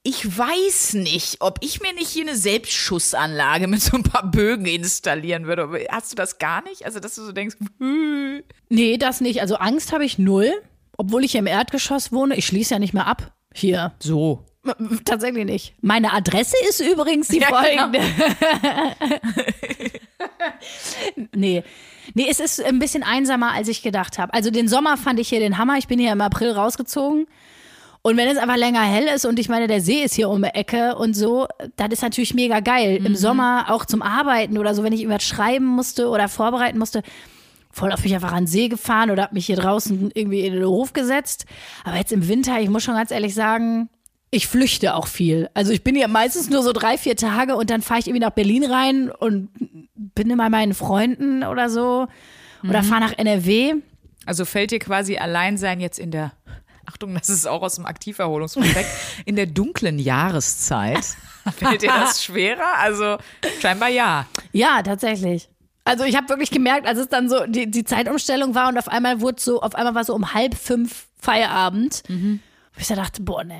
Ich 0.04 0.38
weiß 0.38 0.94
nicht, 0.94 1.38
ob 1.42 1.58
ich 1.62 1.82
mir 1.82 1.94
nicht 1.94 2.10
hier 2.10 2.24
eine 2.24 2.38
Selbstschussanlage 2.38 3.68
mit 3.68 3.82
so 3.82 3.98
ein 3.98 4.04
paar 4.04 4.30
Bögen 4.32 4.66
installieren 4.66 5.46
würde. 5.46 5.88
Hast 5.92 6.12
du 6.12 6.16
das 6.16 6.40
gar 6.40 6.64
nicht? 6.64 6.86
Also, 6.86 7.00
dass 7.00 7.16
du 7.16 7.24
so 7.24 7.32
denkst, 7.34 7.58
hm. 7.80 8.42
Nee, 8.70 8.98
das 8.98 9.20
nicht. 9.20 9.42
Also 9.42 9.56
Angst 9.56 9.92
habe 9.92 10.06
ich 10.06 10.18
null, 10.18 10.52
obwohl 10.98 11.26
ich 11.26 11.32
hier 11.32 11.40
im 11.40 11.48
Erdgeschoss 11.48 12.14
wohne. 12.14 12.36
Ich 12.38 12.46
schließe 12.46 12.76
ja 12.76 12.80
nicht 12.80 12.94
mehr 12.94 13.08
ab. 13.08 13.34
Hier. 13.54 13.94
so. 14.00 14.46
Tatsächlich 15.06 15.46
nicht. 15.46 15.74
Meine 15.82 16.14
Adresse 16.14 16.56
ist 16.68 16.82
übrigens 16.82 17.30
die 17.30 17.40
Ja, 17.40 17.48
folgende. 17.48 18.00
nee. 21.36 21.64
Nee, 22.14 22.28
es 22.30 22.40
ist 22.40 22.64
ein 22.64 22.80
bisschen 22.80 23.04
einsamer, 23.04 23.54
als 23.54 23.68
ich 23.68 23.82
gedacht 23.82 24.18
habe. 24.18 24.34
Also 24.34 24.52
den 24.52 24.68
Sommer 24.68 24.98
fand 24.98 25.20
ich 25.20 25.30
hier 25.30 25.40
den 25.40 25.58
Hammer. 25.58 25.78
Ich 25.78 25.88
bin 25.88 26.00
hier 26.00 26.12
im 26.12 26.22
April 26.22 26.52
rausgezogen. 26.52 27.28
Und 28.02 28.16
wenn 28.16 28.30
es 28.30 28.38
einfach 28.38 28.56
länger 28.56 28.82
hell 28.82 29.08
ist 29.14 29.26
und 29.26 29.40
ich 29.40 29.50
meine, 29.50 29.68
der 29.68 29.82
See 29.82 30.04
ist 30.04 30.16
hier 30.16 30.30
um 30.30 30.42
die 30.42 30.50
Ecke 30.50 30.96
und 30.96 31.16
so, 31.16 31.48
das 31.76 31.90
ist 31.90 32.02
natürlich 32.02 32.34
mega 32.34 32.62
geil. 32.62 33.02
Im 33.04 33.16
Sommer 33.16 33.66
auch 33.70 33.86
zum 33.86 34.02
Arbeiten 34.02 34.58
oder 34.58 34.74
so, 34.74 34.84
wenn 34.84 34.94
ich 34.94 35.02
irgendwas 35.02 35.24
schreiben 35.24 35.66
musste 35.66 36.08
oder 36.08 36.30
vorbereiten 36.30 36.80
musste, 36.80 37.04
voll 37.72 37.92
auf 37.92 38.04
mich 38.04 38.14
einfach 38.14 38.32
an 38.32 38.44
den 38.44 38.48
See 38.48 38.70
gefahren 38.70 39.12
oder 39.12 39.24
hab 39.24 39.34
mich 39.34 39.46
hier 39.46 39.58
draußen 39.58 40.12
irgendwie 40.14 40.42
in 40.42 40.54
den 40.54 40.66
Hof 40.66 40.94
gesetzt. 40.94 41.46
Aber 41.84 41.98
jetzt 41.98 42.12
im 42.12 42.28
Winter, 42.28 42.60
ich 42.60 42.70
muss 42.70 42.84
schon 42.84 42.96
ganz 42.96 43.12
ehrlich 43.12 43.34
sagen, 43.34 43.90
ich 44.32 44.48
flüchte 44.48 44.96
auch 44.96 45.08
viel. 45.08 45.50
Also 45.54 45.72
ich 45.72 45.84
bin 45.84 45.96
hier 45.96 46.08
meistens 46.08 46.50
nur 46.50 46.64
so 46.64 46.72
drei, 46.72 46.98
vier 46.98 47.16
Tage 47.16 47.56
und 47.56 47.70
dann 47.70 47.82
fahre 47.82 48.00
ich 48.00 48.08
irgendwie 48.08 48.26
nach 48.26 48.32
Berlin 48.32 48.64
rein 48.64 49.12
und 49.12 49.50
bin 49.96 50.30
immer 50.30 50.44
bei 50.44 50.50
meinen 50.50 50.74
Freunden 50.74 51.44
oder 51.44 51.70
so. 51.70 52.08
Oder 52.68 52.84
fahre 52.84 53.02
nach 53.02 53.18
NRW. 53.18 53.76
Also 54.26 54.46
fällt 54.46 54.72
dir 54.72 54.80
quasi 54.80 55.18
Alleinsein 55.18 55.80
jetzt 55.80 55.98
in 55.98 56.12
der, 56.12 56.34
Achtung, 56.90 57.14
das 57.14 57.30
ist 57.30 57.48
auch 57.48 57.62
aus 57.62 57.76
dem 57.76 57.86
Aktiverholungsprojekt, 57.86 58.90
in 59.26 59.36
der 59.36 59.46
dunklen 59.46 60.00
Jahreszeit. 60.00 61.06
Fällt 61.56 61.84
dir 61.84 61.92
das 61.92 62.24
schwerer? 62.24 62.78
Also 62.78 63.18
scheinbar 63.62 63.90
ja. 63.90 64.26
Ja, 64.52 64.82
tatsächlich. 64.82 65.50
Also 65.84 66.04
ich 66.04 66.16
habe 66.16 66.30
wirklich 66.30 66.50
gemerkt, 66.50 66.88
als 66.88 66.98
es 66.98 67.08
dann 67.08 67.30
so 67.30 67.46
die, 67.46 67.70
die 67.70 67.84
Zeitumstellung 67.84 68.56
war 68.56 68.70
und 68.70 68.78
auf 68.78 68.88
einmal 68.88 69.22
wurde 69.22 69.40
so, 69.40 69.62
auf 69.62 69.76
einmal 69.76 69.94
war 69.94 70.04
so 70.04 70.16
um 70.16 70.34
halb 70.34 70.56
fünf 70.56 71.08
Feierabend. 71.20 72.04
Mhm. 72.08 72.40
Wo 72.74 72.82
ich 72.82 72.88
da 72.88 72.96
dachte, 72.96 73.22
boah, 73.22 73.44
nee. 73.44 73.56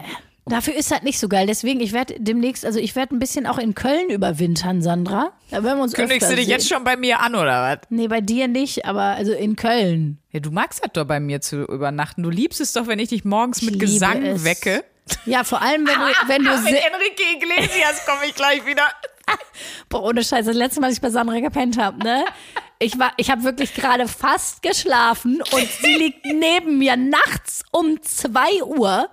Dafür 0.50 0.76
ist 0.76 0.92
halt 0.92 1.04
nicht 1.04 1.20
so 1.20 1.28
geil. 1.30 1.48
Deswegen, 1.48 1.80
ich 1.80 1.94
werde 1.94 2.16
demnächst, 2.20 2.66
also 2.66 2.80
ich 2.80 2.96
werde 2.96 3.16
ein 3.16 3.20
bisschen 3.20 3.46
auch 3.48 3.58
in 3.58 3.76
Köln 3.76 4.10
überwintern, 4.10 4.82
Sandra. 4.82 5.32
Da 5.52 5.64
werden 5.64 5.78
wir 5.78 5.84
uns 5.84 5.94
Kündigst 5.94 6.30
du 6.30 6.36
dich 6.36 6.46
sehen. 6.46 6.52
jetzt 6.52 6.68
schon 6.68 6.84
bei 6.84 6.98
mir 6.98 7.20
an, 7.20 7.36
oder 7.36 7.62
was? 7.62 7.80
Nee, 7.90 8.08
bei 8.08 8.22
dir 8.22 8.48
nicht, 8.48 8.86
aber 8.86 9.02
also 9.04 9.32
in 9.34 9.56
Köln. 9.56 10.18
Ja, 10.32 10.40
du 10.40 10.52
magst 10.52 10.84
das 10.84 10.92
doch 10.94 11.06
bei 11.06 11.20
mir 11.20 11.42
zu 11.42 11.64
übernachten. 11.64 12.24
Du 12.24 12.30
liebst 12.30 12.60
es 12.62 12.74
doch, 12.74 12.88
wenn 12.88 13.00
ich 13.00 13.10
dich 13.10 13.24
morgens 13.26 13.62
mit 13.62 13.80
Gesang 13.80 14.24
es. 14.24 14.44
wecke. 14.44 14.84
Ja, 15.26 15.44
vor 15.44 15.62
allem, 15.62 15.88
wenn 15.88 15.96
du, 15.96 16.06
wenn 16.28 16.44
du 16.44 16.52
mit 16.52 16.60
se- 16.62 16.78
Enrique 16.86 17.24
Iglesias 17.38 18.06
komme 18.06 18.26
ich 18.28 18.36
gleich 18.36 18.66
wieder. 18.66 18.84
Boah, 19.90 20.04
ohne 20.04 20.24
Scheiß, 20.24 20.46
das 20.46 20.56
letzte 20.56 20.82
Mal, 20.82 20.88
als 20.88 20.96
ich 20.98 21.02
bei 21.02 21.10
Sandra 21.10 21.40
gepennt 21.40 21.78
habe, 21.78 21.98
ne? 22.00 22.26
Ich 22.82 22.98
war, 22.98 23.12
ich 23.18 23.30
habe 23.30 23.44
wirklich 23.44 23.74
gerade 23.74 24.08
fast 24.08 24.62
geschlafen 24.62 25.42
und 25.52 25.70
sie 25.82 25.96
liegt 25.96 26.26
neben 26.34 26.78
mir 26.78 26.96
nachts 26.96 27.66
um 27.72 28.02
2 28.02 28.64
Uhr. 28.64 29.10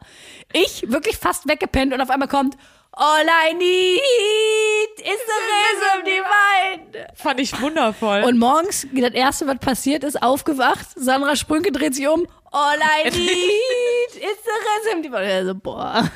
Ich 0.52 0.88
wirklich 0.88 1.16
fast 1.16 1.48
weggepennt 1.48 1.92
und 1.92 2.00
auf 2.00 2.10
einmal 2.10 2.28
kommt 2.28 2.56
All 2.92 3.26
I 3.26 3.52
need 3.52 5.00
is 5.00 5.20
the 5.26 5.38
rhythm 5.50 6.04
divine. 6.06 7.08
Fand 7.14 7.40
ich 7.40 7.60
wundervoll. 7.60 8.22
Und 8.22 8.38
morgens, 8.38 8.86
das 8.94 9.12
erste, 9.12 9.46
was 9.46 9.58
passiert 9.58 10.02
ist, 10.02 10.22
aufgewacht. 10.22 10.86
Sandra 10.94 11.36
Sprünke 11.36 11.72
dreht 11.72 11.94
sich 11.94 12.08
um. 12.08 12.26
All 12.58 12.78
I 12.78 13.04
need 13.10 14.22
is 14.22 14.38
the 14.44 14.88
rhythm. 14.90 15.02
Die 15.02 15.12
war 15.12 15.44
so, 15.44 15.54
boah. 15.54 16.08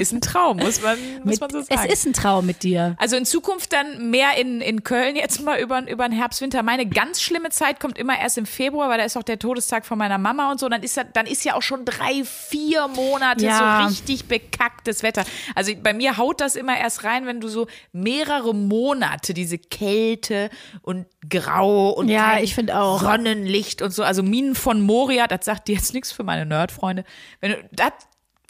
ist 0.00 0.12
ein 0.12 0.20
Traum, 0.20 0.56
muss 0.56 0.82
man, 0.82 0.98
muss 1.24 1.24
Mit, 1.24 1.40
man 1.40 1.50
so 1.50 1.60
sagen. 1.62 1.80
es 1.84 1.92
ist 1.92 2.06
ein 2.06 2.12
Traum 2.12 2.46
mit 2.46 2.62
dir. 2.64 2.96
Also 2.98 3.14
in 3.16 3.24
Zukunft 3.24 3.72
dann 3.72 4.10
mehr 4.10 4.36
in, 4.38 4.60
in 4.60 4.82
Köln 4.82 5.14
jetzt 5.14 5.40
mal 5.42 5.60
über, 5.60 5.88
über 5.88 6.08
den 6.08 6.12
Herbst, 6.16 6.40
Winter. 6.40 6.62
Meine 6.64 6.86
ganz 6.86 7.20
schlimme 7.22 7.50
Zeit 7.50 7.78
kommt 7.78 7.96
immer 7.98 8.18
erst 8.18 8.38
im 8.38 8.46
Februar, 8.46 8.88
weil 8.88 8.98
da 8.98 9.04
ist 9.04 9.16
auch 9.16 9.22
der 9.22 9.38
Todestag 9.38 9.86
von 9.86 9.98
meiner 9.98 10.18
Mama 10.18 10.50
und 10.50 10.58
so. 10.58 10.68
Dann 10.68 10.82
ist, 10.82 10.96
ja- 10.96 11.04
dann 11.04 11.26
ist 11.26 11.44
ja 11.44 11.54
auch 11.54 11.62
schon 11.62 11.84
drei, 11.84 12.24
vier 12.24 12.88
Monate 12.88 13.44
Ja. 13.44 13.82
so 13.82 13.86
richtig 13.88 14.24
bekacktes 14.26 15.02
Wetter. 15.04 15.24
Also 15.54 15.72
bei 15.80 15.92
mir 15.94 16.16
haut 16.16 16.40
das 16.40 16.56
immer 16.56 16.76
erst 16.76 17.04
rein, 17.04 17.26
wenn 17.26 17.40
du 17.40 17.46
so 17.48 17.68
mehrere 17.92 18.52
Monate 18.54 19.32
diese 19.32 19.58
Kälte 19.58 20.50
und 20.82 21.06
Grau 21.28 21.90
und 21.90 22.08
Ja, 22.08 22.38
ich 22.40 22.56
auch. 22.72 23.00
Sonnenlicht 23.00 23.80
und 23.82 23.92
so. 23.92 24.02
Also 24.02 24.22
Minen 24.22 24.54
von 24.54 24.80
Moria, 24.80 25.19
das 25.26 25.44
sagt 25.44 25.68
dir 25.68 25.74
jetzt 25.76 25.94
nichts 25.94 26.12
für 26.12 26.24
meine 26.24 26.46
Nerdfreunde. 26.46 27.04
Wenn 27.40 27.52
du 27.52 27.56
das 27.72 27.92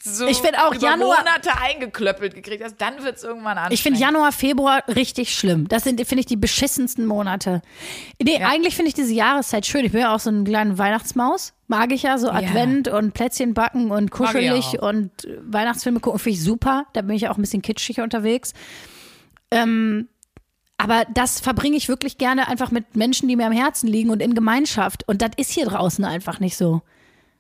so 0.02 0.26
Ich 0.26 0.38
find 0.38 0.58
auch 0.58 0.74
über 0.74 0.82
Januar- 0.82 1.18
Monate 1.18 1.50
eingeklöppelt 1.60 2.34
gekriegt 2.34 2.64
hast, 2.64 2.80
dann 2.80 3.02
wird 3.04 3.18
es 3.18 3.22
irgendwann 3.22 3.58
anstrengend. 3.58 3.74
Ich 3.74 3.82
finde 3.82 4.00
Januar, 4.00 4.32
Februar 4.32 4.82
richtig 4.88 5.34
schlimm. 5.36 5.68
Das 5.68 5.84
sind, 5.84 5.98
finde 6.06 6.20
ich, 6.20 6.26
die 6.26 6.36
beschissensten 6.36 7.04
Monate. 7.04 7.60
Nee, 8.22 8.42
eigentlich 8.42 8.76
finde 8.76 8.88
ich 8.88 8.94
diese 8.94 9.12
Jahreszeit 9.12 9.66
schön. 9.66 9.84
Ich 9.84 9.92
bin 9.92 10.00
ja 10.00 10.14
auch 10.14 10.20
so 10.20 10.30
eine 10.30 10.44
kleine 10.44 10.78
Weihnachtsmaus. 10.78 11.52
Mag 11.68 11.92
ich 11.92 12.04
ja, 12.04 12.16
so 12.16 12.30
Advent 12.30 12.88
und 12.88 13.12
Plätzchen 13.12 13.52
backen 13.52 13.90
und 13.90 14.10
kuschelig 14.10 14.80
und 14.80 15.10
Weihnachtsfilme 15.42 16.00
gucken, 16.00 16.18
finde 16.18 16.38
ich 16.38 16.44
super. 16.44 16.86
Da 16.94 17.02
bin 17.02 17.14
ich 17.14 17.22
ja 17.22 17.30
auch 17.30 17.36
ein 17.36 17.42
bisschen 17.42 17.62
kitschig 17.62 18.00
unterwegs. 18.00 18.54
Ähm, 19.50 20.08
aber 20.82 21.04
das 21.12 21.40
verbringe 21.40 21.76
ich 21.76 21.88
wirklich 21.88 22.18
gerne 22.18 22.48
einfach 22.48 22.70
mit 22.70 22.96
Menschen, 22.96 23.28
die 23.28 23.36
mir 23.36 23.46
am 23.46 23.52
Herzen 23.52 23.86
liegen 23.86 24.10
und 24.10 24.20
in 24.22 24.34
Gemeinschaft. 24.34 25.06
Und 25.06 25.22
das 25.22 25.30
ist 25.36 25.50
hier 25.50 25.66
draußen 25.66 26.04
einfach 26.04 26.40
nicht 26.40 26.56
so. 26.56 26.82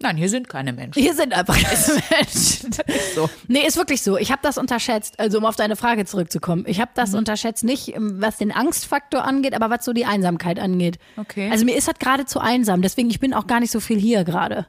Nein, 0.02 0.16
hier 0.16 0.30
sind 0.30 0.48
keine 0.48 0.72
Menschen. 0.72 1.02
Hier 1.02 1.14
sind 1.14 1.34
einfach 1.34 1.54
keine 1.60 2.02
Menschen. 2.10 2.70
so. 3.14 3.28
Nee, 3.48 3.66
ist 3.66 3.76
wirklich 3.76 4.00
so. 4.00 4.16
Ich 4.16 4.32
habe 4.32 4.40
das 4.42 4.56
unterschätzt, 4.56 5.20
also 5.20 5.36
um 5.38 5.44
auf 5.44 5.56
deine 5.56 5.76
Frage 5.76 6.06
zurückzukommen. 6.06 6.64
Ich 6.66 6.80
habe 6.80 6.90
Mhm. 6.92 6.96
das 6.96 7.14
unterschätzt, 7.14 7.64
nicht 7.64 7.94
ähm, 7.94 8.14
was 8.20 8.38
den 8.38 8.50
Angstfaktor 8.50 9.24
angeht, 9.24 9.52
aber 9.54 9.68
was 9.68 9.84
so 9.84 9.92
die 9.92 10.06
Einsamkeit 10.06 10.58
angeht. 10.58 10.98
Okay. 11.18 11.50
Also 11.50 11.66
mir 11.66 11.76
ist 11.76 11.86
das 11.86 11.98
gerade 11.98 12.24
zu 12.24 12.40
einsam, 12.40 12.80
deswegen 12.80 13.10
ich 13.10 13.20
bin 13.20 13.34
auch 13.34 13.46
gar 13.46 13.60
nicht 13.60 13.72
so 13.72 13.80
viel 13.80 13.98
hier 13.98 14.24
gerade. 14.24 14.66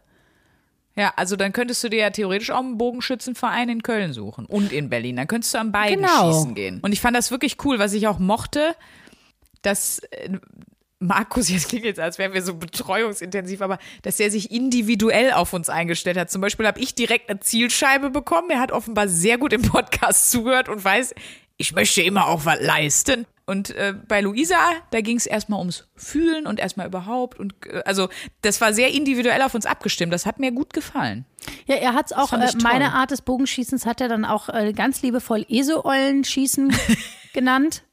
Ja, 1.01 1.13
also 1.15 1.35
dann 1.35 1.51
könntest 1.51 1.83
du 1.83 1.89
dir 1.89 1.97
ja 1.97 2.09
theoretisch 2.11 2.51
auch 2.51 2.59
einen 2.59 2.77
Bogenschützenverein 2.77 3.69
in 3.69 3.81
Köln 3.81 4.13
suchen 4.13 4.45
und 4.45 4.71
in 4.71 4.87
Berlin. 4.87 5.15
Dann 5.15 5.25
könntest 5.25 5.51
du 5.55 5.57
an 5.57 5.71
beiden 5.71 6.03
Genau. 6.05 6.31
schießen 6.31 6.53
gehen. 6.53 6.79
Und 6.83 6.91
ich 6.91 7.01
fand 7.01 7.17
das 7.17 7.31
wirklich 7.31 7.57
cool, 7.65 7.79
was 7.79 7.93
ich 7.93 8.07
auch 8.07 8.19
mochte, 8.19 8.75
dass 9.63 9.97
äh, 10.11 10.29
Markus, 10.99 11.49
jetzt 11.49 11.69
klingt 11.69 11.85
jetzt, 11.85 11.99
als 11.99 12.19
wären 12.19 12.33
wir 12.33 12.43
so 12.43 12.53
betreuungsintensiv, 12.53 13.63
aber 13.63 13.79
dass 14.03 14.19
er 14.19 14.29
sich 14.29 14.51
individuell 14.51 15.31
auf 15.33 15.53
uns 15.53 15.69
eingestellt 15.69 16.17
hat. 16.17 16.29
Zum 16.29 16.39
Beispiel 16.39 16.67
habe 16.67 16.79
ich 16.79 16.93
direkt 16.93 17.31
eine 17.31 17.39
Zielscheibe 17.39 18.11
bekommen. 18.11 18.51
Er 18.51 18.59
hat 18.59 18.71
offenbar 18.71 19.07
sehr 19.07 19.39
gut 19.39 19.53
im 19.53 19.63
Podcast 19.63 20.29
zugehört 20.29 20.69
und 20.69 20.85
weiß, 20.85 21.15
ich 21.61 21.73
möchte 21.73 22.01
immer 22.01 22.27
auch 22.27 22.45
was 22.45 22.59
leisten. 22.59 23.25
Und 23.45 23.69
äh, 23.71 23.93
bei 24.07 24.21
Luisa, 24.21 24.57
da 24.91 25.01
ging 25.01 25.17
es 25.17 25.25
erstmal 25.25 25.59
ums 25.59 25.87
Fühlen 25.95 26.47
und 26.47 26.59
erstmal 26.59 26.87
überhaupt. 26.87 27.39
Und 27.39 27.53
äh, 27.67 27.81
also 27.85 28.09
das 28.41 28.61
war 28.61 28.73
sehr 28.73 28.93
individuell 28.93 29.41
auf 29.41 29.53
uns 29.53 29.65
abgestimmt. 29.65 30.13
Das 30.13 30.25
hat 30.25 30.39
mir 30.39 30.51
gut 30.51 30.73
gefallen. 30.73 31.25
Ja, 31.65 31.75
er 31.75 31.93
hat's 31.93 32.13
auch, 32.13 32.29
fand 32.29 32.43
äh, 32.43 32.57
meine 32.63 32.93
Art 32.93 33.11
des 33.11 33.21
Bogenschießens 33.21 33.85
hat 33.85 34.01
er 34.01 34.07
dann 34.07 34.25
auch 34.25 34.49
äh, 34.49 34.73
ganz 34.73 35.01
liebevoll 35.01 35.45
Eseollenschießen 35.47 36.73
genannt. 37.33 37.83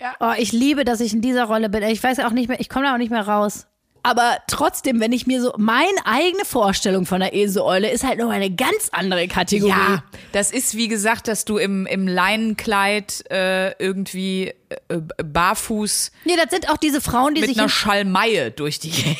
Ja. 0.00 0.14
Oh, 0.18 0.32
ich 0.36 0.52
liebe, 0.52 0.84
dass 0.84 1.00
ich 1.00 1.12
in 1.12 1.20
dieser 1.20 1.44
Rolle 1.44 1.68
bin. 1.68 1.82
Ich 1.84 2.02
weiß 2.02 2.18
auch 2.20 2.30
nicht 2.30 2.48
mehr, 2.48 2.58
ich 2.58 2.68
komme 2.68 2.86
da 2.86 2.94
auch 2.94 2.98
nicht 2.98 3.10
mehr 3.10 3.26
raus. 3.26 3.66
Aber 4.02 4.38
trotzdem, 4.46 4.98
wenn 5.00 5.12
ich 5.12 5.26
mir 5.26 5.42
so, 5.42 5.52
meine 5.58 5.90
eigene 6.04 6.44
Vorstellung 6.44 7.04
von 7.06 7.20
der 7.20 7.34
Eseeule 7.34 7.90
ist 7.90 8.02
halt 8.04 8.18
noch 8.18 8.30
eine 8.30 8.50
ganz 8.50 8.88
andere 8.92 9.28
Kategorie. 9.28 9.70
Ja, 9.70 10.02
das 10.32 10.50
ist 10.52 10.74
wie 10.76 10.88
gesagt, 10.88 11.28
dass 11.28 11.44
du 11.44 11.58
im, 11.58 11.86
im 11.86 12.08
Leinenkleid 12.08 13.30
äh, 13.30 13.72
irgendwie 13.82 14.54
äh, 14.88 14.98
barfuß 15.22 16.12
Nee, 16.24 16.36
das 16.36 16.50
sind 16.50 16.70
auch 16.70 16.76
diese 16.78 17.00
Frauen, 17.00 17.34
die 17.34 17.40
mit 17.42 17.50
sich 17.50 17.58
einer 17.58 17.66
hin- 17.68 17.70
Schalmeie 17.76 18.50
durch 18.50 18.78
die 18.78 18.90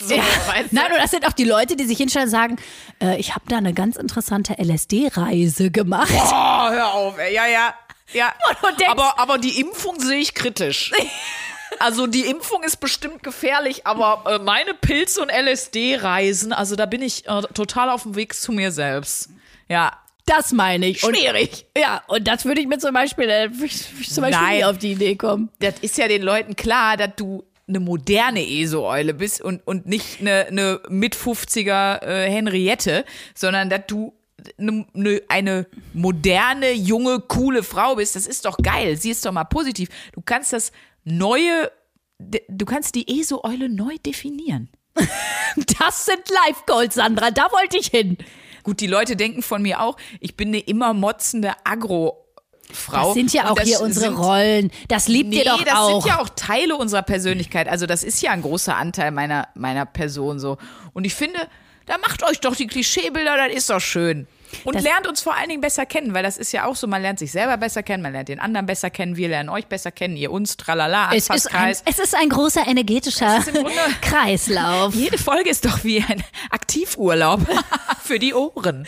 so, 0.00 0.14
Ja. 0.14 0.22
weißt 0.46 0.70
du? 0.72 0.76
Nein, 0.76 0.92
und 0.92 0.98
das 0.98 1.10
sind 1.10 1.26
auch 1.26 1.32
die 1.32 1.44
Leute, 1.44 1.74
die 1.76 1.84
sich 1.84 1.98
hinstellen 1.98 2.26
und 2.26 2.30
sagen, 2.30 2.56
äh, 3.02 3.16
ich 3.18 3.34
habe 3.34 3.44
da 3.48 3.56
eine 3.56 3.74
ganz 3.74 3.96
interessante 3.96 4.54
LSD-Reise 4.62 5.70
gemacht. 5.70 6.12
Oh, 6.14 6.70
hör 6.70 6.94
auf, 6.94 7.18
ey. 7.18 7.34
ja, 7.34 7.46
ja. 7.46 7.74
Ja, 8.12 8.32
Und 8.62 8.70
du 8.72 8.76
denkst- 8.76 8.84
aber, 8.92 9.18
aber 9.18 9.38
die 9.38 9.60
Impfung 9.60 9.98
sehe 10.00 10.18
ich 10.20 10.32
kritisch. 10.34 10.92
Also 11.78 12.06
die 12.06 12.22
Impfung 12.26 12.62
ist 12.62 12.78
bestimmt 12.78 13.22
gefährlich, 13.22 13.86
aber 13.86 14.22
äh, 14.30 14.38
meine 14.38 14.74
Pilze- 14.74 15.20
und 15.20 15.30
LSD-Reisen, 15.30 16.52
also 16.52 16.76
da 16.76 16.86
bin 16.86 17.02
ich 17.02 17.26
äh, 17.26 17.42
total 17.54 17.90
auf 17.90 18.02
dem 18.04 18.14
Weg 18.16 18.34
zu 18.34 18.52
mir 18.52 18.70
selbst. 18.72 19.30
Ja, 19.68 19.92
Das 20.26 20.52
meine 20.52 20.86
ich. 20.86 21.02
Und, 21.04 21.16
schwierig. 21.16 21.66
ja, 21.76 22.02
und 22.08 22.26
das 22.26 22.44
würde 22.44 22.60
ich 22.60 22.66
mir 22.66 22.78
zum 22.78 22.94
Beispiel, 22.94 23.28
äh, 23.28 23.48
zum 23.50 24.22
Beispiel 24.22 24.30
Nein. 24.30 24.56
nie 24.58 24.64
auf 24.64 24.78
die 24.78 24.92
Idee 24.92 25.16
kommen. 25.16 25.50
das 25.60 25.74
ist 25.80 25.98
ja 25.98 26.08
den 26.08 26.22
Leuten 26.22 26.56
klar, 26.56 26.96
dass 26.96 27.10
du 27.16 27.44
eine 27.68 27.80
moderne 27.80 28.48
ESO-Eule 28.48 29.12
bist 29.12 29.40
und, 29.40 29.66
und 29.66 29.86
nicht 29.86 30.20
eine, 30.20 30.46
eine 30.46 30.80
mit 30.88 31.16
50er 31.16 32.00
äh, 32.02 32.30
Henriette, 32.30 33.04
sondern 33.34 33.70
dass 33.70 33.80
du 33.88 34.14
eine, 34.56 34.86
eine, 34.94 35.22
eine 35.28 35.66
moderne, 35.92 36.70
junge, 36.72 37.18
coole 37.20 37.64
Frau 37.64 37.96
bist. 37.96 38.14
Das 38.14 38.28
ist 38.28 38.44
doch 38.44 38.58
geil. 38.58 38.96
Sieh 38.96 39.10
es 39.10 39.20
doch 39.22 39.32
mal 39.32 39.42
positiv. 39.44 39.88
Du 40.12 40.22
kannst 40.24 40.52
das 40.52 40.70
neue, 41.06 41.70
du 42.18 42.66
kannst 42.66 42.94
die 42.94 43.20
ESO-Eule 43.20 43.70
neu 43.70 43.96
definieren. 44.04 44.68
Das 45.78 46.04
sind 46.04 46.20
Life-Goals, 46.28 46.96
Sandra, 46.96 47.30
da 47.30 47.44
wollte 47.50 47.78
ich 47.78 47.86
hin. 47.86 48.18
Gut, 48.62 48.80
die 48.80 48.86
Leute 48.86 49.16
denken 49.16 49.42
von 49.42 49.62
mir 49.62 49.80
auch, 49.80 49.96
ich 50.20 50.36
bin 50.36 50.48
eine 50.48 50.58
immer 50.58 50.92
motzende 50.92 51.52
Agro- 51.64 52.26
Frau. 52.70 53.06
Das 53.06 53.14
sind 53.14 53.32
ja 53.32 53.48
auch 53.50 53.54
das 53.54 53.64
hier 53.68 53.80
unsere 53.80 54.06
sind- 54.06 54.16
Rollen. 54.18 54.70
Das 54.88 55.06
liebt 55.08 55.30
Nee, 55.30 55.38
ihr 55.38 55.44
doch 55.44 55.62
das 55.62 55.72
auch. 55.74 56.02
sind 56.02 56.10
ja 56.10 56.20
auch 56.20 56.28
Teile 56.30 56.76
unserer 56.76 57.02
Persönlichkeit. 57.02 57.68
Also 57.68 57.86
das 57.86 58.02
ist 58.02 58.20
ja 58.20 58.32
ein 58.32 58.42
großer 58.42 58.76
Anteil 58.76 59.12
meiner, 59.12 59.48
meiner 59.54 59.86
Person 59.86 60.38
so. 60.40 60.58
Und 60.92 61.04
ich 61.04 61.14
finde, 61.14 61.38
da 61.86 61.96
macht 61.98 62.22
euch 62.24 62.40
doch 62.40 62.56
die 62.56 62.66
Klischeebilder, 62.66 63.36
das 63.36 63.56
ist 63.56 63.70
doch 63.70 63.80
schön. 63.80 64.26
Und 64.64 64.74
Das- 64.76 64.82
lernt 64.82 65.06
uns 65.06 65.22
vor 65.22 65.34
allen 65.34 65.48
Dingen 65.48 65.60
besser 65.60 65.86
kennen, 65.86 66.14
weil 66.14 66.22
das 66.22 66.36
ist 66.36 66.52
ja 66.52 66.64
auch 66.66 66.76
so, 66.76 66.86
man 66.86 67.02
lernt 67.02 67.18
sich 67.18 67.32
selber 67.32 67.56
besser 67.56 67.82
kennen, 67.82 68.02
man 68.02 68.12
lernt 68.12 68.28
den 68.28 68.40
anderen 68.40 68.66
besser 68.66 68.90
kennen, 68.90 69.16
wir 69.16 69.28
lernen 69.28 69.48
euch 69.48 69.66
besser 69.66 69.90
kennen, 69.90 70.16
ihr 70.16 70.30
uns, 70.30 70.56
tralala, 70.56 71.10
es, 71.14 71.28
ist 71.30 71.54
ein, 71.54 71.70
es 71.84 71.98
ist 71.98 72.14
ein 72.14 72.28
großer 72.28 72.66
energetischer 72.66 73.40
Kreislauf. 74.00 74.94
Jede 74.94 75.18
Folge 75.18 75.50
ist 75.50 75.64
doch 75.64 75.84
wie 75.84 76.02
ein 76.02 76.22
Aktivurlaub 76.50 77.40
für 78.04 78.18
die 78.18 78.34
Ohren. 78.34 78.86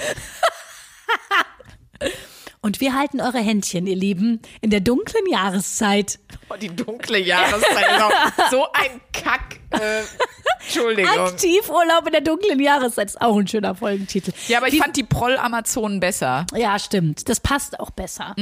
Und 2.60 2.80
wir 2.80 2.94
halten 2.94 3.20
eure 3.20 3.38
Händchen, 3.38 3.86
ihr 3.86 3.94
Lieben, 3.96 4.42
in 4.60 4.70
der 4.70 4.80
dunklen 4.80 5.24
Jahreszeit. 5.30 6.18
Oh, 6.50 6.54
die 6.56 6.74
dunkle 6.74 7.18
Jahreszeit. 7.18 7.62
ist 7.62 8.02
auch 8.02 8.50
so 8.50 8.66
ein 8.72 9.00
Kack. 9.12 9.60
Äh, 9.70 10.02
Entschuldigung. 10.74 11.18
Aktivurlaub 11.18 12.06
in 12.06 12.12
der 12.12 12.20
dunklen 12.20 12.60
Jahreszeit 12.60 13.08
ist 13.08 13.20
auch 13.20 13.36
ein 13.36 13.46
schöner 13.48 13.74
Folgentitel. 13.74 14.32
Ja, 14.48 14.58
aber 14.58 14.68
ich 14.68 14.74
Wie- 14.74 14.78
fand 14.78 14.96
die 14.96 15.04
Proll-Amazonen 15.04 16.00
besser. 16.00 16.46
Ja, 16.54 16.78
stimmt. 16.78 17.28
Das 17.28 17.40
passt 17.40 17.80
auch 17.80 17.90
besser. 17.90 18.34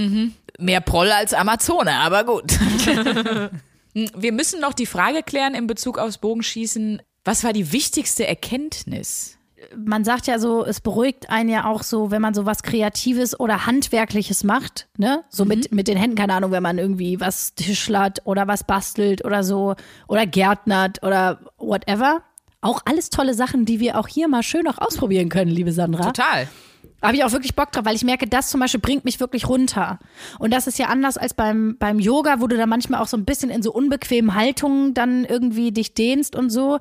Mehr 0.58 0.80
Proll 0.80 1.10
als 1.10 1.32
Amazone, 1.34 1.92
aber 1.92 2.24
gut. 2.24 2.52
Wir 3.94 4.32
müssen 4.32 4.60
noch 4.60 4.74
die 4.74 4.86
Frage 4.86 5.22
klären 5.22 5.54
in 5.54 5.66
Bezug 5.66 5.98
aufs 5.98 6.18
Bogenschießen. 6.18 7.00
Was 7.24 7.44
war 7.44 7.52
die 7.52 7.72
wichtigste 7.72 8.26
Erkenntnis? 8.26 9.35
Man 9.76 10.04
sagt 10.04 10.26
ja 10.26 10.38
so, 10.38 10.64
es 10.64 10.80
beruhigt 10.80 11.30
einen 11.30 11.48
ja 11.48 11.64
auch 11.66 11.82
so, 11.82 12.10
wenn 12.10 12.22
man 12.22 12.34
so 12.34 12.46
was 12.46 12.62
Kreatives 12.62 13.38
oder 13.38 13.66
Handwerkliches 13.66 14.44
macht, 14.44 14.88
ne? 14.96 15.24
So 15.28 15.44
mit, 15.44 15.72
mit 15.72 15.88
den 15.88 15.96
Händen, 15.96 16.16
keine 16.16 16.34
Ahnung, 16.34 16.50
wenn 16.50 16.62
man 16.62 16.78
irgendwie 16.78 17.20
was 17.20 17.54
tischlert 17.54 18.20
oder 18.24 18.46
was 18.46 18.64
bastelt 18.64 19.24
oder 19.24 19.44
so 19.44 19.74
oder 20.08 20.26
gärtnert 20.26 21.02
oder 21.02 21.40
whatever. 21.58 22.22
Auch 22.60 22.80
alles 22.84 23.10
tolle 23.10 23.34
Sachen, 23.34 23.64
die 23.64 23.80
wir 23.80 23.98
auch 23.98 24.08
hier 24.08 24.28
mal 24.28 24.42
schön 24.42 24.64
noch 24.64 24.78
ausprobieren 24.78 25.28
können, 25.28 25.50
liebe 25.50 25.72
Sandra. 25.72 26.06
Total. 26.06 26.48
Habe 27.02 27.16
ich 27.16 27.24
auch 27.24 27.32
wirklich 27.32 27.54
Bock 27.54 27.72
drauf, 27.72 27.84
weil 27.84 27.94
ich 27.94 28.04
merke, 28.04 28.26
das 28.26 28.48
zum 28.48 28.60
Beispiel 28.60 28.80
bringt 28.80 29.04
mich 29.04 29.20
wirklich 29.20 29.48
runter. 29.48 29.98
Und 30.38 30.52
das 30.52 30.66
ist 30.66 30.78
ja 30.78 30.86
anders 30.86 31.18
als 31.18 31.34
beim, 31.34 31.76
beim 31.78 32.00
Yoga, 32.00 32.40
wo 32.40 32.46
du 32.46 32.56
da 32.56 32.66
manchmal 32.66 33.00
auch 33.00 33.06
so 33.06 33.16
ein 33.16 33.24
bisschen 33.24 33.50
in 33.50 33.62
so 33.62 33.72
unbequemen 33.72 34.34
Haltungen 34.34 34.94
dann 34.94 35.24
irgendwie 35.24 35.72
dich 35.72 35.94
dehnst 35.94 36.34
und 36.34 36.50
so. 36.50 36.78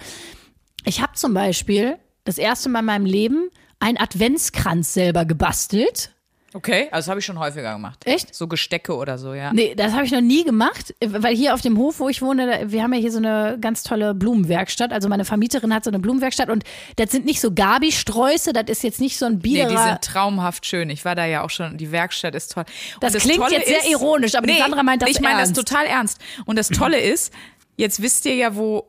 Ich 0.86 1.02
habe 1.02 1.14
zum 1.14 1.34
Beispiel 1.34 1.98
das 2.26 2.38
erste 2.38 2.68
Mal 2.70 2.80
in 2.80 2.86
meinem 2.86 3.06
Leben 3.06 3.50
einen 3.80 3.98
Adventskranz 3.98 4.94
selber 4.94 5.26
gebastelt. 5.26 6.12
Okay, 6.54 6.88
also 6.92 7.08
das 7.08 7.10
habe 7.10 7.20
ich 7.20 7.26
schon 7.26 7.38
häufiger 7.38 7.74
gemacht. 7.74 8.04
Echt? 8.06 8.34
So 8.34 8.48
Gestecke 8.48 8.96
oder 8.96 9.18
so, 9.18 9.34
ja. 9.34 9.52
Nee, 9.52 9.76
das 9.76 9.92
habe 9.92 10.06
ich 10.06 10.12
noch 10.14 10.22
nie 10.22 10.46
gemacht, 10.46 10.96
weil 11.06 11.36
hier 11.36 11.54
auf 11.54 11.60
dem 11.60 11.78
Hof, 11.78 12.00
wo 12.00 12.08
ich 12.08 12.22
wohne, 12.22 12.72
wir 12.72 12.82
haben 12.82 12.94
ja 12.94 13.00
hier 13.02 13.12
so 13.12 13.18
eine 13.18 13.58
ganz 13.60 13.84
tolle 13.84 14.14
Blumenwerkstatt. 14.14 14.94
Also 14.94 15.10
meine 15.10 15.26
Vermieterin 15.26 15.74
hat 15.74 15.84
so 15.84 15.90
eine 15.90 16.00
Blumenwerkstatt 16.00 16.50
und 16.50 16.64
das 16.96 17.12
sind 17.12 17.26
nicht 17.26 17.42
so 17.42 17.52
Gabi-Sträuße, 17.54 18.54
das 18.54 18.70
ist 18.70 18.84
jetzt 18.84 19.02
nicht 19.02 19.18
so 19.18 19.26
ein 19.26 19.34
Nee, 19.34 19.40
Biederer. 19.40 19.70
die 19.70 19.78
sind 19.78 20.02
traumhaft 20.02 20.66
schön. 20.66 20.90
Ich 20.90 21.04
war 21.04 21.14
da 21.14 21.26
ja 21.26 21.44
auch 21.44 21.50
schon. 21.50 21.78
Die 21.78 21.92
Werkstatt 21.92 22.34
ist 22.36 22.54
toll. 22.54 22.64
Und 22.94 23.04
Das 23.04 23.14
klingt 23.22 23.52
jetzt 23.52 23.68
sehr 23.68 23.92
ironisch, 23.92 24.36
aber 24.36 24.48
die 24.48 24.58
Sandra 24.58 24.82
meint 24.82 25.02
das 25.02 25.10
Ich 25.10 25.20
meine 25.20 25.42
das 25.42 25.52
total 25.52 25.86
ernst. 25.86 26.20
Und 26.46 26.58
das 26.58 26.70
Tolle 26.70 27.02
ist, 27.02 27.34
jetzt 27.76 28.02
wisst 28.02 28.26
ihr 28.26 28.36
ja, 28.36 28.56
wo. 28.56 28.88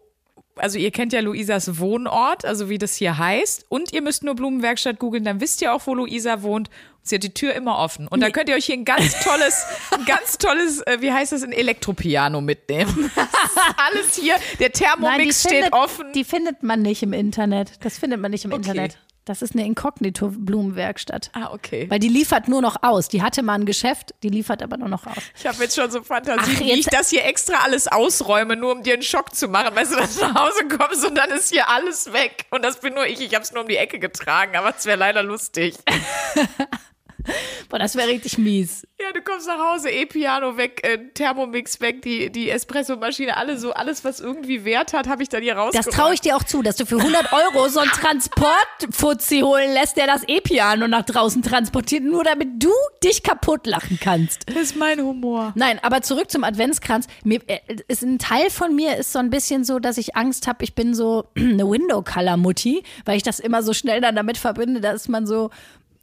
Also 0.56 0.78
ihr 0.78 0.90
kennt 0.90 1.12
ja 1.12 1.20
Luisas 1.20 1.78
Wohnort, 1.78 2.44
also 2.44 2.68
wie 2.68 2.78
das 2.78 2.96
hier 2.96 3.18
heißt. 3.18 3.66
Und 3.68 3.92
ihr 3.92 4.02
müsst 4.02 4.24
nur 4.24 4.34
Blumenwerkstatt 4.34 4.98
googeln, 4.98 5.24
dann 5.24 5.40
wisst 5.40 5.60
ihr 5.62 5.72
auch, 5.72 5.86
wo 5.86 5.94
Luisa 5.94 6.42
wohnt. 6.42 6.70
Sie 7.02 7.14
hat 7.14 7.22
die 7.22 7.32
Tür 7.32 7.54
immer 7.54 7.78
offen. 7.78 8.08
Und 8.08 8.20
da 8.20 8.30
könnt 8.30 8.48
ihr 8.48 8.56
euch 8.56 8.64
hier 8.64 8.74
ein 8.74 8.84
ganz 8.84 9.20
tolles, 9.24 9.64
ein 9.92 10.04
ganz 10.06 10.38
tolles, 10.38 10.80
äh, 10.82 10.98
wie 11.00 11.12
heißt 11.12 11.32
das, 11.32 11.44
ein 11.44 11.52
Elektropiano 11.52 12.40
mitnehmen. 12.40 13.10
Alles 13.76 14.16
hier. 14.16 14.34
Der 14.58 14.70
Nein, 14.70 14.72
Thermomix 14.72 15.40
steht 15.40 15.52
findet, 15.52 15.72
offen. 15.72 16.12
Die 16.14 16.24
findet 16.24 16.62
man 16.62 16.82
nicht 16.82 17.02
im 17.02 17.12
Internet. 17.12 17.72
Das 17.84 17.98
findet 17.98 18.20
man 18.20 18.32
nicht 18.32 18.44
im 18.44 18.52
Okay. 18.52 18.70
Internet. 18.70 18.98
Das 19.26 19.42
ist 19.42 19.54
eine 19.54 19.66
Inkognito-Blumenwerkstatt. 19.66 21.30
ah, 21.32 21.50
okay. 21.52 21.90
Weil 21.90 21.98
die 21.98 22.08
liefert 22.08 22.46
nur 22.46 22.62
noch 22.62 22.76
aus. 22.84 23.08
Die 23.08 23.22
hatte 23.22 23.42
mal 23.42 23.54
ein 23.54 23.66
Geschäft, 23.66 24.14
die 24.22 24.28
liefert 24.28 24.62
aber 24.62 24.76
nur 24.76 24.88
noch 24.88 25.04
aus. 25.04 25.16
Ich 25.36 25.44
habe 25.44 25.64
jetzt 25.64 25.74
schon 25.74 25.90
so 25.90 26.00
Fantasie, 26.00 26.52
Ach, 26.54 26.60
wie 26.60 26.70
ich 26.70 26.86
das 26.86 27.10
hier 27.10 27.24
extra 27.24 27.56
alles 27.64 27.88
ausräume, 27.88 28.54
nur 28.54 28.70
um 28.70 28.84
dir 28.84 28.94
einen 28.94 29.02
Schock 29.02 29.34
zu 29.34 29.48
machen. 29.48 29.74
Weißt 29.74 29.92
du, 29.92 29.96
dass 29.96 30.16
du 30.16 30.20
nach 30.26 30.46
Hause 30.46 30.68
kommst 30.68 31.04
und 31.04 31.16
dann 31.16 31.30
ist 31.30 31.50
hier 31.52 31.68
alles 31.68 32.12
weg. 32.12 32.46
Und 32.50 32.64
das 32.64 32.80
bin 32.80 32.94
nur 32.94 33.04
ich. 33.04 33.20
Ich 33.20 33.34
habe 33.34 33.42
es 33.42 33.50
nur 33.52 33.62
um 33.62 33.68
die 33.68 33.76
Ecke 33.76 33.98
getragen, 33.98 34.56
aber 34.56 34.72
es 34.78 34.86
wäre 34.86 34.96
leider 34.96 35.24
lustig. 35.24 35.74
Boah, 37.68 37.78
das 37.78 37.96
wäre 37.96 38.08
richtig 38.08 38.38
mies. 38.38 38.86
Ja, 39.00 39.12
du 39.12 39.20
kommst 39.22 39.46
nach 39.46 39.58
Hause, 39.72 39.90
E-Piano 39.90 40.56
weg, 40.56 40.80
äh, 40.84 40.98
Thermomix 41.14 41.80
weg, 41.80 42.02
die, 42.02 42.30
die 42.30 42.50
Espresso-Maschine, 42.50 43.36
alle 43.36 43.58
so, 43.58 43.72
alles, 43.72 44.04
was 44.04 44.20
irgendwie 44.20 44.64
Wert 44.64 44.92
hat, 44.92 45.08
habe 45.08 45.22
ich 45.22 45.28
dann 45.28 45.42
hier 45.42 45.54
Das 45.54 45.64
rausgebracht. 45.64 45.92
traue 45.94 46.14
ich 46.14 46.20
dir 46.20 46.36
auch 46.36 46.44
zu, 46.44 46.62
dass 46.62 46.76
du 46.76 46.86
für 46.86 46.96
100 46.98 47.32
Euro 47.32 47.68
so 47.68 47.80
einen 47.80 47.90
Transportfuzzi 47.90 49.40
holen 49.40 49.72
lässt, 49.72 49.96
der 49.96 50.06
das 50.06 50.22
E-Piano 50.26 50.88
nach 50.88 51.04
draußen 51.04 51.42
transportiert, 51.42 52.04
nur 52.04 52.24
damit 52.24 52.62
du 52.62 52.70
dich 53.02 53.22
kaputt 53.22 53.66
lachen 53.66 53.98
kannst. 54.02 54.48
Das 54.48 54.56
ist 54.56 54.76
mein 54.76 55.00
Humor. 55.00 55.52
Nein, 55.56 55.78
aber 55.82 56.02
zurück 56.02 56.30
zum 56.30 56.44
Adventskranz. 56.44 57.06
Mir, 57.24 57.40
äh, 57.46 57.58
ist 57.88 58.02
ein 58.02 58.18
Teil 58.18 58.50
von 58.50 58.74
mir 58.74 58.96
ist 58.96 59.12
so 59.12 59.18
ein 59.18 59.30
bisschen 59.30 59.64
so, 59.64 59.78
dass 59.78 59.98
ich 59.98 60.16
Angst 60.16 60.46
habe, 60.46 60.64
ich 60.64 60.74
bin 60.74 60.94
so 60.94 61.24
eine 61.36 61.68
Window-Color-Mutti, 61.68 62.82
weil 63.04 63.16
ich 63.16 63.22
das 63.22 63.40
immer 63.40 63.62
so 63.62 63.72
schnell 63.72 64.00
dann 64.00 64.16
damit 64.16 64.38
verbinde, 64.38 64.80
dass 64.80 65.08
man 65.08 65.26
so 65.26 65.50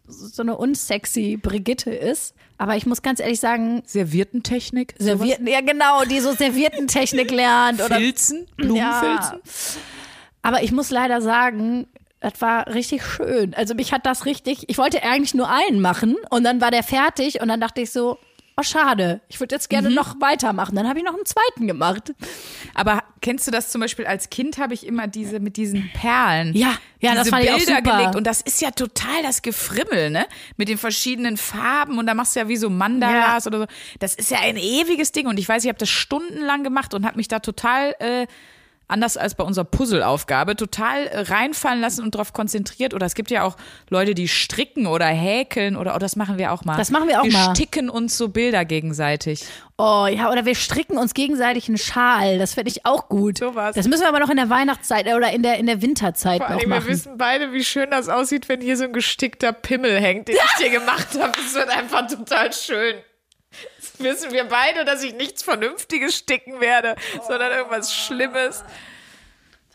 so 0.08 0.42
eine 0.42 0.58
unsexy 0.58 1.38
Brigitte 1.42 1.92
ist. 1.92 2.36
Aber 2.58 2.76
ich 2.76 2.86
muss 2.86 3.02
ganz 3.02 3.20
ehrlich 3.20 3.40
sagen, 3.40 3.84
Serviertentechnik? 3.86 4.96
Servierten, 4.98 5.48
ja 5.48 5.62
genau, 5.62 6.04
die 6.06 6.20
so 6.20 6.34
Serviertentechnik 6.34 7.32
lernt 7.32 7.82
oder 7.82 7.98
Filzen? 7.98 8.48
Blumenfilzen? 8.58 9.40
Aber 10.42 10.64
ich 10.64 10.72
muss 10.72 10.90
leider 10.92 11.22
sagen, 11.22 11.88
das 12.20 12.40
war 12.40 12.68
richtig 12.68 13.04
schön. 13.04 13.54
Also 13.54 13.76
mich 13.76 13.92
hat 13.92 14.06
das 14.06 14.26
richtig, 14.26 14.70
ich 14.70 14.78
wollte 14.78 15.04
eigentlich 15.04 15.34
nur 15.34 15.50
einen 15.50 15.82
machen 15.82 16.16
und 16.30 16.44
dann 16.44 16.62
war 16.62 16.72
der 16.72 16.84
fertig 16.84 17.42
und 17.42 17.48
dann 17.48 17.60
dachte 17.60 17.82
ich 17.82 17.92
so, 17.92 18.18
oh 18.56 18.64
schade, 18.64 19.22
ich 19.30 19.40
würde 19.40 19.56
jetzt 19.56 19.70
gerne 19.70 19.90
noch 19.90 20.20
weitermachen. 20.22 20.76
Dann 20.76 20.88
habe 20.88 21.00
ich 21.00 21.06
noch 21.06 21.14
einen 21.14 21.26
zweiten 21.26 21.68
gemacht. 21.68 22.14
Aber 22.74 23.04
kennst 23.22 23.48
du 23.48 23.52
das 23.52 23.70
zum 23.70 23.82
Beispiel 23.82 24.06
als 24.06 24.30
Kind 24.30 24.58
habe 24.58 24.74
ich 24.74 24.86
immer 24.86 25.08
diese 25.08 25.40
mit 25.40 25.58
diesen 25.58 25.90
Perlen. 25.94 26.56
Ja, 26.56 26.76
ja, 27.00 27.12
diese 27.12 27.16
das 27.16 27.30
fand 27.30 27.44
ich 27.44 27.52
auch 27.52 27.58
Bilder 27.58 27.78
super. 27.78 27.98
gelegt 27.98 28.16
und 28.16 28.28
das 28.28 28.42
ist 28.42 28.62
ja 28.62 28.72
total 28.72 29.24
das 29.24 29.42
Gefrimmel, 29.42 30.10
ne? 30.10 30.26
Mit 30.58 30.70
den 30.70 30.78
verschiedenen 30.78 31.38
Farben 31.38 31.98
und 31.98 32.06
da 32.06 32.14
machst 32.14 32.36
du 32.36 32.42
ja 32.42 32.48
wie 32.48 32.58
so 32.58 32.70
Mandalas 32.70 33.48
oder 33.48 33.60
so. 33.60 33.66
Das 34.00 34.16
ist 34.16 34.32
ja 34.32 34.40
ein 34.40 34.58
ewiges 34.58 35.12
Ding 35.12 35.28
und 35.28 35.40
ich 35.40 35.50
weiß, 35.50 35.64
ich 35.64 35.70
habe 35.70 35.80
das 35.80 35.90
stundenlang 35.90 36.64
gemacht 36.64 36.94
und 36.94 37.06
habe 37.06 37.18
mich 37.18 37.28
da 37.28 37.40
total 37.40 37.96
äh, 38.00 38.28
anders 38.88 39.18
als 39.18 39.36
bei 39.36 39.44
unserer 39.44 39.66
Puzzleaufgabe 39.66 40.56
total 40.56 41.08
äh, 41.08 41.20
reinfallen 41.22 41.82
lassen 41.82 42.04
und 42.04 42.16
darauf 42.16 42.34
konzentriert. 42.34 42.94
Oder 42.94 43.06
es 43.06 43.16
gibt 43.16 43.32
ja 43.32 43.44
auch 43.44 43.56
Leute, 43.90 44.14
die 44.14 44.28
stricken 44.28 44.88
oder 44.88 45.06
häkeln 45.06 45.76
oder 45.76 45.96
oh, 45.96 46.00
das 46.00 46.16
machen 46.16 46.38
wir 46.38 46.52
auch 46.52 46.66
mal. 46.66 46.78
Das 46.78 46.92
machen 46.92 47.08
wir 47.08 47.20
auch 47.22 47.26
wir 47.26 47.32
mal. 47.32 47.48
Wir 47.48 47.56
sticken 47.56 47.90
uns 47.90 48.18
so 48.18 48.30
Bilder 48.30 48.66
gegenseitig. 48.66 49.46
Oh 49.78 50.08
ja, 50.08 50.32
oder 50.32 50.46
wir 50.46 50.56
stricken 50.56 50.98
uns 50.98 51.14
gegenseitig 51.14 51.68
einen 51.68 51.78
Schal. 51.78 52.38
Das 52.38 52.54
fände 52.54 52.70
ich 52.70 52.86
auch 52.86 53.10
gut. 53.10 53.40
Sowas. 53.40 53.76
Das 53.76 53.88
müssen 53.88 54.02
wir 54.02 54.10
aber 54.10 54.20
noch 54.20 54.30
in 54.30 54.38
der 54.38 54.50
Weihnachtszeit 54.50 55.08
äh, 55.08 55.14
oder 55.16 55.32
in 55.32 55.44
der, 55.44 55.58
in 55.58 55.66
der 55.66 55.82
Winterzeit 55.82 56.38
Vor 56.38 56.50
noch 56.50 56.60
allem, 56.60 56.70
wir 56.70 56.78
machen. 56.78 56.88
wissen 56.88 57.18
beide, 57.18 57.54
wie 57.54 57.64
schön 57.64 57.90
das 57.90 58.10
aussieht, 58.10 58.50
wenn 58.50 58.62
hier 58.62 58.78
so 58.78 58.84
ein 58.84 58.94
gestickter 58.94 59.54
Pimmel 59.54 60.00
hängt, 60.00 60.28
den 60.28 60.36
ich 60.36 60.56
dir 60.64 60.70
gemacht 60.70 61.08
habe. 61.20 61.32
Das 61.32 61.54
wird 61.54 61.70
einfach 61.70 62.08
total 62.08 62.54
schön. 62.54 62.96
Wissen 64.00 64.32
wir 64.32 64.46
beide, 64.46 64.86
dass 64.86 65.04
ich 65.04 65.14
nichts 65.14 65.44
Vernünftiges 65.44 66.16
sticken 66.16 66.60
werde, 66.60 66.96
sondern 67.28 67.52
irgendwas 67.52 67.94
Schlimmes. 67.94 68.64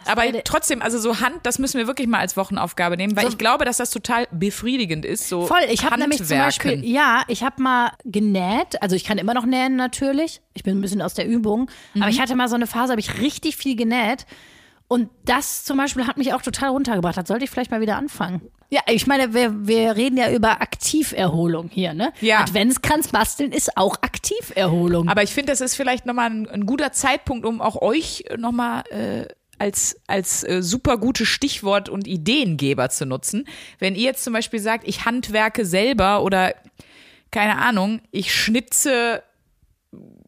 Aber 0.07 0.23
trotzdem, 0.45 0.81
also 0.81 0.99
so 0.99 1.21
Hand, 1.21 1.41
das 1.43 1.59
müssen 1.59 1.77
wir 1.79 1.87
wirklich 1.87 2.07
mal 2.07 2.21
als 2.21 2.37
Wochenaufgabe 2.37 2.97
nehmen, 2.97 3.17
weil 3.17 3.29
ich 3.29 3.37
glaube, 3.37 3.65
dass 3.65 3.79
das 3.79 3.91
total 3.91 4.29
befriedigend 4.31 5.05
ist. 5.05 5.29
So 5.29 5.47
Voll, 5.47 5.59
ich 5.71 5.85
habe 5.85 5.99
nämlich 5.99 6.25
zum 6.25 6.39
Beispiel, 6.39 6.85
ja, 6.85 7.25
ich 7.27 7.43
habe 7.43 7.61
mal 7.61 7.93
genäht, 8.05 8.81
also 8.81 8.95
ich 8.95 9.05
kann 9.05 9.19
immer 9.19 9.35
noch 9.35 9.45
nähen 9.45 9.75
natürlich, 9.77 10.41
ich 10.55 10.63
bin 10.63 10.79
ein 10.79 10.81
bisschen 10.81 11.03
aus 11.03 11.15
der 11.15 11.27
Übung, 11.27 11.69
Mhm. 11.95 12.03
aber 12.03 12.11
ich 12.11 12.21
hatte 12.21 12.37
mal 12.37 12.49
so 12.49 12.55
eine 12.55 12.67
Phase, 12.69 12.93
habe 12.93 13.01
ich 13.01 13.19
richtig 13.21 13.57
viel 13.57 13.75
genäht 13.77 14.25
und 14.89 15.11
das 15.27 15.65
zum 15.65 15.77
Beispiel 15.77 16.07
hat 16.07 16.17
mich 16.17 16.33
auch 16.33 16.43
total 16.43 16.71
runtergebracht, 16.71 17.17
das 17.17 17.29
sollte 17.29 17.45
ich 17.45 17.51
vielleicht 17.51 17.71
mal 17.71 17.83
wieder 17.83 17.97
anfangen. 17.97 18.41
Ja, 18.71 18.81
ich 18.87 19.07
meine, 19.07 19.33
wir, 19.33 19.67
wir 19.67 19.97
reden 19.97 20.17
ja 20.19 20.31
über 20.31 20.61
Aktiverholung 20.61 21.71
hier, 21.71 21.95
ne? 21.95 22.13
Ja. 22.21 22.41
Adventskranz 22.41 23.09
basteln 23.09 23.53
ist 23.53 23.77
auch 23.77 23.97
Aktiverholung. 24.03 25.09
Aber 25.09 25.23
ich 25.23 25.33
finde, 25.33 25.53
das 25.53 25.61
ist 25.61 25.75
vielleicht 25.75 26.05
nochmal 26.05 26.31
ein, 26.31 26.49
ein 26.49 26.67
guter 26.67 26.93
Zeitpunkt, 26.93 27.47
um 27.47 27.63
auch 27.63 27.81
euch 27.81 28.25
nochmal 28.37 28.85
äh, 28.91 29.27
als, 29.59 30.01
als 30.07 30.45
äh, 30.45 30.63
super 30.63 30.99
gute 30.99 31.27
Stichwort 31.27 31.89
und 31.89 32.07
Ideengeber 32.07 32.91
zu 32.91 33.07
nutzen. 33.07 33.47
Wenn 33.79 33.95
ihr 33.95 34.05
jetzt 34.05 34.25
zum 34.25 34.33
Beispiel 34.33 34.61
sagt, 34.61 34.87
ich 34.87 35.05
handwerke 35.05 35.65
selber 35.65 36.23
oder 36.23 36.55
keine 37.31 37.59
Ahnung, 37.59 38.01
ich 38.11 38.35
schnitze 38.35 39.23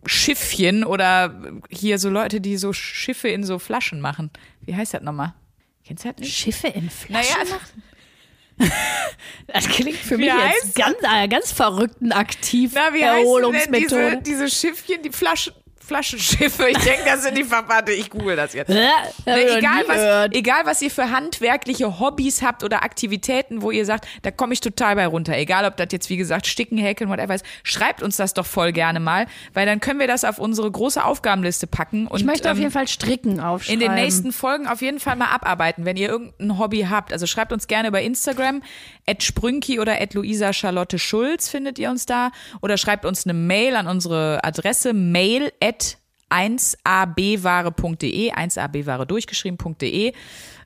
Schiffchen 0.07 0.85
oder 0.85 1.53
hier 1.69 1.99
so 1.99 2.09
Leute, 2.09 2.41
die 2.41 2.57
so 2.57 2.73
Schiffe 2.73 3.29
in 3.29 3.45
so 3.45 3.59
Flaschen 3.59 4.01
machen. 4.01 4.31
Wie 4.63 4.75
heißt 4.75 4.95
das 4.95 5.03
nochmal? 5.03 5.35
Kennst 5.85 6.05
du 6.05 6.09
das 6.13 6.19
nicht? 6.21 6.37
Schiffe 6.37 6.69
in 6.69 6.89
Flaschen? 6.91 7.49
Naja, 7.49 7.61
Das 9.47 9.67
klingt 9.69 9.97
für 9.97 10.19
Wie 10.19 10.25
mich 10.25 10.33
jetzt 10.63 10.75
ganz, 10.75 10.97
äh, 11.03 11.27
ganz 11.29 11.51
verrückten 11.51 12.13
na, 12.75 12.93
wie 12.93 13.01
denn 13.53 13.73
diese, 13.73 14.21
diese 14.23 14.49
Schiffchen, 14.49 15.03
die 15.03 15.11
Flaschen, 15.11 15.53
Flaschenschiffe? 15.91 16.69
Ich 16.69 16.79
denke, 16.79 17.03
das 17.05 17.25
sind 17.25 17.37
die 17.37 17.43
Verwandte. 17.45 17.91
Ich 17.93 18.11
google 18.11 18.37
das 18.37 18.55
jetzt. 18.55 18.71
Äh, 19.27 19.37
Ne, 19.41 19.47
noch 19.51 19.57
egal, 19.59 19.83
was, 19.87 20.31
egal, 20.33 20.61
was 20.65 20.83
ihr 20.83 20.91
für 20.91 21.11
handwerkliche 21.11 21.99
Hobbys 22.01 22.43
habt 22.43 22.63
oder 22.65 22.83
Aktivitäten, 22.85 23.61
wo 23.63 23.71
ihr 23.71 23.85
sagt, 23.85 24.07
da 24.23 24.31
komme 24.31 24.53
ich 24.53 24.61
total 24.61 24.95
bei 24.95 25.07
runter. 25.07 25.37
Egal, 25.37 25.65
ob 25.65 25.77
das 25.77 25.89
jetzt, 25.91 26.09
wie 26.11 26.17
gesagt, 26.17 26.47
Sticken, 26.47 26.79
Häkeln, 26.79 27.11
whatever 27.11 27.35
ist. 27.35 27.45
Schreibt 27.65 28.03
uns 28.03 28.17
das 28.17 28.35
doch 28.35 28.47
voll 28.47 28.73
gerne 28.73 29.01
mal, 29.01 29.27
weil 29.53 29.67
dann 29.67 29.81
können 29.81 29.99
wir 30.01 30.07
das 30.07 30.25
auf 30.25 30.39
unsere 30.39 30.71
große 30.71 31.05
Aufgabenliste 31.05 31.67
packen. 31.67 32.07
Und, 32.07 32.19
Ich 32.21 32.25
möchte 32.25 32.51
auf 32.51 32.57
ähm, 32.57 32.63
jeden 32.63 32.73
Fall 32.73 32.89
Stricken 32.89 33.33
in 33.35 33.41
aufschreiben. 33.41 33.81
den 33.81 33.95
nächsten 33.95 34.33
Folgen 34.33 34.67
auf 34.69 34.81
jeden 34.81 35.01
Fall 35.01 35.17
mal 35.17 35.29
abarbeiten, 35.29 35.85
wenn 35.85 35.97
ihr 35.97 36.09
irgendein 36.09 36.59
Hobby 36.59 36.87
habt. 36.89 37.13
Also 37.13 37.27
schreibt 37.27 37.53
uns 37.53 37.67
gerne 37.67 37.91
bei 37.93 38.03
Instagram, 38.03 38.63
at 39.11 39.23
Sprünki 39.23 39.81
oder 39.81 40.01
at 40.01 40.15
Luisa 40.15 40.53
Charlotte 40.53 40.99
Schulz 40.99 41.49
findet 41.49 41.79
ihr 41.79 41.91
uns 41.91 42.07
da. 42.07 42.31
Oder 42.63 42.77
schreibt 42.77 43.05
uns 43.05 43.27
eine 43.27 43.35
Mail 43.35 43.75
an 43.75 43.89
unsere 43.89 44.43
Adresse 44.45 44.93
mail 44.93 45.53
at 45.61 45.99
1abware.de, 46.31 48.33
1abware 48.33 49.05
durchgeschrieben.de. 49.05 50.13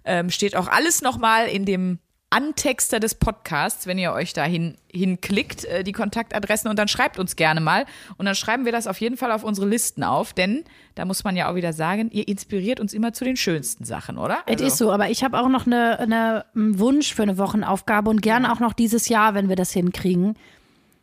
Ähm, 0.04 0.30
steht 0.30 0.56
auch 0.56 0.68
alles 0.68 1.00
nochmal 1.00 1.46
in 1.46 1.64
dem 1.64 1.98
Antexter 2.34 2.98
des 2.98 3.14
Podcasts, 3.14 3.86
wenn 3.86 3.96
ihr 3.96 4.12
euch 4.12 4.32
da 4.32 4.42
hin, 4.42 4.76
hinklickt, 4.92 5.64
äh, 5.66 5.84
die 5.84 5.92
Kontaktadressen 5.92 6.68
und 6.68 6.76
dann 6.76 6.88
schreibt 6.88 7.20
uns 7.20 7.36
gerne 7.36 7.60
mal. 7.60 7.86
Und 8.16 8.26
dann 8.26 8.34
schreiben 8.34 8.64
wir 8.64 8.72
das 8.72 8.88
auf 8.88 9.00
jeden 9.00 9.16
Fall 9.16 9.30
auf 9.30 9.44
unsere 9.44 9.68
Listen 9.68 10.02
auf, 10.02 10.32
denn 10.32 10.64
da 10.96 11.04
muss 11.04 11.22
man 11.22 11.36
ja 11.36 11.48
auch 11.48 11.54
wieder 11.54 11.72
sagen, 11.72 12.10
ihr 12.10 12.26
inspiriert 12.26 12.80
uns 12.80 12.92
immer 12.92 13.12
zu 13.12 13.24
den 13.24 13.36
schönsten 13.36 13.84
Sachen, 13.84 14.18
oder? 14.18 14.38
Es 14.46 14.60
ist 14.60 14.78
so, 14.78 14.90
aber 14.90 15.10
ich 15.10 15.22
habe 15.22 15.38
auch 15.38 15.48
noch 15.48 15.66
eine, 15.66 16.00
eine, 16.00 16.44
einen 16.56 16.80
Wunsch 16.80 17.14
für 17.14 17.22
eine 17.22 17.38
Wochenaufgabe 17.38 18.10
und 18.10 18.20
gerne 18.20 18.52
auch 18.52 18.58
noch 18.58 18.72
dieses 18.72 19.08
Jahr, 19.08 19.34
wenn 19.34 19.48
wir 19.48 19.56
das 19.56 19.70
hinkriegen. 19.70 20.34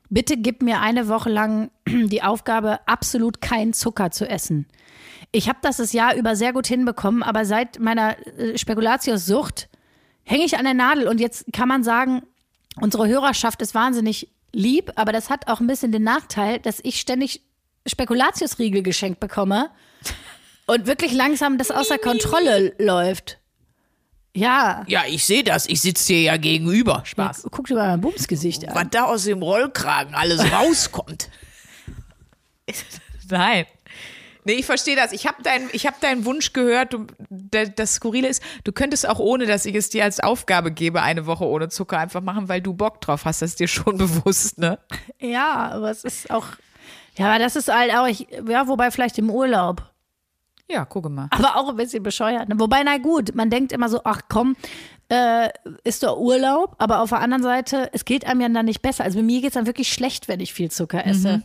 Bitte 0.09 0.35
gib 0.35 0.61
mir 0.61 0.81
eine 0.81 1.07
Woche 1.07 1.29
lang 1.29 1.71
die 1.87 2.23
Aufgabe, 2.23 2.79
absolut 2.87 3.39
keinen 3.39 3.71
Zucker 3.71 4.11
zu 4.11 4.27
essen. 4.27 4.67
Ich 5.31 5.47
habe 5.47 5.59
das 5.61 5.77
das 5.77 5.93
Jahr 5.93 6.13
über 6.13 6.35
sehr 6.35 6.51
gut 6.51 6.67
hinbekommen, 6.67 7.23
aber 7.23 7.45
seit 7.45 7.79
meiner 7.79 8.17
äh, 8.37 8.57
Spekulatius-Sucht 8.57 9.69
hänge 10.23 10.45
ich 10.45 10.57
an 10.57 10.65
der 10.65 10.73
Nadel 10.73 11.07
und 11.07 11.19
jetzt 11.19 11.45
kann 11.53 11.67
man 11.67 11.83
sagen, 11.83 12.23
unsere 12.79 13.07
Hörerschaft 13.07 13.61
ist 13.61 13.75
wahnsinnig 13.75 14.29
lieb, 14.53 14.91
aber 14.95 15.11
das 15.11 15.29
hat 15.29 15.47
auch 15.47 15.59
ein 15.59 15.67
bisschen 15.67 15.91
den 15.91 16.03
Nachteil, 16.03 16.59
dass 16.59 16.79
ich 16.83 16.99
ständig 16.99 17.41
Spekulatiusriegel 17.87 18.83
geschenkt 18.83 19.19
bekomme 19.19 19.69
und 20.67 20.85
wirklich 20.87 21.13
langsam 21.13 21.57
das 21.57 21.71
außer 21.71 21.97
Kontrolle 21.97 22.73
läuft. 22.77 23.39
Ja. 24.33 24.83
Ja, 24.87 25.03
ich 25.07 25.25
sehe 25.25 25.43
das. 25.43 25.67
Ich 25.67 25.81
sitze 25.81 26.07
dir 26.07 26.21
ja 26.21 26.37
gegenüber. 26.37 27.01
Spaß. 27.05 27.47
Guck 27.51 27.67
dir 27.67 27.75
mal 27.75 27.89
mein 27.89 28.01
Bumsgesicht 28.01 28.67
an. 28.67 28.75
Was 28.75 28.87
da 28.91 29.03
aus 29.05 29.23
dem 29.25 29.41
Rollkragen 29.41 30.15
alles 30.15 30.51
rauskommt. 30.51 31.29
Nein. 33.29 33.65
Nee, 34.43 34.53
ich 34.53 34.65
verstehe 34.65 34.95
das. 34.95 35.11
Ich 35.11 35.27
habe 35.27 35.43
deinen 35.43 35.69
hab 35.69 36.01
deinen 36.01 36.25
Wunsch 36.25 36.53
gehört. 36.53 36.93
Du, 36.93 37.05
das 37.29 37.95
Skurrile 37.95 38.27
ist, 38.27 38.41
du 38.63 38.71
könntest 38.71 39.07
auch 39.07 39.19
ohne, 39.19 39.45
dass 39.45 39.65
ich 39.65 39.75
es 39.75 39.89
dir 39.89 40.03
als 40.03 40.19
Aufgabe 40.19 40.71
gebe, 40.71 41.01
eine 41.01 41.25
Woche 41.25 41.45
ohne 41.45 41.69
Zucker 41.69 41.99
einfach 41.99 42.21
machen, 42.21 42.49
weil 42.49 42.61
du 42.61 42.73
Bock 42.73 43.01
drauf 43.01 43.25
hast. 43.25 43.41
Das 43.41 43.51
ist 43.51 43.59
dir 43.59 43.67
schon 43.67 43.97
bewusst, 43.99 44.57
ne? 44.57 44.79
Ja, 45.19 45.71
aber 45.71 45.91
es 45.91 46.03
ist 46.03 46.31
auch. 46.31 46.47
Ja, 47.17 47.29
aber 47.29 47.39
das 47.39 47.55
ist 47.55 47.71
halt 47.71 47.93
auch. 47.93 48.07
Ich, 48.07 48.27
ja, 48.47 48.67
wobei 48.67 48.89
vielleicht 48.89 49.17
im 49.17 49.29
Urlaub. 49.29 49.91
Ja, 50.69 50.85
gucke 50.85 51.09
mal. 51.09 51.27
Aber 51.31 51.57
auch 51.57 51.69
ein 51.69 51.75
bisschen 51.75 52.01
bescheuert. 52.01 52.47
Ne? 52.47 52.57
Wobei, 52.57 52.81
na 52.83 52.97
gut, 52.97 53.35
man 53.35 53.49
denkt 53.49 53.73
immer 53.73 53.89
so, 53.89 54.01
ach 54.05 54.21
komm, 54.29 54.55
äh, 55.09 55.49
ist 55.83 56.03
doch 56.03 56.17
Urlaub. 56.17 56.75
Aber 56.79 57.01
auf 57.01 57.09
der 57.09 57.19
anderen 57.19 57.43
Seite, 57.43 57.89
es 57.91 58.05
geht 58.05 58.25
einem 58.25 58.41
ja 58.41 58.49
dann 58.49 58.65
nicht 58.65 58.81
besser. 58.81 59.03
Also 59.03 59.19
bei 59.19 59.23
mir 59.23 59.41
geht 59.41 59.49
es 59.49 59.53
dann 59.55 59.65
wirklich 59.67 59.91
schlecht, 59.91 60.29
wenn 60.29 60.39
ich 60.39 60.53
viel 60.53 60.71
Zucker 60.71 61.05
esse. 61.05 61.43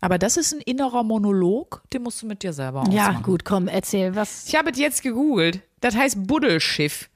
Aber 0.00 0.18
das 0.18 0.36
ist 0.36 0.52
ein 0.52 0.60
innerer 0.60 1.02
Monolog, 1.02 1.82
den 1.92 2.02
musst 2.02 2.20
du 2.22 2.26
mit 2.26 2.42
dir 2.42 2.52
selber 2.52 2.84
Ja, 2.90 3.08
ausmachen. 3.08 3.22
gut, 3.22 3.44
komm, 3.44 3.66
erzähl, 3.68 4.14
was. 4.14 4.46
Ich 4.48 4.54
habe 4.54 4.70
es 4.70 4.78
jetzt 4.78 5.02
gegoogelt. 5.02 5.60
Das 5.80 5.96
heißt 5.96 6.26
Buddelschiff. 6.26 7.08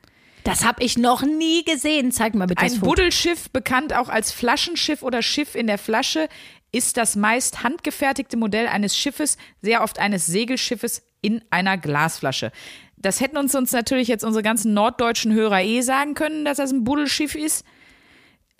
Das 0.45 0.65
habe 0.65 0.83
ich 0.83 0.97
noch 0.97 1.23
nie 1.23 1.65
gesehen. 1.65 2.13
Zeig 2.13 2.35
mal 2.35 2.47
bitte 2.47 2.63
das 2.65 2.73
Ein 2.73 2.79
Foto. 2.79 2.91
Buddelschiff, 2.93 3.51
bekannt 3.51 3.95
auch 3.95 4.09
als 4.09 4.33
Flaschenschiff 4.33 5.03
oder 5.03 5.23
Schiff 5.23 5.55
in 5.55 5.67
der 5.67 5.77
Flasche, 5.79 6.29
ist 6.73 6.97
das 6.97 7.17
meist 7.17 7.63
handgefertigte 7.63 8.37
Modell 8.37 8.67
eines 8.67 8.97
Schiffes, 8.97 9.37
sehr 9.61 9.83
oft 9.83 9.99
eines 9.99 10.25
Segelschiffes 10.27 11.03
in 11.21 11.43
einer 11.51 11.77
Glasflasche. 11.77 12.53
Das 12.97 13.21
hätten 13.21 13.37
uns, 13.37 13.55
uns 13.55 13.73
natürlich 13.73 14.09
jetzt 14.09 14.25
unsere 14.25 14.43
ganzen 14.43 14.73
norddeutschen 14.73 15.33
Hörer 15.35 15.63
eh 15.63 15.81
sagen 15.83 16.15
können, 16.15 16.45
dass 16.45 16.57
das 16.59 16.71
ein 16.73 16.85
Buddelschiff 16.85 17.35
ist. 17.35 17.65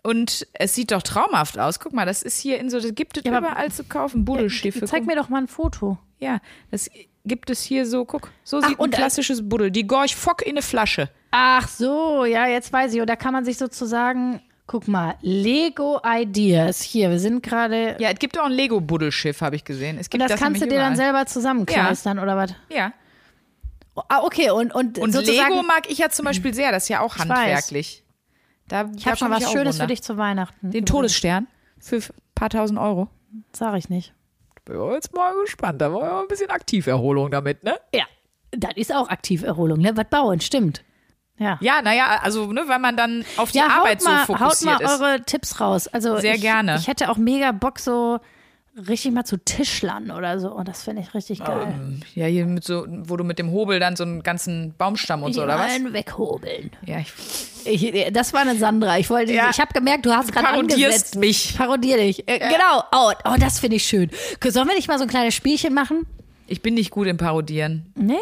Und 0.03 0.47
es 0.55 0.75
sieht 0.75 0.93
doch 0.93 1.03
traumhaft 1.03 1.59
aus. 1.59 1.79
Guck 1.81 1.93
mal, 1.93 2.07
das 2.07 2.23
ist 2.23 2.39
hier 2.41 2.59
in 2.59 2.71
so, 2.71 2.81
das 2.81 2.95
gibt 2.95 3.19
es 3.19 3.25
Ja, 3.25 3.37
aber- 3.37 3.49
überall 3.49 3.71
zu 3.71 3.85
kaufen, 3.85 4.25
Buddelschiffe. 4.25 4.85
Zeig 4.87 5.01
Guck 5.01 5.09
mir 5.09 5.17
doch 5.17 5.29
mal 5.29 5.43
ein 5.43 5.49
Foto. 5.49 5.99
Ja, 6.19 6.39
das 6.71 6.91
gibt 7.25 7.51
es 7.51 7.63
hier 7.63 7.85
so, 7.87 8.05
guck, 8.05 8.31
so 8.45 8.61
Ach, 8.63 8.69
sieht 8.69 8.79
ein 8.79 8.83
und, 8.83 8.95
äh, 8.95 8.97
klassisches 8.97 9.47
Buddel. 9.49 9.71
Die 9.71 9.87
Gorch 9.87 10.17
Fock 10.17 10.43
in 10.43 10.53
eine 10.53 10.63
Flasche. 10.63 11.11
Ach 11.33 11.69
so, 11.69 12.25
ja, 12.25 12.47
jetzt 12.47 12.73
weiß 12.73 12.95
ich. 12.95 13.01
Und 13.01 13.09
da 13.11 13.17
kann 13.17 13.33
man 13.33 13.45
sich 13.45 13.59
sozusagen, 13.59 14.41
guck 14.67 14.89
mal, 14.89 15.15
Lego 15.21 16.01
Ideas. 16.05 16.81
Hier, 16.83 17.11
wir 17.11 17.19
sind 17.19 17.43
gerade. 17.43 17.97
Ja, 17.99 18.11
es 18.11 18.19
gibt 18.19 18.39
auch 18.39 18.47
ein 18.47 18.53
Lego-Buddelschiff, 18.53 19.41
habe 19.43 19.57
ich 19.57 19.65
gesehen. 19.65 19.99
Es 19.99 20.07
Und 20.07 20.11
gibt 20.13 20.31
das, 20.31 20.41
kannst 20.41 20.61
du 20.63 20.67
dir 20.67 20.79
dann 20.79 20.95
überall. 20.95 20.97
selber 20.97 21.27
zusammenkleistern, 21.27 22.19
oder 22.19 22.37
was? 22.37 22.55
Ja. 22.71 22.93
Ah, 24.09 24.21
okay, 24.23 24.51
und, 24.51 24.75
und, 24.75 24.99
Und 24.99 25.15
Lego 25.15 25.63
mag 25.63 25.91
ich 25.91 25.99
ja 25.99 26.09
zum 26.09 26.25
Beispiel 26.25 26.55
sehr, 26.55 26.73
das 26.73 26.85
ist 26.85 26.89
ja 26.89 27.01
auch 27.01 27.19
handwerklich. 27.19 28.03
Da, 28.71 28.89
ich 28.97 29.05
habe 29.07 29.17
schon 29.17 29.31
was 29.33 29.51
Schönes 29.51 29.79
für 29.79 29.87
dich 29.89 30.01
zu 30.03 30.17
Weihnachten. 30.17 30.71
Den 30.71 30.87
Todesstern 30.87 31.49
für 31.81 31.97
ein 31.97 32.03
paar 32.37 32.51
tausend 32.51 32.79
Euro. 32.79 33.09
Sag 33.53 33.77
ich 33.77 33.89
nicht. 33.89 34.15
Bin 34.65 34.81
jetzt 34.93 35.13
mal 35.13 35.35
gespannt. 35.43 35.81
Da 35.81 35.93
war 35.93 36.03
ja 36.03 36.21
ein 36.21 36.29
bisschen 36.29 36.51
Aktiverholung 36.51 37.33
damit, 37.33 37.65
ne? 37.65 37.75
Ja, 37.93 38.05
das 38.53 38.73
ist 38.77 38.95
auch 38.95 39.09
Aktiverholung, 39.09 39.81
ne? 39.81 39.97
Was 39.97 40.07
bauen, 40.09 40.41
stimmt. 40.41 40.85
Ja. 41.37 41.59
Ja, 41.61 41.83
naja, 41.83 42.21
also, 42.23 42.53
ne, 42.53 42.63
weil 42.69 42.79
man 42.79 42.97
dann 42.97 43.25
auf 43.39 43.51
die 43.51 43.59
Ja, 43.59 43.69
Arbeit 43.69 44.01
haut 44.01 44.05
mal, 44.05 44.27
so 44.27 44.35
haut 44.35 44.39
fokussiert 44.41 44.83
mal 44.83 44.95
ist. 44.95 45.01
eure 45.01 45.23
Tipps 45.25 45.61
raus. 45.61 45.89
Also 45.89 46.19
Sehr 46.19 46.37
ich, 46.37 46.41
gerne. 46.43 46.77
Ich 46.77 46.87
hätte 46.87 47.11
auch 47.11 47.17
mega 47.17 47.51
Bock, 47.51 47.81
so 47.81 48.21
richtig 48.77 49.13
mal 49.13 49.25
zu 49.25 49.37
Tischlern 49.39 50.11
oder 50.11 50.39
so. 50.39 50.53
Und 50.53 50.69
das 50.69 50.85
finde 50.85 51.03
ich 51.03 51.13
richtig 51.15 51.43
geil. 51.43 51.99
Ja, 52.15 52.27
hier 52.27 52.47
mit 52.47 52.63
so, 52.63 52.87
wo 52.89 53.17
du 53.17 53.25
mit 53.25 53.39
dem 53.41 53.51
Hobel 53.51 53.81
dann 53.81 53.97
so 53.97 54.05
einen 54.05 54.23
ganzen 54.23 54.75
Baumstamm 54.77 55.23
und 55.23 55.33
so, 55.33 55.43
oder 55.43 55.59
was? 55.59 55.73
Allen 55.73 55.93
weghobeln. 55.93 56.71
Ja, 56.85 56.99
ich 56.99 57.11
Ich, 57.65 58.13
das 58.13 58.33
war 58.33 58.41
eine 58.43 58.57
Sandra. 58.57 58.99
Ich 58.99 59.09
wollte, 59.11 59.33
Ja. 59.33 59.51
ich 59.51 59.61
habe 59.61 59.73
gemerkt, 59.73 60.07
du 60.07 60.13
hast 60.13 60.33
gerade 60.33 60.47
parodierst 60.49 60.83
angesetzt. 60.85 61.17
mich. 61.17 61.51
Ich 61.51 61.57
parodiere 61.57 61.99
dich. 62.01 62.29
Äh, 62.29 62.39
Genau. 62.39 62.83
Oh, 62.93 63.13
oh 63.25 63.35
das 63.39 63.59
finde 63.61 63.77
ich 63.77 63.85
schön. 63.85 64.11
Sollen 64.47 64.69
wir 64.69 64.75
nicht 64.75 64.89
mal 64.89 64.99
so 64.99 65.05
ein 65.05 65.11
kleines 65.11 65.35
Spielchen 65.35 65.75
machen? 65.75 66.07
Ich 66.47 66.63
bin 66.63 66.75
nicht 66.75 66.91
gut 66.91 67.07
im 67.07 67.17
Parodieren. 67.17 67.93
Nee? 67.95 68.19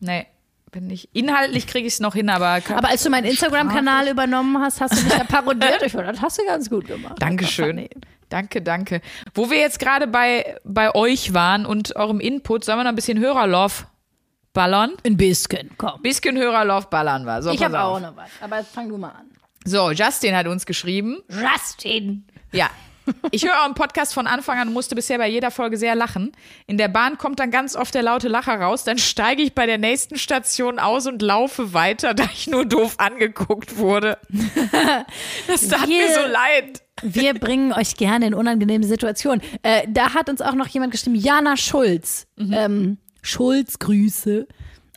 Nee, 0.00 0.26
bin 0.70 0.90
ich. 0.90 1.08
Inhaltlich 1.12 1.66
kriege 1.66 1.86
ich 1.86 1.94
es 1.94 2.00
noch 2.00 2.14
hin, 2.14 2.28
aber. 2.28 2.60
Aber 2.74 2.88
als 2.88 3.02
du 3.02 3.10
meinen 3.10 3.24
Instagram-Kanal 3.24 4.08
übernommen 4.08 4.58
hast, 4.62 4.80
hast 4.80 4.96
du 4.98 5.02
mich 5.04 5.12
ja 5.16 5.24
parodiert. 5.28 5.82
Ich 5.84 5.92
fand, 5.92 6.06
das 6.08 6.20
hast 6.20 6.38
du 6.38 6.44
ganz 6.44 6.68
gut 6.70 6.86
gemacht. 6.86 7.16
Dankeschön. 7.18 7.88
Danke, 8.28 8.60
danke. 8.60 9.00
Wo 9.34 9.50
wir 9.50 9.58
jetzt 9.58 9.78
gerade 9.78 10.06
bei, 10.06 10.56
bei 10.64 10.94
euch 10.94 11.32
waren 11.32 11.64
und 11.64 11.94
eurem 11.96 12.18
Input, 12.20 12.64
sollen 12.64 12.78
wir 12.78 12.84
noch 12.84 12.90
ein 12.90 12.96
bisschen 12.96 13.18
Hörerlove 13.20 13.84
ballern? 14.56 14.92
Ein 15.06 15.16
bisschen, 15.18 15.70
komm. 15.76 16.00
Bisschen 16.02 16.36
Hörerlove 16.36 16.86
ballern 16.90 17.24
wir. 17.24 17.42
So, 17.42 17.50
Ich 17.50 17.62
habe 17.62 17.78
auch 17.78 18.00
noch 18.00 18.16
was. 18.16 18.30
Aber 18.40 18.64
fang 18.64 18.88
du 18.88 18.96
mal 18.96 19.10
an. 19.10 19.26
So, 19.64 19.90
Justin 19.90 20.34
hat 20.34 20.46
uns 20.46 20.64
geschrieben. 20.64 21.18
Justin. 21.28 22.26
Ja. 22.52 22.70
Ich 23.30 23.44
höre 23.44 23.52
euren 23.62 23.74
Podcast 23.74 24.14
von 24.14 24.26
Anfang 24.26 24.58
an 24.58 24.66
und 24.68 24.74
musste 24.74 24.96
bisher 24.96 25.18
bei 25.18 25.28
jeder 25.28 25.50
Folge 25.52 25.76
sehr 25.76 25.94
lachen. 25.94 26.32
In 26.66 26.76
der 26.78 26.88
Bahn 26.88 27.18
kommt 27.18 27.38
dann 27.38 27.52
ganz 27.52 27.76
oft 27.76 27.94
der 27.94 28.02
laute 28.02 28.26
Lacher 28.28 28.60
raus. 28.60 28.82
Dann 28.82 28.98
steige 28.98 29.42
ich 29.42 29.54
bei 29.54 29.66
der 29.66 29.78
nächsten 29.78 30.16
Station 30.18 30.78
aus 30.80 31.06
und 31.06 31.20
laufe 31.22 31.72
weiter, 31.74 32.14
da 32.14 32.24
ich 32.32 32.46
nur 32.48 32.64
doof 32.64 32.94
angeguckt 32.98 33.76
wurde. 33.76 34.18
Das 35.46 35.68
tat 35.68 35.86
mir 35.88 36.00
Wir- 36.00 36.14
so 36.14 36.20
leid. 36.26 36.82
Wir 37.02 37.34
bringen 37.34 37.72
euch 37.74 37.96
gerne 37.96 38.26
in 38.28 38.34
unangenehme 38.34 38.84
Situationen. 38.86 39.42
Äh, 39.62 39.82
da 39.88 40.14
hat 40.14 40.30
uns 40.30 40.40
auch 40.40 40.54
noch 40.54 40.66
jemand 40.68 40.92
geschrieben, 40.92 41.14
Jana 41.16 41.56
Schulz. 41.58 42.26
Ähm, 42.38 42.96
Schulz, 43.26 43.80
Grüße. 43.80 44.46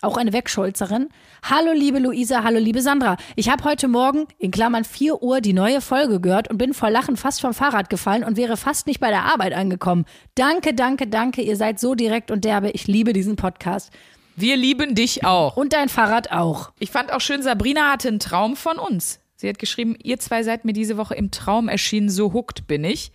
Auch 0.02 0.16
eine 0.16 0.32
Wegschulzerin. 0.32 1.10
Hallo 1.44 1.74
liebe 1.74 1.98
Luisa, 2.00 2.44
hallo 2.44 2.60
liebe 2.60 2.82
Sandra. 2.82 3.18
Ich 3.36 3.50
habe 3.50 3.64
heute 3.64 3.88
Morgen, 3.88 4.28
in 4.38 4.52
Klammern 4.52 4.86
4 4.86 5.24
Uhr, 5.24 5.42
die 5.42 5.52
neue 5.52 5.82
Folge 5.82 6.22
gehört 6.22 6.50
und 6.50 6.60
bin 6.60 6.76
vor 6.76 6.92
Lachen 6.92 7.18
fast 7.18 7.42
vom 7.42 7.54
Fahrrad 7.54 7.90
gefallen 7.90 8.24
und 8.24 8.38
wäre 8.38 8.56
fast 8.56 8.86
nicht 8.86 9.00
bei 9.00 9.10
der 9.10 9.26
Arbeit 9.26 9.54
angekommen. 9.54 10.06
Danke, 10.36 10.76
danke, 10.76 11.08
danke. 11.08 11.42
Ihr 11.42 11.58
seid 11.58 11.80
so 11.80 11.96
direkt 11.96 12.30
und 12.30 12.46
derbe. 12.46 12.70
Ich 12.70 12.88
liebe 12.88 13.14
diesen 13.14 13.36
Podcast. 13.36 13.92
Wir 14.36 14.56
lieben 14.56 14.94
dich 14.94 15.26
auch. 15.26 15.58
Und 15.58 15.74
dein 15.74 15.90
Fahrrad 15.90 16.32
auch. 16.32 16.72
Ich 16.80 16.92
fand 16.92 17.12
auch 17.12 17.22
schön, 17.22 17.42
Sabrina 17.42 17.92
hatte 17.92 18.10
einen 18.10 18.20
Traum 18.20 18.56
von 18.56 18.78
uns. 18.78 19.20
Sie 19.36 19.50
hat 19.50 19.58
geschrieben, 19.58 19.98
ihr 20.02 20.20
zwei 20.20 20.44
seid 20.44 20.66
mir 20.66 20.74
diese 20.74 20.98
Woche 20.98 21.16
im 21.16 21.32
Traum 21.32 21.68
erschienen, 21.68 22.10
so 22.10 22.32
hooked 22.32 22.68
bin 22.68 22.84
ich. 22.84 23.12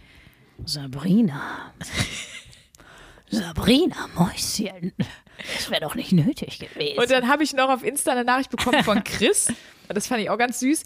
Sabrina. 0.65 1.41
Sabrina, 3.35 4.09
Mäuschen. 4.15 4.93
Das 5.57 5.71
wäre 5.71 5.81
doch 5.81 5.95
nicht 5.95 6.13
nötig 6.13 6.59
gewesen. 6.59 6.99
Und 6.99 7.11
dann 7.11 7.29
habe 7.29 7.43
ich 7.43 7.53
noch 7.55 7.69
auf 7.69 7.83
Insta 7.83 8.13
eine 8.13 8.25
Nachricht 8.25 8.51
bekommen 8.51 8.83
von 8.85 9.03
Chris. 9.05 9.53
Das 9.89 10.07
fand 10.07 10.23
ich 10.23 10.31
auch 10.31 10.39
ganz 10.39 10.61
süß. 10.61 10.85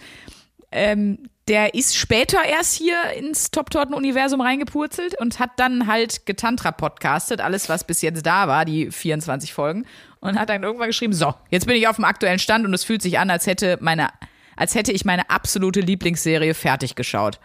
Ähm, 0.71 1.29
der 1.49 1.75
ist 1.75 1.97
später 1.97 2.45
erst 2.45 2.77
hier 2.77 2.97
ins 3.17 3.51
Top-Torten-Universum 3.51 4.41
reingepurzelt 4.41 5.19
und 5.19 5.39
hat 5.39 5.53
dann 5.57 5.87
halt 5.87 6.27
getantra-podcastet, 6.27 7.41
alles, 7.41 7.71
was 7.71 7.85
bis 7.85 8.03
jetzt 8.03 8.27
da 8.27 8.49
war, 8.49 8.67
die 8.67 8.91
24 8.91 9.55
Folgen. 9.55 9.87
Und 10.21 10.39
hat 10.39 10.51
dann 10.51 10.63
irgendwann 10.63 10.89
geschrieben, 10.89 11.15
so, 11.15 11.33
jetzt 11.49 11.67
bin 11.67 11.77
ich 11.77 11.89
auf 11.89 11.97
dem 11.97 12.05
aktuellen 12.05 12.39
Stand 12.39 12.67
und 12.67 12.75
es 12.75 12.85
fühlt 12.85 13.01
sich 13.01 13.19
an, 13.19 13.31
als 13.31 13.47
hätte 13.47 13.79
meine, 13.81 14.09
als 14.57 14.75
hätte 14.75 14.93
ich 14.93 15.05
meine 15.05 15.31
absolute 15.31 15.81
Lieblingsserie 15.81 16.53
fertig 16.53 16.97
geschaut. 16.97 17.39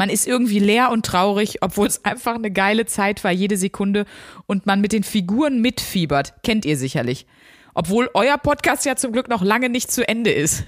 Man 0.00 0.08
ist 0.08 0.26
irgendwie 0.26 0.60
leer 0.60 0.90
und 0.92 1.04
traurig, 1.04 1.58
obwohl 1.60 1.86
es 1.86 2.06
einfach 2.06 2.34
eine 2.34 2.50
geile 2.50 2.86
Zeit 2.86 3.22
war, 3.22 3.32
jede 3.32 3.58
Sekunde, 3.58 4.06
und 4.46 4.64
man 4.64 4.80
mit 4.80 4.92
den 4.92 5.02
Figuren 5.04 5.60
mitfiebert. 5.60 6.32
Kennt 6.42 6.64
ihr 6.64 6.78
sicherlich. 6.78 7.26
Obwohl 7.74 8.08
euer 8.14 8.38
Podcast 8.38 8.86
ja 8.86 8.96
zum 8.96 9.12
Glück 9.12 9.28
noch 9.28 9.42
lange 9.42 9.68
nicht 9.68 9.92
zu 9.92 10.08
Ende 10.08 10.32
ist. 10.32 10.64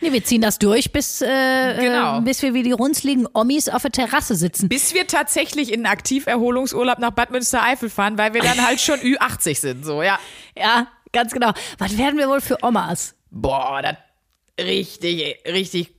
Nee, 0.00 0.12
wir 0.12 0.22
ziehen 0.22 0.40
das 0.40 0.60
durch, 0.60 0.92
bis, 0.92 1.20
äh, 1.20 1.26
Genau. 1.80 2.18
äh, 2.18 2.20
bis 2.20 2.42
wir 2.42 2.54
wie 2.54 2.62
die 2.62 2.70
runzligen 2.70 3.26
Omis 3.34 3.68
auf 3.68 3.82
der 3.82 3.90
Terrasse 3.90 4.36
sitzen. 4.36 4.68
Bis 4.68 4.94
wir 4.94 5.08
tatsächlich 5.08 5.72
in 5.72 5.84
einen 5.84 5.92
Aktiverholungsurlaub 5.92 7.00
nach 7.00 7.10
Bad 7.10 7.32
Münstereifel 7.32 7.90
fahren, 7.90 8.18
weil 8.18 8.34
wir 8.34 8.40
dann 8.42 8.64
halt 8.64 8.80
schon 8.80 9.00
Ü80 9.00 9.58
sind, 9.58 9.84
so, 9.84 10.00
ja. 10.00 10.20
Ja, 10.56 10.86
ganz 11.12 11.32
genau. 11.32 11.50
Was 11.78 11.98
werden 11.98 12.18
wir 12.18 12.28
wohl 12.28 12.40
für 12.40 12.56
Omas? 12.62 13.16
Boah, 13.32 13.82
das 13.82 13.96
richtig, 14.64 15.40
richtig 15.44 15.90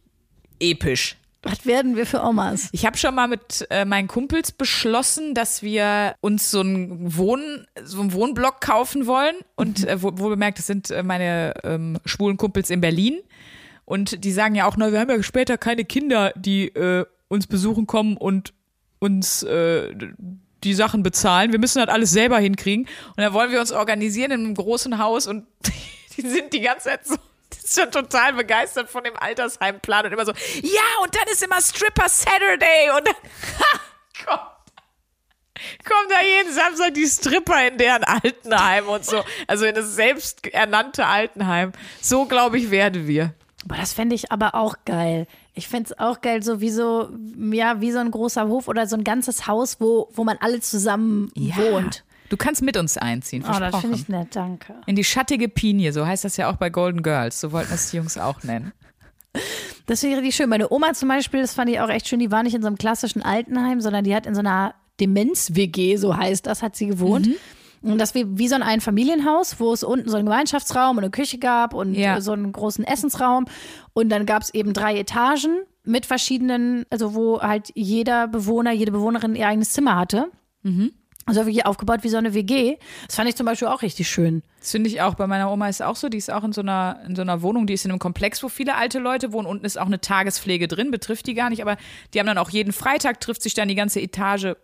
episch. 0.62 1.18
Was 1.44 1.66
werden 1.66 1.96
wir 1.96 2.06
für 2.06 2.22
Omas? 2.22 2.70
Ich 2.72 2.86
habe 2.86 2.98
schon 2.98 3.16
mal 3.16 3.28
mit 3.28 3.66
äh, 3.72 3.84
meinen 3.84 4.08
Kumpels 4.08 4.52
beschlossen, 4.52 5.34
dass 5.34 5.64
wir 5.64 6.16
uns 6.22 6.52
so 6.52 6.60
einen, 6.60 7.18
Wohn, 7.18 7.66
so 7.84 8.00
einen 8.00 8.14
Wohnblock 8.14 8.62
kaufen 8.62 9.08
wollen. 9.08 9.36
Und 9.56 9.88
äh, 9.88 10.02
wo, 10.04 10.12
wo 10.14 10.30
bemerkt, 10.30 10.60
das 10.60 10.68
sind 10.68 10.92
äh, 10.92 11.02
meine 11.02 11.56
ähm, 11.64 11.98
schwulen 12.06 12.38
Kumpels 12.38 12.70
in 12.70 12.80
Berlin. 12.80 13.20
Und 13.86 14.24
die 14.24 14.32
sagen 14.32 14.54
ja 14.54 14.68
auch, 14.68 14.78
na, 14.78 14.92
wir 14.92 15.00
haben 15.00 15.10
ja 15.10 15.22
später 15.24 15.58
keine 15.58 15.84
Kinder, 15.84 16.32
die 16.36 16.68
äh, 16.68 17.06
uns 17.28 17.48
besuchen 17.48 17.88
kommen 17.88 18.18
und 18.18 18.54
uns 19.00 19.42
äh, 19.42 19.96
die 20.64 20.74
Sachen 20.76 21.02
bezahlen. 21.02 21.52
Wir 21.52 21.60
müssen 21.60 21.80
das 21.80 21.90
alles 21.90 22.12
selber 22.12 22.38
hinkriegen. 22.38 22.86
Und 22.86 23.18
dann 23.18 23.34
wollen 23.34 23.52
wir 23.52 23.60
uns 23.60 23.72
organisieren 23.72 24.32
in 24.32 24.46
einem 24.46 24.56
großen 24.56 25.00
Haus 25.00 25.26
und 25.26 25.48
die 26.18 26.22
sind 26.22 26.54
die 26.54 26.62
ganze 26.62 26.90
Zeit 26.90 27.08
so 27.08 27.16
ist 27.64 27.80
schon 27.80 27.92
total 27.92 28.34
begeistert 28.34 28.90
von 28.90 29.04
dem 29.04 29.16
Altersheimplan 29.18 30.06
und 30.06 30.14
immer 30.14 30.26
so, 30.26 30.34
ja, 30.62 31.04
und 31.04 31.16
dann 31.16 31.28
ist 31.32 31.44
immer 31.44 31.62
Stripper 31.62 32.10
Saturday 32.10 32.90
und 32.98 33.08
dann, 33.08 33.16
kommen 35.86 36.10
da 36.10 36.26
jeden 36.26 36.54
Samstag 36.54 36.94
die 36.94 37.08
Stripper 37.08 37.68
in 37.68 37.78
deren 37.78 38.04
Altenheim 38.04 38.88
und 38.88 39.06
so. 39.06 39.24
Also 39.48 39.66
in 39.66 39.76
das 39.76 39.96
selbsternannte 39.96 41.06
Altenheim. 41.06 41.72
So, 42.02 42.26
glaube 42.26 42.58
ich, 42.58 42.72
werden 42.72 43.08
wir. 43.08 43.34
Boah, 43.66 43.78
das 43.78 43.94
fände 43.94 44.16
ich 44.16 44.32
aber 44.32 44.56
auch 44.56 44.76
geil. 44.86 45.28
Ich 45.54 45.68
fände 45.68 45.92
es 45.92 46.00
auch 46.00 46.22
geil, 46.22 46.42
so 46.42 46.62
wie 46.62 46.72
so, 46.72 47.10
ja, 47.52 47.82
wie 47.82 47.92
so 47.92 48.00
ein 48.00 48.10
großer 48.10 48.48
Hof 48.48 48.68
oder 48.68 48.88
so 48.88 48.96
ein 48.96 49.04
ganzes 49.04 49.48
Haus, 49.48 49.80
wo, 49.80 50.10
wo 50.14 50.24
man 50.24 50.38
alle 50.40 50.62
zusammen 50.62 51.32
wohnt. 51.36 52.04
Du 52.32 52.38
kannst 52.38 52.62
mit 52.62 52.78
uns 52.78 52.98
einziehen, 52.98 53.44
Oh, 53.44 53.48
das 53.50 53.58
versprochen. 53.58 53.82
finde 53.82 53.98
ich 53.98 54.08
nett, 54.10 54.36
danke. 54.36 54.74
in 54.86 54.96
die 54.96 55.04
schattige 55.04 55.50
Pinie, 55.50 55.92
so 55.92 56.06
heißt 56.08 56.24
das 56.24 56.38
ja 56.38 56.50
auch 56.50 56.56
bei 56.56 56.70
Golden 56.70 57.04
Girls. 57.04 57.40
So 57.42 57.52
wollten 57.52 57.72
das 57.72 57.92
die 57.92 57.98
Jungs 57.98 58.18
auch 58.18 58.42
nennen. 58.44 58.72
Das 59.88 60.00
finde 60.02 60.16
ich 60.16 60.22
richtig 60.22 60.36
schön. 60.36 60.50
Meine 60.50 60.72
Oma 60.72 60.94
zum 60.94 61.10
Beispiel, 61.10 61.42
das 61.42 61.54
fand 61.54 61.70
ich 61.70 61.80
auch 61.82 61.90
echt 61.90 62.08
schön, 62.08 62.20
die 62.20 62.32
war 62.32 62.44
nicht 62.44 62.54
in 62.54 62.62
so 62.62 62.68
einem 62.68 62.78
klassischen 62.78 63.24
Altenheim, 63.24 63.82
sondern 63.82 64.04
die 64.06 64.16
hat 64.16 64.26
in 64.26 64.36
so 64.36 64.40
einer 64.40 64.74
Demenz-WG, 65.00 65.98
so 65.98 66.16
heißt 66.16 66.46
das, 66.46 66.62
hat 66.62 66.76
sie 66.76 66.88
gewohnt. 66.88 67.28
Und 67.82 67.98
das 67.98 68.14
wie, 68.14 68.26
wie 68.38 68.48
so 68.48 68.56
ein 68.56 68.62
Einfamilienhaus, 68.64 69.60
wo 69.60 69.74
es 69.74 69.84
unten 69.84 70.08
so 70.08 70.18
einen 70.18 70.28
Gemeinschaftsraum 70.28 70.98
und 70.98 71.04
eine 71.04 71.12
Küche 71.12 71.40
gab 71.40 71.74
und 71.74 71.96
Ja. 71.96 72.18
äh, 72.18 72.22
so 72.22 72.32
einen 72.32 72.52
großen 72.52 72.86
Essensraum. 72.86 73.46
Und 73.94 74.10
dann 74.10 74.26
gab 74.26 74.44
es 74.44 74.54
eben 74.54 74.72
drei 74.74 74.98
Etagen 75.00 75.62
mit 75.84 76.06
verschiedenen, 76.06 76.86
also 76.92 77.16
wo 77.16 77.42
halt 77.42 77.72
jeder 77.74 78.28
Bewohner, 78.28 78.72
jede 78.72 78.92
Bewohnerin 78.92 79.36
ihr 79.36 79.48
eigenes 79.48 79.72
Zimmer 79.72 79.96
hatte. 79.98 80.30
Also 81.28 81.42
wirklich 81.42 81.66
aufgebaut 81.66 82.00
wie 82.02 82.10
so 82.10 82.18
eine 82.18 82.34
WG. 82.34 82.78
Das 83.06 83.16
fand 83.16 83.30
ich 83.30 83.36
zum 83.36 83.46
Beispiel 83.46 83.68
auch 83.68 83.84
richtig 83.84 84.10
schön. 84.10 84.42
Das 84.60 84.72
finde 84.72 84.90
ich 84.90 85.02
auch. 85.02 85.14
Bei 85.14 85.28
meiner 85.28 85.52
Oma 85.52 85.70
ist 85.70 85.76
es 85.76 85.82
auch 85.82 85.96
so. 85.96 86.10
Die 86.10 86.18
ist 86.18 86.32
auch 86.32 86.44
in 86.44 86.52
so 86.52 86.62
einer, 86.62 87.00
in 87.06 87.16
so 87.16 87.22
einer 87.22 87.44
Wohnung, 87.44 87.68
die 87.68 87.74
ist 87.74 87.86
in 87.86 87.92
einem 87.92 88.00
Komplex, 88.00 88.42
wo 88.42 88.50
viele 88.50 88.76
alte 88.76 88.98
Leute 88.98 89.32
wohnen. 89.32 89.46
Unten 89.46 89.66
ist 89.66 89.80
auch 89.80 89.86
eine 89.86 90.02
Tagespflege 90.02 90.68
drin, 90.68 90.90
betrifft 90.90 91.28
die 91.28 91.36
gar 91.36 91.52
nicht. 91.52 91.62
Aber 91.62 91.78
die 92.14 92.20
haben 92.20 92.28
dann 92.28 92.40
auch 92.40 92.50
jeden 92.50 92.74
Freitag, 92.74 93.22
trifft 93.22 93.44
sich 93.44 93.54
dann 93.54 93.68
die 93.68 93.76
ganze 93.76 94.02
Etage. 94.02 94.56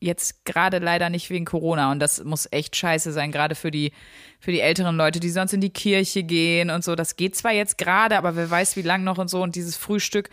Jetzt 0.00 0.44
gerade 0.44 0.78
leider 0.78 1.08
nicht 1.08 1.30
wegen 1.30 1.44
Corona. 1.44 1.92
Und 1.92 2.00
das 2.00 2.24
muss 2.24 2.48
echt 2.50 2.74
scheiße 2.74 3.12
sein, 3.12 3.30
gerade 3.30 3.54
für 3.54 3.70
die, 3.70 3.92
für 4.40 4.50
die 4.50 4.60
älteren 4.60 4.96
Leute, 4.96 5.20
die 5.20 5.30
sonst 5.30 5.52
in 5.52 5.60
die 5.60 5.70
Kirche 5.70 6.24
gehen 6.24 6.70
und 6.70 6.82
so. 6.82 6.96
Das 6.96 7.14
geht 7.14 7.36
zwar 7.36 7.52
jetzt 7.52 7.78
gerade, 7.78 8.18
aber 8.18 8.34
wer 8.34 8.50
weiß, 8.50 8.74
wie 8.74 8.82
lang 8.82 9.04
noch 9.04 9.18
und 9.18 9.28
so. 9.28 9.40
Und 9.40 9.54
dieses 9.54 9.76
Frühstück. 9.76 10.30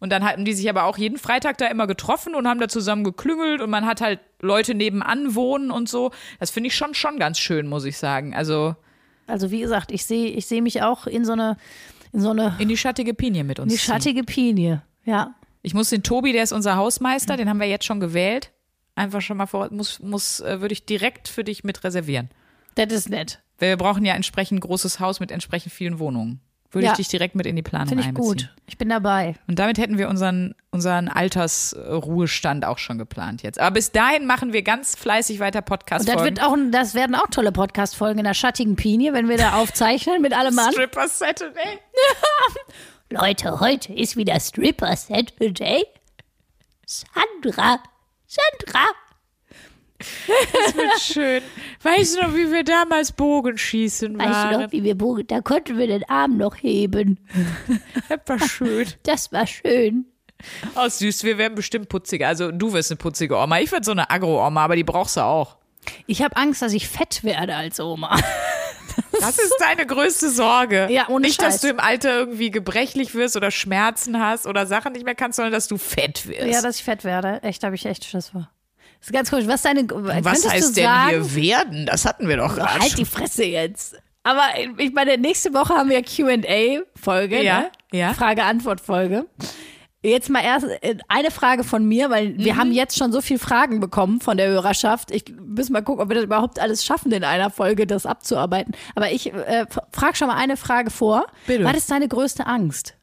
Und 0.00 0.10
dann 0.10 0.24
hatten 0.24 0.44
die 0.44 0.54
sich 0.54 0.68
aber 0.68 0.84
auch 0.84 0.96
jeden 0.98 1.18
Freitag 1.18 1.58
da 1.58 1.66
immer 1.66 1.86
getroffen 1.86 2.34
und 2.34 2.48
haben 2.48 2.58
da 2.58 2.68
zusammen 2.68 3.04
geklüngelt 3.04 3.60
und 3.60 3.70
man 3.70 3.84
hat 3.86 4.00
halt 4.00 4.18
Leute 4.40 4.74
nebenan 4.74 5.34
wohnen 5.34 5.70
und 5.70 5.88
so. 5.88 6.10
Das 6.38 6.50
finde 6.50 6.68
ich 6.68 6.74
schon, 6.74 6.94
schon 6.94 7.18
ganz 7.18 7.38
schön, 7.38 7.66
muss 7.66 7.84
ich 7.84 7.98
sagen. 7.98 8.34
Also, 8.34 8.74
Also 9.26 9.50
wie 9.50 9.60
gesagt, 9.60 9.92
ich 9.92 10.06
sehe 10.06 10.28
ich 10.30 10.46
sehe 10.46 10.62
mich 10.62 10.82
auch 10.82 11.06
in 11.06 11.24
so 11.26 11.32
eine, 11.32 11.58
in 12.12 12.20
so 12.20 12.30
eine 12.30 12.56
in 12.58 12.68
die 12.68 12.78
schattige 12.78 13.12
Pinie 13.14 13.44
mit 13.44 13.60
uns. 13.60 13.70
die 13.72 13.78
ziehen. 13.78 13.92
schattige 13.92 14.24
Pinie. 14.24 14.82
Ja. 15.04 15.34
Ich 15.62 15.74
muss 15.74 15.90
den 15.90 16.02
Tobi, 16.02 16.32
der 16.32 16.42
ist 16.44 16.52
unser 16.52 16.76
Hausmeister, 16.76 17.36
den 17.36 17.48
haben 17.50 17.60
wir 17.60 17.68
jetzt 17.68 17.84
schon 17.84 18.00
gewählt. 18.00 18.50
Einfach 18.94 19.20
schon 19.20 19.36
mal 19.36 19.46
vor, 19.46 19.68
muss, 19.70 20.00
muss, 20.00 20.40
äh, 20.40 20.60
würde 20.62 20.72
ich 20.72 20.86
direkt 20.86 21.28
für 21.28 21.44
dich 21.44 21.62
mit 21.62 21.84
reservieren. 21.84 22.30
Das 22.74 22.90
ist 22.92 23.10
nett. 23.10 23.40
Weil 23.58 23.70
wir 23.70 23.76
brauchen 23.76 24.04
ja 24.06 24.14
entsprechend 24.14 24.62
großes 24.62 25.00
Haus 25.00 25.20
mit 25.20 25.30
entsprechend 25.30 25.72
vielen 25.72 25.98
Wohnungen. 25.98 26.40
Würde 26.72 26.86
Ja. 26.86 26.92
ich 26.92 26.98
dich 26.98 27.08
direkt 27.08 27.34
mit 27.34 27.46
in 27.46 27.56
die 27.56 27.62
Planung 27.62 27.88
Finde 27.88 28.02
ich 28.02 28.08
einbeziehen. 28.08 28.28
gut. 28.32 28.54
Ich 28.66 28.78
bin 28.78 28.88
dabei. 28.88 29.34
Und 29.48 29.58
damit 29.58 29.76
hätten 29.78 29.98
wir 29.98 30.08
unseren, 30.08 30.54
unseren 30.70 31.08
Altersruhestand 31.08 32.64
auch 32.64 32.78
schon 32.78 32.96
geplant 32.96 33.42
jetzt. 33.42 33.58
Aber 33.58 33.72
bis 33.72 33.90
dahin 33.90 34.24
machen 34.26 34.52
wir 34.52 34.62
ganz 34.62 34.94
fleißig 34.96 35.40
weiter 35.40 35.62
podcast 35.62 36.08
Und 36.08 36.14
das, 36.16 36.24
wird 36.24 36.40
auch, 36.42 36.56
das 36.70 36.94
werden 36.94 37.16
auch 37.16 37.26
tolle 37.28 37.50
Podcast-Folgen 37.50 38.20
in 38.20 38.24
der 38.24 38.34
schattigen 38.34 38.76
Pinie, 38.76 39.12
wenn 39.12 39.28
wir 39.28 39.36
da 39.36 39.54
aufzeichnen 39.60 40.22
mit 40.22 40.32
allem 40.32 40.54
Mann. 40.54 40.72
Stripper 40.72 41.08
Saturday. 41.08 41.78
Leute, 43.10 43.58
heute 43.58 43.92
ist 43.92 44.16
wieder 44.16 44.38
Stripper 44.38 44.94
Saturday. 44.96 45.84
Sandra, 46.86 47.80
Sandra. 48.26 48.84
Schön. 51.00 51.42
Weißt 51.82 52.16
du 52.16 52.22
noch, 52.22 52.34
wie 52.34 52.50
wir 52.50 52.64
damals 52.64 53.12
Bogenschießen 53.12 54.18
Weißt 54.18 54.28
du 54.28 54.32
waren? 54.32 54.60
noch, 54.62 54.72
wie 54.72 54.82
wir, 54.82 54.96
Bogen- 54.96 55.26
da 55.26 55.40
konnten 55.40 55.78
wir 55.78 55.86
den 55.86 56.08
Arm 56.08 56.36
noch 56.36 56.56
heben. 56.56 57.18
Das 58.08 58.20
war 58.26 58.48
schön. 58.48 58.86
Das 59.04 59.32
war 59.32 59.46
schön. 59.46 60.06
Oh, 60.74 60.88
süß, 60.88 61.22
wir 61.24 61.38
werden 61.38 61.54
bestimmt 61.54 61.88
putziger. 61.88 62.28
Also 62.28 62.50
du 62.50 62.72
wirst 62.72 62.90
eine 62.90 62.96
putzige 62.98 63.36
Oma. 63.36 63.60
Ich 63.60 63.70
werde 63.72 63.84
so 63.84 63.92
eine 63.92 64.10
Agro-Oma, 64.10 64.64
aber 64.64 64.74
die 64.76 64.84
brauchst 64.84 65.16
du 65.16 65.20
auch. 65.20 65.56
Ich 66.06 66.22
habe 66.22 66.36
Angst, 66.36 66.62
dass 66.62 66.72
ich 66.72 66.88
fett 66.88 67.22
werde 67.24 67.54
als 67.56 67.78
Oma. 67.80 68.18
Das 69.20 69.38
ist 69.38 69.54
deine 69.60 69.86
größte 69.86 70.30
Sorge. 70.30 70.88
Ja, 70.90 71.08
ohne 71.08 71.26
Nicht, 71.26 71.40
dass 71.40 71.54
Scheiß. 71.54 71.60
du 71.62 71.68
im 71.68 71.78
Alter 71.80 72.18
irgendwie 72.18 72.50
gebrechlich 72.50 73.14
wirst 73.14 73.36
oder 73.36 73.50
Schmerzen 73.50 74.18
hast 74.20 74.46
oder 74.46 74.66
Sachen 74.66 74.92
nicht 74.92 75.04
mehr 75.04 75.14
kannst, 75.14 75.36
sondern 75.36 75.52
dass 75.52 75.68
du 75.68 75.76
fett 75.78 76.26
wirst. 76.26 76.46
Ja, 76.46 76.60
dass 76.62 76.76
ich 76.76 76.84
fett 76.84 77.04
werde. 77.04 77.40
Echt, 77.42 77.62
habe 77.62 77.74
ich 77.74 77.86
echt 77.86 78.04
Schiss 78.04 78.30
vor. 78.30 78.50
Das 79.00 79.08
ist 79.08 79.12
ganz 79.12 79.30
komisch. 79.30 79.46
Was 79.46 79.62
deine. 79.62 79.88
Was 79.88 80.48
heißt 80.48 80.76
denn 80.76 80.84
sagen, 80.84 81.24
hier 81.24 81.34
werden? 81.34 81.86
Das 81.86 82.04
hatten 82.04 82.28
wir 82.28 82.36
doch 82.36 82.54
gerade. 82.54 82.80
Halt 82.80 82.98
die 82.98 83.04
Fresse 83.04 83.44
jetzt. 83.44 83.96
Aber 84.22 84.42
ich 84.76 84.92
meine, 84.92 85.16
nächste 85.16 85.54
Woche 85.54 85.74
haben 85.74 85.88
wir 85.88 86.02
QA-Folge. 86.02 87.42
Ja, 87.42 87.60
ne? 87.60 87.70
ja. 87.92 88.12
Frage-Antwort-Folge. 88.14 89.26
Jetzt 90.02 90.30
mal 90.30 90.42
erst 90.42 90.66
äh, 90.82 90.96
eine 91.08 91.30
Frage 91.30 91.62
von 91.62 91.84
mir, 91.86 92.08
weil 92.08 92.36
wir 92.38 92.54
Mhm. 92.54 92.58
haben 92.58 92.72
jetzt 92.72 92.96
schon 92.96 93.12
so 93.12 93.20
viele 93.20 93.38
Fragen 93.38 93.80
bekommen 93.80 94.20
von 94.22 94.38
der 94.38 94.48
Hörerschaft. 94.48 95.10
Ich 95.10 95.24
muss 95.38 95.68
mal 95.68 95.82
gucken, 95.82 96.02
ob 96.02 96.08
wir 96.08 96.14
das 96.16 96.24
überhaupt 96.24 96.58
alles 96.58 96.84
schaffen, 96.86 97.12
in 97.12 97.22
einer 97.22 97.50
Folge 97.50 97.86
das 97.86 98.06
abzuarbeiten. 98.06 98.74
Aber 98.94 99.10
ich 99.10 99.32
äh, 99.32 99.66
frage 99.92 100.16
schon 100.16 100.28
mal 100.28 100.36
eine 100.36 100.56
Frage 100.56 100.90
vor. 100.90 101.26
Bitte. 101.46 101.64
Was 101.64 101.76
ist 101.76 101.90
deine 101.90 102.08
größte 102.08 102.46
Angst? 102.46 102.94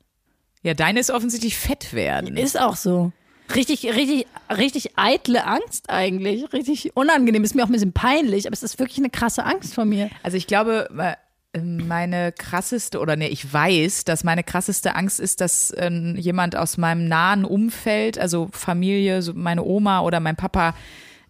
Ja, 0.64 0.74
deine 0.74 1.00
ist 1.00 1.12
offensichtlich 1.12 1.56
fett 1.56 1.94
werden. 1.94 2.36
Ist 2.36 2.60
auch 2.60 2.76
so. 2.76 3.12
Richtig, 3.56 3.86
richtig, 3.86 4.28
richtig 4.50 4.98
eitle 4.98 5.46
Angst 5.46 5.90
eigentlich. 5.90 6.52
Richtig 6.54 6.96
unangenehm. 6.96 7.44
Ist 7.44 7.56
mir 7.56 7.64
auch 7.64 7.68
ein 7.68 7.74
bisschen 7.74 7.94
peinlich, 7.94 8.46
aber 8.46 8.54
es 8.54 8.64
ist 8.64 8.80
wirklich 8.80 8.98
eine 8.98 9.10
krasse 9.10 9.44
Angst 9.46 9.74
von 9.74 9.88
mir. 9.88 10.10
Also 10.24 10.38
ich 10.38 10.48
glaube, 10.48 10.90
äh, 10.98 11.16
meine 11.60 12.32
krasseste, 12.32 13.00
oder 13.00 13.16
nee, 13.16 13.28
ich 13.28 13.52
weiß, 13.52 14.04
dass 14.04 14.24
meine 14.24 14.44
krasseste 14.44 14.96
Angst 14.96 15.20
ist, 15.20 15.42
dass 15.42 15.72
äh, 15.72 15.90
jemand 16.18 16.56
aus 16.56 16.78
meinem 16.78 17.08
nahen 17.08 17.46
Umfeld, 17.46 18.20
also 18.20 18.50
Familie, 18.52 19.22
so 19.22 19.34
meine 19.34 19.64
Oma 19.64 20.02
oder 20.02 20.20
mein 20.20 20.36
Papa, 20.36 20.76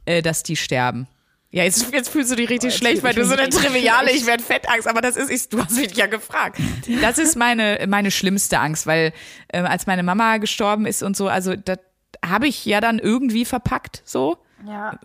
äh, 0.05 0.21
dass 0.21 0.43
die 0.43 0.55
sterben. 0.55 1.07
Ja, 1.49 1.63
jetzt, 1.63 1.93
jetzt 1.93 2.09
fühlst 2.09 2.31
du 2.31 2.35
dich 2.35 2.49
richtig 2.49 2.75
schlecht, 2.75 3.03
weil 3.03 3.13
du 3.13 3.23
so 3.25 3.33
eine 3.33 3.47
triviale, 3.47 4.11
ich 4.11 4.25
werde 4.25 4.43
Fettangst, 4.43 4.85
aber 4.85 4.99
das 4.99 5.15
ist, 5.15 5.31
ich, 5.31 5.47
du 5.47 5.63
hast 5.63 5.77
mich 5.77 5.95
ja 5.95 6.05
gefragt. 6.05 6.59
Das 7.01 7.17
ist 7.17 7.37
meine, 7.37 7.85
meine 7.87 8.11
schlimmste 8.11 8.59
Angst, 8.59 8.85
weil 8.85 9.13
äh, 9.47 9.59
als 9.59 9.87
meine 9.87 10.03
Mama 10.03 10.37
gestorben 10.37 10.85
ist 10.85 11.03
und 11.03 11.15
so, 11.15 11.29
also 11.29 11.55
das 11.55 11.79
habe 12.25 12.47
ich 12.47 12.65
ja 12.65 12.81
dann 12.81 12.99
irgendwie 12.99 13.45
verpackt, 13.45 14.01
so 14.05 14.37
Ja. 14.65 14.97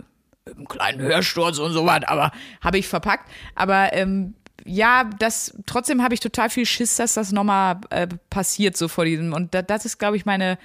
einen 0.47 0.67
kleinen 0.67 1.01
Hörsturz 1.01 1.59
und 1.59 1.73
so 1.73 1.87
was, 1.87 2.05
aber 2.05 2.33
habe 2.61 2.79
ich 2.79 2.89
verpackt. 2.89 3.31
Aber 3.55 3.93
ähm, 3.93 4.35
ja, 4.65 5.05
das 5.19 5.57
trotzdem 5.67 6.03
habe 6.03 6.15
ich 6.15 6.21
total 6.21 6.49
viel 6.51 6.67
Schiss, 6.67 6.97
dass 6.97 7.15
das 7.15 7.33
nochmal 7.33 7.81
äh, 7.91 8.07
passiert 8.31 8.77
so 8.77 8.89
vor 8.89 9.05
diesem. 9.05 9.33
Und 9.33 9.55
da, 9.55 9.63
das 9.63 9.85
ist, 9.85 9.99
glaube 9.99 10.17
ich, 10.17 10.25
meine 10.25 10.59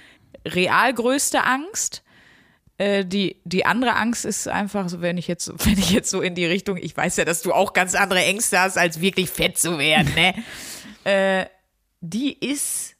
real 0.46 0.94
größte 0.94 1.42
Angst. 1.44 2.02
Äh, 2.76 3.04
die, 3.04 3.40
die 3.44 3.66
andere 3.66 3.96
Angst 3.96 4.24
ist 4.24 4.46
einfach 4.46 4.88
so, 4.88 5.00
wenn 5.00 5.18
ich 5.18 5.26
jetzt, 5.26 5.48
wenn 5.66 5.78
ich 5.78 5.90
jetzt 5.90 6.10
so 6.10 6.20
in 6.20 6.34
die 6.36 6.46
Richtung, 6.46 6.76
ich 6.76 6.96
weiß 6.96 7.16
ja, 7.16 7.24
dass 7.24 7.42
du 7.42 7.52
auch 7.52 7.72
ganz 7.72 7.94
andere 7.96 8.24
Ängste 8.24 8.60
hast, 8.60 8.78
als 8.78 9.00
wirklich 9.00 9.30
fett 9.30 9.58
zu 9.58 9.78
werden, 9.78 10.14
ne? 10.14 10.34
äh, 11.04 11.46
die 12.00 12.32
ist, 12.38 12.94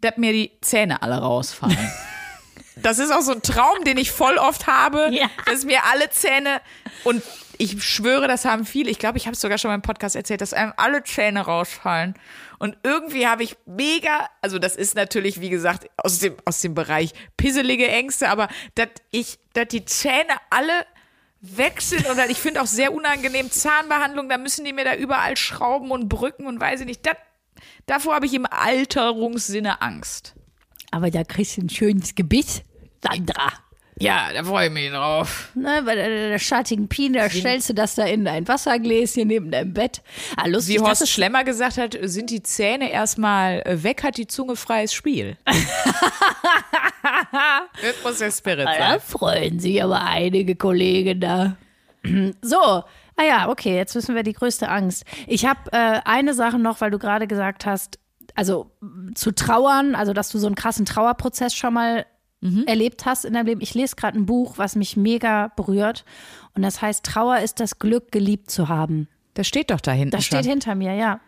dass 0.00 0.16
mir 0.16 0.32
die 0.32 0.52
Zähne 0.62 1.02
alle 1.02 1.18
rausfallen. 1.18 1.76
Das 2.82 2.98
ist 2.98 3.10
auch 3.12 3.20
so 3.22 3.32
ein 3.32 3.42
Traum, 3.42 3.84
den 3.84 3.96
ich 3.98 4.10
voll 4.10 4.36
oft 4.38 4.66
habe, 4.66 5.08
Ja. 5.12 5.28
dass 5.46 5.64
mir 5.64 5.84
alle 5.92 6.10
Zähne 6.10 6.60
und 7.04 7.22
ich 7.58 7.82
schwöre, 7.84 8.26
das 8.26 8.46
haben 8.46 8.64
viele, 8.64 8.90
ich 8.90 8.98
glaube, 8.98 9.18
ich 9.18 9.26
habe 9.26 9.34
es 9.34 9.40
sogar 9.40 9.58
schon 9.58 9.68
mal 9.70 9.74
im 9.74 9.82
Podcast 9.82 10.16
erzählt, 10.16 10.40
dass 10.40 10.54
einem 10.54 10.72
alle 10.78 11.02
Zähne 11.04 11.40
rausfallen. 11.42 12.14
Und 12.58 12.78
irgendwie 12.82 13.26
habe 13.26 13.42
ich 13.42 13.56
mega, 13.66 14.30
also 14.40 14.58
das 14.58 14.76
ist 14.76 14.94
natürlich, 14.94 15.40
wie 15.42 15.50
gesagt, 15.50 15.86
aus 15.98 16.18
dem, 16.20 16.36
aus 16.46 16.62
dem 16.62 16.74
Bereich 16.74 17.12
pisselige 17.36 17.86
Ängste, 17.88 18.30
aber 18.30 18.48
dass 18.76 18.88
ich, 19.10 19.38
dass 19.52 19.68
die 19.68 19.84
Zähne 19.84 20.32
alle 20.48 20.72
weg 21.42 21.80
sind 21.82 22.08
und 22.08 22.16
dann, 22.18 22.30
ich 22.30 22.38
finde 22.38 22.62
auch 22.62 22.66
sehr 22.66 22.94
unangenehm 22.94 23.50
Zahnbehandlung, 23.50 24.28
da 24.30 24.38
müssen 24.38 24.64
die 24.64 24.72
mir 24.72 24.84
da 24.84 24.94
überall 24.94 25.36
schrauben 25.36 25.90
und 25.90 26.08
brücken 26.08 26.46
und 26.46 26.60
weiß 26.60 26.80
ich 26.80 26.86
nicht. 26.86 27.04
Das, 27.06 27.16
davor 27.86 28.14
habe 28.14 28.24
ich 28.26 28.32
im 28.34 28.46
Alterungssinne 28.46 29.80
Angst. 29.82 30.34
Aber 30.90 31.10
da 31.10 31.24
kriegst 31.24 31.56
du 31.56 31.62
ein 31.62 31.70
schönes 31.70 32.14
Gebiss, 32.14 32.62
Sandra. 33.02 33.52
Ja, 34.00 34.32
da 34.32 34.42
freue 34.42 34.68
ich 34.68 34.72
mich 34.72 34.90
drauf. 34.90 35.50
Ne, 35.54 35.82
bei 35.84 35.94
der, 35.94 36.08
der 36.08 36.38
schattigen 36.38 36.88
Pine, 36.88 37.18
da 37.18 37.28
stellst 37.28 37.68
du 37.68 37.74
das 37.74 37.96
da 37.96 38.06
in 38.06 38.24
dein 38.24 38.48
Wassergläschen 38.48 39.28
neben 39.28 39.50
deinem 39.50 39.74
Bett. 39.74 40.00
Ah, 40.38 40.46
lustig, 40.46 40.76
Wie 40.76 40.80
Horst 40.80 41.06
Schlemmer 41.06 41.44
gesagt 41.44 41.76
hat, 41.76 41.98
sind 42.00 42.30
die 42.30 42.42
Zähne 42.42 42.90
erstmal 42.90 43.60
äh, 43.66 43.82
weg, 43.82 44.02
hat 44.02 44.16
die 44.16 44.26
Zunge 44.26 44.56
freies 44.56 44.94
Spiel. 44.94 45.36
das 45.44 45.54
muss 48.02 48.18
der 48.18 48.30
Spirit 48.30 48.66
da 48.66 48.92
sein. 48.92 49.00
freuen 49.00 49.60
sich 49.60 49.82
aber 49.82 50.02
einige 50.02 50.56
Kollegen 50.56 51.20
da. 51.20 51.56
So, 52.40 52.56
ah 52.56 53.22
ja, 53.22 53.50
okay, 53.50 53.76
jetzt 53.76 53.94
wissen 53.94 54.14
wir 54.14 54.22
die 54.22 54.32
größte 54.32 54.70
Angst. 54.70 55.04
Ich 55.26 55.44
habe 55.44 55.70
äh, 55.72 56.00
eine 56.06 56.32
Sache 56.32 56.58
noch, 56.58 56.80
weil 56.80 56.90
du 56.90 56.98
gerade 56.98 57.26
gesagt 57.26 57.66
hast, 57.66 57.98
also 58.34 58.70
zu 59.14 59.32
trauern, 59.32 59.94
also 59.94 60.14
dass 60.14 60.30
du 60.30 60.38
so 60.38 60.46
einen 60.46 60.54
krassen 60.54 60.86
Trauerprozess 60.86 61.54
schon 61.54 61.74
mal 61.74 62.06
erlebt 62.66 63.04
hast 63.04 63.24
in 63.24 63.34
deinem 63.34 63.46
Leben. 63.46 63.60
Ich 63.60 63.74
lese 63.74 63.96
gerade 63.96 64.18
ein 64.18 64.26
Buch, 64.26 64.56
was 64.56 64.74
mich 64.76 64.96
mega 64.96 65.48
berührt. 65.56 66.04
Und 66.54 66.62
das 66.62 66.80
heißt, 66.80 67.04
Trauer 67.04 67.38
ist 67.40 67.60
das 67.60 67.78
Glück, 67.78 68.10
geliebt 68.12 68.50
zu 68.50 68.68
haben. 68.68 69.08
Das 69.34 69.46
steht 69.46 69.70
doch 69.70 69.80
da 69.80 69.92
hinten 69.92 70.12
Das 70.12 70.24
steht 70.24 70.44
schon. 70.44 70.50
hinter 70.50 70.74
mir, 70.74 70.94
ja. 70.94 71.20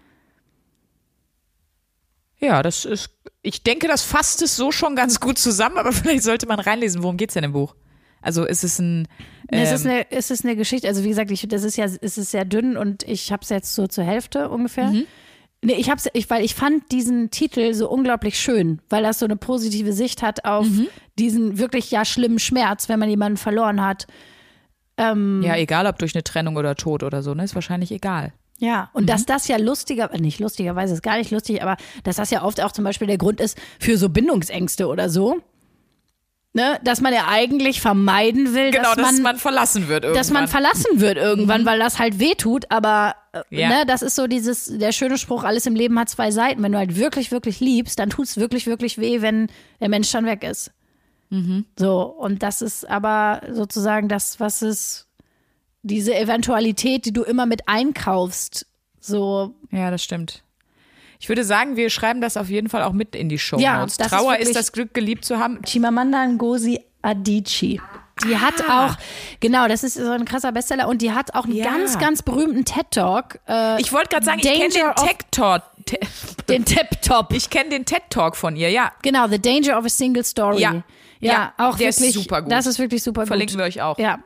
Ja, 2.38 2.62
das 2.62 2.84
ist, 2.84 3.10
ich 3.42 3.62
denke, 3.62 3.86
das 3.86 4.02
fasst 4.02 4.42
es 4.42 4.56
so 4.56 4.72
schon 4.72 4.96
ganz 4.96 5.20
gut 5.20 5.38
zusammen, 5.38 5.78
aber 5.78 5.92
vielleicht 5.92 6.24
sollte 6.24 6.46
man 6.46 6.58
reinlesen. 6.58 7.02
Worum 7.02 7.16
geht's 7.16 7.34
denn 7.34 7.44
im 7.44 7.52
Buch? 7.52 7.74
Also 8.20 8.44
ist 8.44 8.64
es 8.64 8.78
ein, 8.78 9.08
Nee, 9.50 9.62
es, 9.64 9.72
ist 9.72 9.84
ähm, 9.84 9.90
eine, 9.90 10.10
es 10.10 10.30
ist 10.30 10.44
eine 10.44 10.56
Geschichte, 10.56 10.88
also 10.88 11.04
wie 11.04 11.08
gesagt, 11.08 11.30
ich, 11.30 11.46
das 11.46 11.62
ist 11.62 11.76
ja, 11.76 11.84
es 11.84 12.16
ist 12.16 12.30
sehr 12.30 12.44
dünn 12.44 12.76
und 12.76 13.02
ich 13.02 13.32
habe 13.32 13.42
es 13.42 13.50
jetzt 13.50 13.74
so 13.74 13.86
zur 13.86 14.04
Hälfte 14.04 14.48
ungefähr. 14.48 14.88
Mhm. 14.88 15.06
Nee, 15.64 15.74
ich 15.74 15.90
hab's, 15.90 16.08
ich, 16.12 16.28
weil 16.28 16.44
ich 16.44 16.54
fand 16.56 16.90
diesen 16.90 17.30
Titel 17.30 17.72
so 17.72 17.88
unglaublich 17.88 18.38
schön, 18.38 18.80
weil 18.88 19.04
das 19.04 19.20
so 19.20 19.26
eine 19.26 19.36
positive 19.36 19.92
Sicht 19.92 20.20
hat 20.22 20.44
auf 20.44 20.66
Mhm. 20.66 20.88
diesen 21.18 21.58
wirklich 21.58 21.90
ja 21.92 22.04
schlimmen 22.04 22.40
Schmerz, 22.40 22.88
wenn 22.88 22.98
man 22.98 23.08
jemanden 23.08 23.36
verloren 23.36 23.80
hat. 23.84 24.06
ja, 24.98 25.56
egal 25.56 25.86
ob 25.86 25.98
durch 25.98 26.14
eine 26.14 26.22
Trennung 26.22 26.56
oder 26.56 26.74
Tod 26.76 27.02
oder 27.02 27.22
so, 27.22 27.34
ne, 27.34 27.42
ist 27.44 27.54
wahrscheinlich 27.54 27.90
egal. 27.90 28.32
Ja, 28.58 28.90
und 28.92 29.04
Mhm. 29.04 29.06
dass 29.06 29.26
das 29.26 29.48
ja 29.48 29.56
lustiger, 29.56 30.12
äh, 30.12 30.18
nicht 30.20 30.38
lustigerweise 30.38 30.94
ist 30.94 31.02
gar 31.02 31.16
nicht 31.16 31.30
lustig, 31.32 31.62
aber 31.62 31.76
dass 32.04 32.16
das 32.16 32.30
ja 32.30 32.44
oft 32.44 32.60
auch 32.60 32.70
zum 32.72 32.84
Beispiel 32.84 33.08
der 33.08 33.18
Grund 33.18 33.40
ist 33.40 33.58
für 33.80 33.96
so 33.98 34.08
Bindungsängste 34.08 34.86
oder 34.86 35.08
so. 35.10 35.40
Ne? 36.54 36.78
Dass 36.84 37.00
man 37.00 37.14
ja 37.14 37.28
eigentlich 37.28 37.80
vermeiden 37.80 38.52
will, 38.54 38.72
Genau, 38.72 38.94
dass 38.94 39.18
man, 39.20 39.38
verlassen 39.38 39.88
wird 39.88 40.04
irgendwann. 40.04 40.20
dass 40.20 40.30
man 40.30 40.48
verlassen 40.48 41.00
wird 41.00 41.16
irgendwann, 41.16 41.64
weil 41.64 41.78
das 41.78 41.98
halt 41.98 42.18
weh 42.18 42.34
tut, 42.34 42.70
aber 42.70 43.14
äh, 43.32 43.40
Ja. 43.48 43.68
ne, 43.70 43.86
das 43.86 44.02
ist 44.02 44.16
so 44.16 44.26
dieses, 44.26 44.66
der 44.66 44.92
schöne 44.92 45.16
Spruch, 45.16 45.44
alles 45.44 45.64
im 45.64 45.74
Leben 45.74 45.98
hat 45.98 46.10
zwei 46.10 46.30
Seiten. 46.30 46.62
Wenn 46.62 46.72
du 46.72 46.78
halt 46.78 46.96
wirklich, 46.96 47.30
wirklich 47.30 47.60
liebst, 47.60 47.98
dann 47.98 48.10
tut 48.10 48.26
es 48.26 48.36
wirklich, 48.36 48.66
wirklich 48.66 48.98
weh, 48.98 49.22
wenn 49.22 49.48
der 49.80 49.88
Mensch 49.88 50.10
dann 50.12 50.26
weg 50.26 50.44
ist. 50.44 50.72
So, 51.78 52.02
und 52.02 52.42
das 52.42 52.60
ist 52.60 52.86
aber 52.90 53.40
sozusagen 53.50 54.08
das, 54.10 54.38
was 54.38 54.60
es, 54.60 55.06
diese 55.82 56.14
Eventualität, 56.14 57.06
die 57.06 57.12
du 57.14 57.22
immer 57.22 57.46
mit 57.46 57.66
einkaufst, 57.68 58.66
so 59.00 59.54
Ja, 59.70 59.90
das 59.90 60.04
stimmt. 60.04 60.42
Ich 61.22 61.28
würde 61.28 61.44
sagen, 61.44 61.76
wir 61.76 61.88
schreiben 61.88 62.20
das 62.20 62.36
auf 62.36 62.50
jeden 62.50 62.68
Fall 62.68 62.82
auch 62.82 62.92
mit 62.92 63.14
in 63.14 63.28
die 63.28 63.38
Show 63.38 63.56
Ja, 63.60 63.78
Notes. 63.78 63.96
das 63.96 64.08
ist 64.08 64.12
Trauer 64.12 64.32
ist, 64.34 64.38
wirklich- 64.40 64.56
das 64.56 64.72
Glück, 64.72 64.92
geliebt 64.92 65.24
zu 65.24 65.38
haben. 65.38 65.60
Chimamanda 65.64 66.26
Ngozi 66.26 66.80
Adichie. 67.00 67.80
Die 68.24 68.36
hat 68.36 68.54
Ah. 68.68 68.86
auch, 68.88 68.96
genau, 69.38 69.68
das 69.68 69.84
ist 69.84 69.94
so 69.94 70.10
ein 70.10 70.24
krasser 70.24 70.50
Bestseller 70.50 70.88
und 70.88 71.00
die 71.00 71.12
hat 71.12 71.36
auch 71.36 71.44
einen 71.44 71.54
Ja. 71.54 71.66
ganz, 71.66 71.96
ganz 72.00 72.22
berühmten 72.22 72.64
TED-Talk. 72.64 73.38
Äh, 73.48 73.80
Ich 73.80 73.92
wollte 73.92 74.08
gerade 74.08 74.26
sagen, 74.26 74.40
ich 74.40 74.46
kenne 74.52 74.68
den 74.68 74.72
Danger 74.82 74.94
of- 75.00 75.06
Tech 75.06 75.16
Talk. 75.30 75.62
Te- 75.86 76.00
den 76.48 76.64
TED-Top. 76.64 77.32
Ich 77.32 77.50
kenne 77.50 77.70
den 77.70 77.84
TED 77.84 78.02
Talk 78.10 78.34
von 78.36 78.56
ihr, 78.56 78.70
ja. 78.70 78.90
Genau, 79.02 79.28
The 79.28 79.40
Danger 79.40 79.78
of 79.78 79.84
a 79.84 79.88
Single 79.88 80.24
Story. 80.24 80.60
Ja. 80.60 80.72
ja, 80.72 80.82
Ja, 81.20 81.52
auch 81.56 81.76
der 81.78 81.90
ist 81.90 82.00
wirklich. 82.00 82.14
super 82.20 82.42
gut. 82.42 82.50
Das 82.50 82.66
ist 82.66 82.80
wirklich 82.80 83.00
super 83.02 83.26
Verlinken 83.26 83.54
gut. 83.58 83.60
wir 83.62 83.66
euch 83.66 83.80
auch. 83.80 83.96
Ja, 83.96 84.18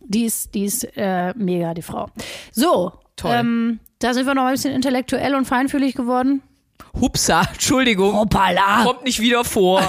die 0.00 0.26
ist, 0.26 0.54
die 0.54 0.66
ist 0.66 0.84
äh, 0.98 1.32
mega, 1.34 1.72
die 1.72 1.82
Frau. 1.82 2.08
So, 2.52 2.92
Toll. 3.16 3.36
Ähm, 3.38 3.80
da 4.02 4.14
sind 4.14 4.26
wir 4.26 4.34
noch 4.34 4.44
ein 4.44 4.52
bisschen 4.52 4.74
intellektuell 4.74 5.34
und 5.34 5.44
feinfühlig 5.46 5.94
geworden. 5.94 6.42
Hupsa, 7.00 7.42
Entschuldigung. 7.52 8.14
Hoppala. 8.14 8.82
Kommt 8.84 9.04
nicht 9.04 9.20
wieder 9.20 9.44
vor. 9.44 9.82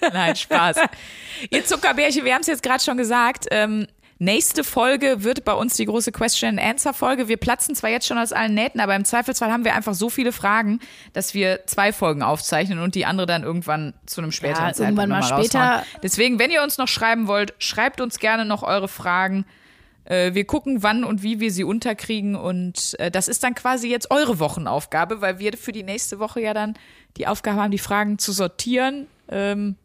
Nein, 0.12 0.36
Spaß. 0.36 0.76
Ihr 1.50 1.64
Zuckerbärchen, 1.64 2.24
wir 2.24 2.34
haben 2.34 2.40
es 2.42 2.46
jetzt 2.46 2.62
gerade 2.62 2.82
schon 2.82 2.96
gesagt. 2.96 3.46
Ähm, 3.50 3.86
nächste 4.18 4.64
Folge 4.64 5.24
wird 5.24 5.44
bei 5.44 5.52
uns 5.52 5.74
die 5.74 5.86
große 5.86 6.12
Question-and-Answer-Folge. 6.12 7.28
Wir 7.28 7.36
platzen 7.38 7.74
zwar 7.74 7.90
jetzt 7.90 8.06
schon 8.06 8.18
aus 8.18 8.32
allen 8.32 8.54
Nähten, 8.54 8.80
aber 8.80 8.94
im 8.94 9.04
Zweifelsfall 9.04 9.50
haben 9.50 9.64
wir 9.64 9.74
einfach 9.74 9.94
so 9.94 10.10
viele 10.10 10.32
Fragen, 10.32 10.80
dass 11.12 11.34
wir 11.34 11.66
zwei 11.66 11.92
Folgen 11.92 12.22
aufzeichnen 12.22 12.78
und 12.78 12.94
die 12.94 13.06
andere 13.06 13.26
dann 13.26 13.42
irgendwann 13.42 13.94
zu 14.06 14.20
einem 14.20 14.32
späteren 14.32 14.66
Ja, 14.68 14.72
Zeitpunkt 14.72 15.00
irgendwann 15.00 15.08
mal 15.08 15.22
später. 15.22 15.58
raushauen. 15.60 15.82
Deswegen, 16.02 16.38
wenn 16.38 16.50
ihr 16.50 16.62
uns 16.62 16.78
noch 16.78 16.88
schreiben 16.88 17.26
wollt, 17.26 17.54
schreibt 17.58 18.00
uns 18.00 18.18
gerne 18.18 18.44
noch 18.44 18.62
eure 18.62 18.88
Fragen. 18.88 19.44
Äh, 20.10 20.34
Wir 20.34 20.44
gucken, 20.44 20.82
wann 20.82 21.04
und 21.04 21.22
wie 21.22 21.38
wir 21.40 21.50
sie 21.52 21.64
unterkriegen. 21.64 22.34
Und 22.34 22.96
äh, 22.98 23.10
das 23.10 23.28
ist 23.28 23.44
dann 23.44 23.54
quasi 23.54 23.88
jetzt 23.88 24.10
eure 24.10 24.40
Wochenaufgabe, 24.40 25.20
weil 25.20 25.38
wir 25.38 25.52
für 25.56 25.72
die 25.72 25.84
nächste 25.84 26.18
Woche 26.18 26.40
ja 26.40 26.52
dann 26.52 26.74
die 27.16 27.26
Aufgabe 27.26 27.60
haben, 27.60 27.70
die 27.70 27.78
Fragen 27.78 28.18
zu 28.18 28.32
sortieren, 28.32 29.06
ähm, 29.28 29.76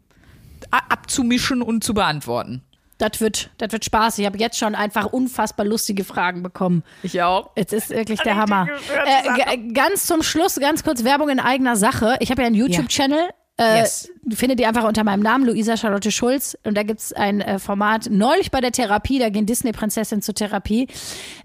abzumischen 0.72 1.62
und 1.62 1.84
zu 1.84 1.94
beantworten. 1.94 2.64
Das 2.98 3.20
wird, 3.20 3.50
das 3.58 3.72
wird 3.74 3.84
Spaß. 3.84 4.20
Ich 4.20 4.26
habe 4.26 4.38
jetzt 4.38 4.58
schon 4.58 4.74
einfach 4.74 5.06
unfassbar 5.08 5.66
lustige 5.66 6.06
Fragen 6.06 6.44
bekommen. 6.44 6.84
Ich 7.04 7.22
auch. 7.22 7.52
Es 7.56 7.74
ist 7.74 7.90
wirklich 7.90 8.22
der 8.22 8.38
Hammer. 8.38 8.68
Äh, 9.06 9.58
ganz 9.74 10.08
zum 10.08 10.24
Schluss, 10.24 10.56
ganz 10.60 10.84
kurz 10.84 11.04
Werbung 11.04 11.28
in 11.30 11.40
eigener 11.42 11.76
Sache. 11.76 12.16
Ich 12.22 12.32
habe 12.32 12.42
ja 12.42 12.48
einen 12.48 12.56
YouTube-Channel. 12.56 13.30
Äh, 13.58 13.80
Yes. 13.80 14.10
Findet 14.34 14.60
ihr 14.60 14.68
einfach 14.68 14.84
unter 14.84 15.04
meinem 15.04 15.22
Namen, 15.22 15.46
Luisa 15.46 15.78
Charlotte 15.78 16.10
Schulz. 16.10 16.58
Und 16.64 16.76
da 16.76 16.82
gibt's 16.82 17.14
ein 17.14 17.42
äh, 17.42 17.60
Format, 17.60 18.08
neulich 18.10 18.50
bei 18.50 18.60
der 18.60 18.72
Therapie, 18.72 19.20
da 19.20 19.30
gehen 19.30 19.46
Disney-Prinzessin 19.46 20.24
zur 20.24 20.34
Therapie. 20.34 20.88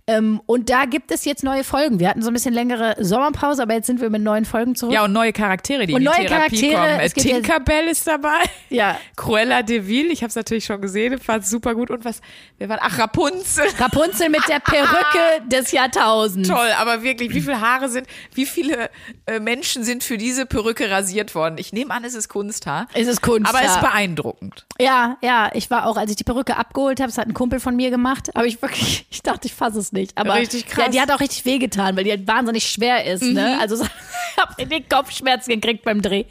Ähm, 0.07 0.41
und 0.47 0.70
da 0.70 0.87
gibt 0.87 1.11
es 1.11 1.26
jetzt 1.26 1.45
neue 1.45 1.62
Folgen. 1.62 2.01
Wir 2.01 2.09
hatten 2.09 2.22
so 2.22 2.28
ein 2.28 2.33
bisschen 2.33 2.55
längere 2.55 2.97
Sommerpause, 2.99 3.62
aber 3.62 3.74
jetzt 3.74 3.87
sind 3.87 4.01
wir 4.01 4.09
mit 4.09 4.22
neuen 4.22 4.47
Folgen 4.47 4.74
zurück. 4.76 4.95
Ja, 4.95 5.05
und 5.05 5.12
neue 5.12 5.33
Charaktere, 5.35 5.85
die 5.87 5.93
Und 5.93 6.01
in 6.01 6.11
die 6.11 6.18
neue 6.18 6.26
Therapie 6.26 6.70
Charaktere, 6.70 6.74
kommen. 6.74 7.01
Äh, 7.01 7.05
es 7.05 7.14
gibt 7.14 7.26
Tinkerbell 7.26 7.89
ist 7.89 8.07
dabei. 8.07 8.39
Ja. 8.70 8.99
Cruella 9.14 9.62
de 9.62 9.87
Vil, 9.87 10.11
ich 10.11 10.22
habe 10.22 10.31
es 10.31 10.37
natürlich 10.37 10.64
schon 10.64 10.81
gesehen, 10.81 11.18
fand 11.18 11.47
super 11.47 11.74
gut. 11.74 11.91
Und 11.91 12.05
was, 12.07 12.22
wer 12.57 12.70
war, 12.70 12.78
ach, 12.81 12.99
Rapunzel. 12.99 13.66
Rapunzel 13.78 14.31
mit 14.31 14.49
der 14.49 14.61
Perücke 14.61 15.43
des 15.49 15.72
Jahrtausends. 15.72 16.49
Toll, 16.49 16.70
aber 16.78 17.03
wirklich, 17.03 17.35
wie 17.35 17.43
viele 17.43 17.61
Haare 17.61 17.91
sind, 17.91 18.07
wie 18.33 18.47
viele 18.47 18.89
äh, 19.26 19.39
Menschen 19.39 19.85
sind 19.85 20.03
für 20.03 20.16
diese 20.16 20.47
Perücke 20.47 20.91
rasiert 20.91 21.35
worden? 21.35 21.57
Ich 21.59 21.74
nehme 21.74 21.93
an, 21.93 22.05
es 22.05 22.14
ist 22.14 22.28
Kunsthaar. 22.28 22.70
Es 22.95 23.09
ist 23.09 23.23
Kunst. 23.23 23.49
Aber 23.49 23.59
es 23.59 23.66
ja. 23.66 23.75
ist 23.75 23.81
beeindruckend. 23.81 24.66
Ja, 24.81 25.16
ja, 25.23 25.51
ich 25.55 25.71
war 25.71 25.87
auch, 25.87 25.97
als 25.97 26.11
ich 26.11 26.16
die 26.16 26.25
Perücke 26.25 26.57
abgeholt 26.57 27.01
habe, 27.01 27.09
das 27.09 27.18
hat 27.18 27.27
ein 27.27 27.35
Kumpel 27.35 27.61
von 27.61 27.77
mir 27.77 27.91
gemacht, 27.91 28.35
aber 28.35 28.47
ich 28.47 28.61
wirklich, 28.62 29.07
ich 29.11 29.23
dachte, 29.23 29.47
ich 29.47 29.55
fasse 29.55 29.79
es 29.79 29.93
nicht. 29.93 30.16
Aber 30.16 30.35
Richtig 30.35 30.66
krass. 30.66 30.87
Ja, 30.87 30.91
die 30.91 31.01
hat 31.01 31.11
auch 31.11 31.21
richtig 31.21 31.45
wehgetan, 31.45 31.97
weil 31.97 32.05
die 32.05 32.11
halt 32.11 32.27
wahnsinnig 32.27 32.66
schwer 32.66 33.05
ist, 33.05 33.23
ne? 33.23 33.59
Also 33.61 33.77
so, 33.77 33.85
ich 34.37 34.43
habe 34.43 34.66
den 34.66 34.89
Kopfschmerzen 34.89 35.53
gekriegt 35.53 35.85
beim 35.85 36.03
Dreh. 36.03 36.25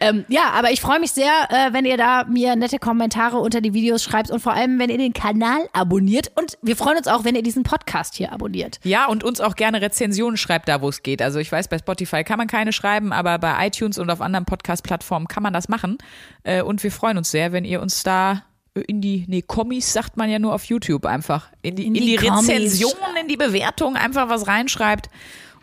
Ähm, 0.00 0.24
ja, 0.28 0.50
aber 0.52 0.70
ich 0.70 0.80
freue 0.80 1.00
mich 1.00 1.12
sehr, 1.12 1.32
äh, 1.48 1.72
wenn 1.72 1.84
ihr 1.84 1.96
da 1.96 2.24
mir 2.24 2.56
nette 2.56 2.78
Kommentare 2.78 3.38
unter 3.38 3.60
die 3.60 3.72
Videos 3.72 4.02
schreibt 4.02 4.30
und 4.30 4.40
vor 4.40 4.52
allem, 4.52 4.78
wenn 4.78 4.90
ihr 4.90 4.98
den 4.98 5.12
Kanal 5.12 5.68
abonniert 5.72 6.30
und 6.36 6.58
wir 6.62 6.76
freuen 6.76 6.98
uns 6.98 7.08
auch, 7.08 7.24
wenn 7.24 7.34
ihr 7.34 7.42
diesen 7.42 7.62
Podcast 7.62 8.14
hier 8.14 8.32
abonniert. 8.32 8.80
Ja, 8.82 9.06
und 9.06 9.24
uns 9.24 9.40
auch 9.40 9.56
gerne 9.56 9.80
Rezensionen 9.80 10.36
schreibt 10.36 10.68
da, 10.68 10.82
wo 10.82 10.88
es 10.88 11.02
geht. 11.02 11.22
Also 11.22 11.38
ich 11.38 11.50
weiß, 11.50 11.68
bei 11.68 11.78
Spotify 11.78 12.24
kann 12.24 12.38
man 12.38 12.46
keine 12.46 12.72
schreiben, 12.72 13.12
aber 13.12 13.38
bei 13.38 13.66
iTunes 13.66 13.98
und 13.98 14.10
auf 14.10 14.20
anderen 14.20 14.44
Podcast-Plattformen 14.44 15.28
kann 15.28 15.42
man 15.42 15.52
das 15.52 15.59
machen. 15.68 15.98
Äh, 16.42 16.62
Und 16.62 16.82
wir 16.82 16.90
freuen 16.92 17.18
uns 17.18 17.30
sehr, 17.30 17.52
wenn 17.52 17.64
ihr 17.64 17.80
uns 17.82 18.02
da 18.02 18.42
in 18.86 19.00
die, 19.00 19.24
nee, 19.28 19.42
Kommis 19.42 19.92
sagt 19.92 20.16
man 20.16 20.30
ja 20.30 20.38
nur 20.38 20.54
auf 20.54 20.64
YouTube 20.64 21.04
einfach. 21.04 21.48
In 21.62 21.74
die, 21.76 21.86
in 21.86 21.94
die 21.94 22.00
die, 22.00 22.16
Kommis. 22.16 22.48
Rezensionen, 22.48 23.16
in 23.20 23.28
die 23.28 23.36
Bewertung 23.36 23.96
einfach 23.96 24.28
was 24.28 24.46
reinschreibt. 24.46 25.10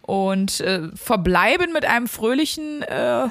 Und 0.02 0.60
äh, 0.62 0.90
verbleiben 0.96 1.72
mit 1.74 1.86
einem 1.86 2.08
fröhlichen, 2.08 2.82
äh, 2.84 3.28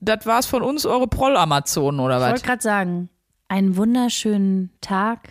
das 0.00 0.26
war's 0.26 0.46
von 0.46 0.62
uns, 0.62 0.84
eure 0.86 1.08
Proll-Amazonen 1.08 2.00
oder 2.00 2.16
Ich 2.16 2.22
was? 2.22 2.30
wollte 2.30 2.46
gerade 2.46 2.62
sagen, 2.62 3.08
einen 3.48 3.76
wunderschönen 3.76 4.70
Tag, 4.80 5.30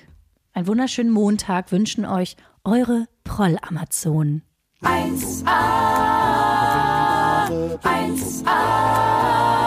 einen 0.54 0.68
wunderschönen 0.68 1.12
Montag 1.12 1.72
wünschen 1.72 2.06
euch 2.06 2.36
eure 2.64 3.06
Proll-Amazonen. 3.24 4.44
1A, 4.84 5.48
1A, 7.84 9.67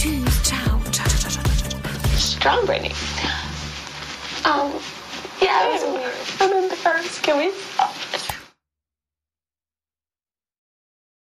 Strong, 0.00 0.80
Brittany. 2.64 2.88
Um, 4.46 4.46
oh, 4.46 4.82
yeah, 5.42 5.76
I 6.40 6.42
remember, 6.48 6.74
first. 6.74 7.22
Can 7.22 7.36
we? 7.36 7.52
Oh, 7.78 7.94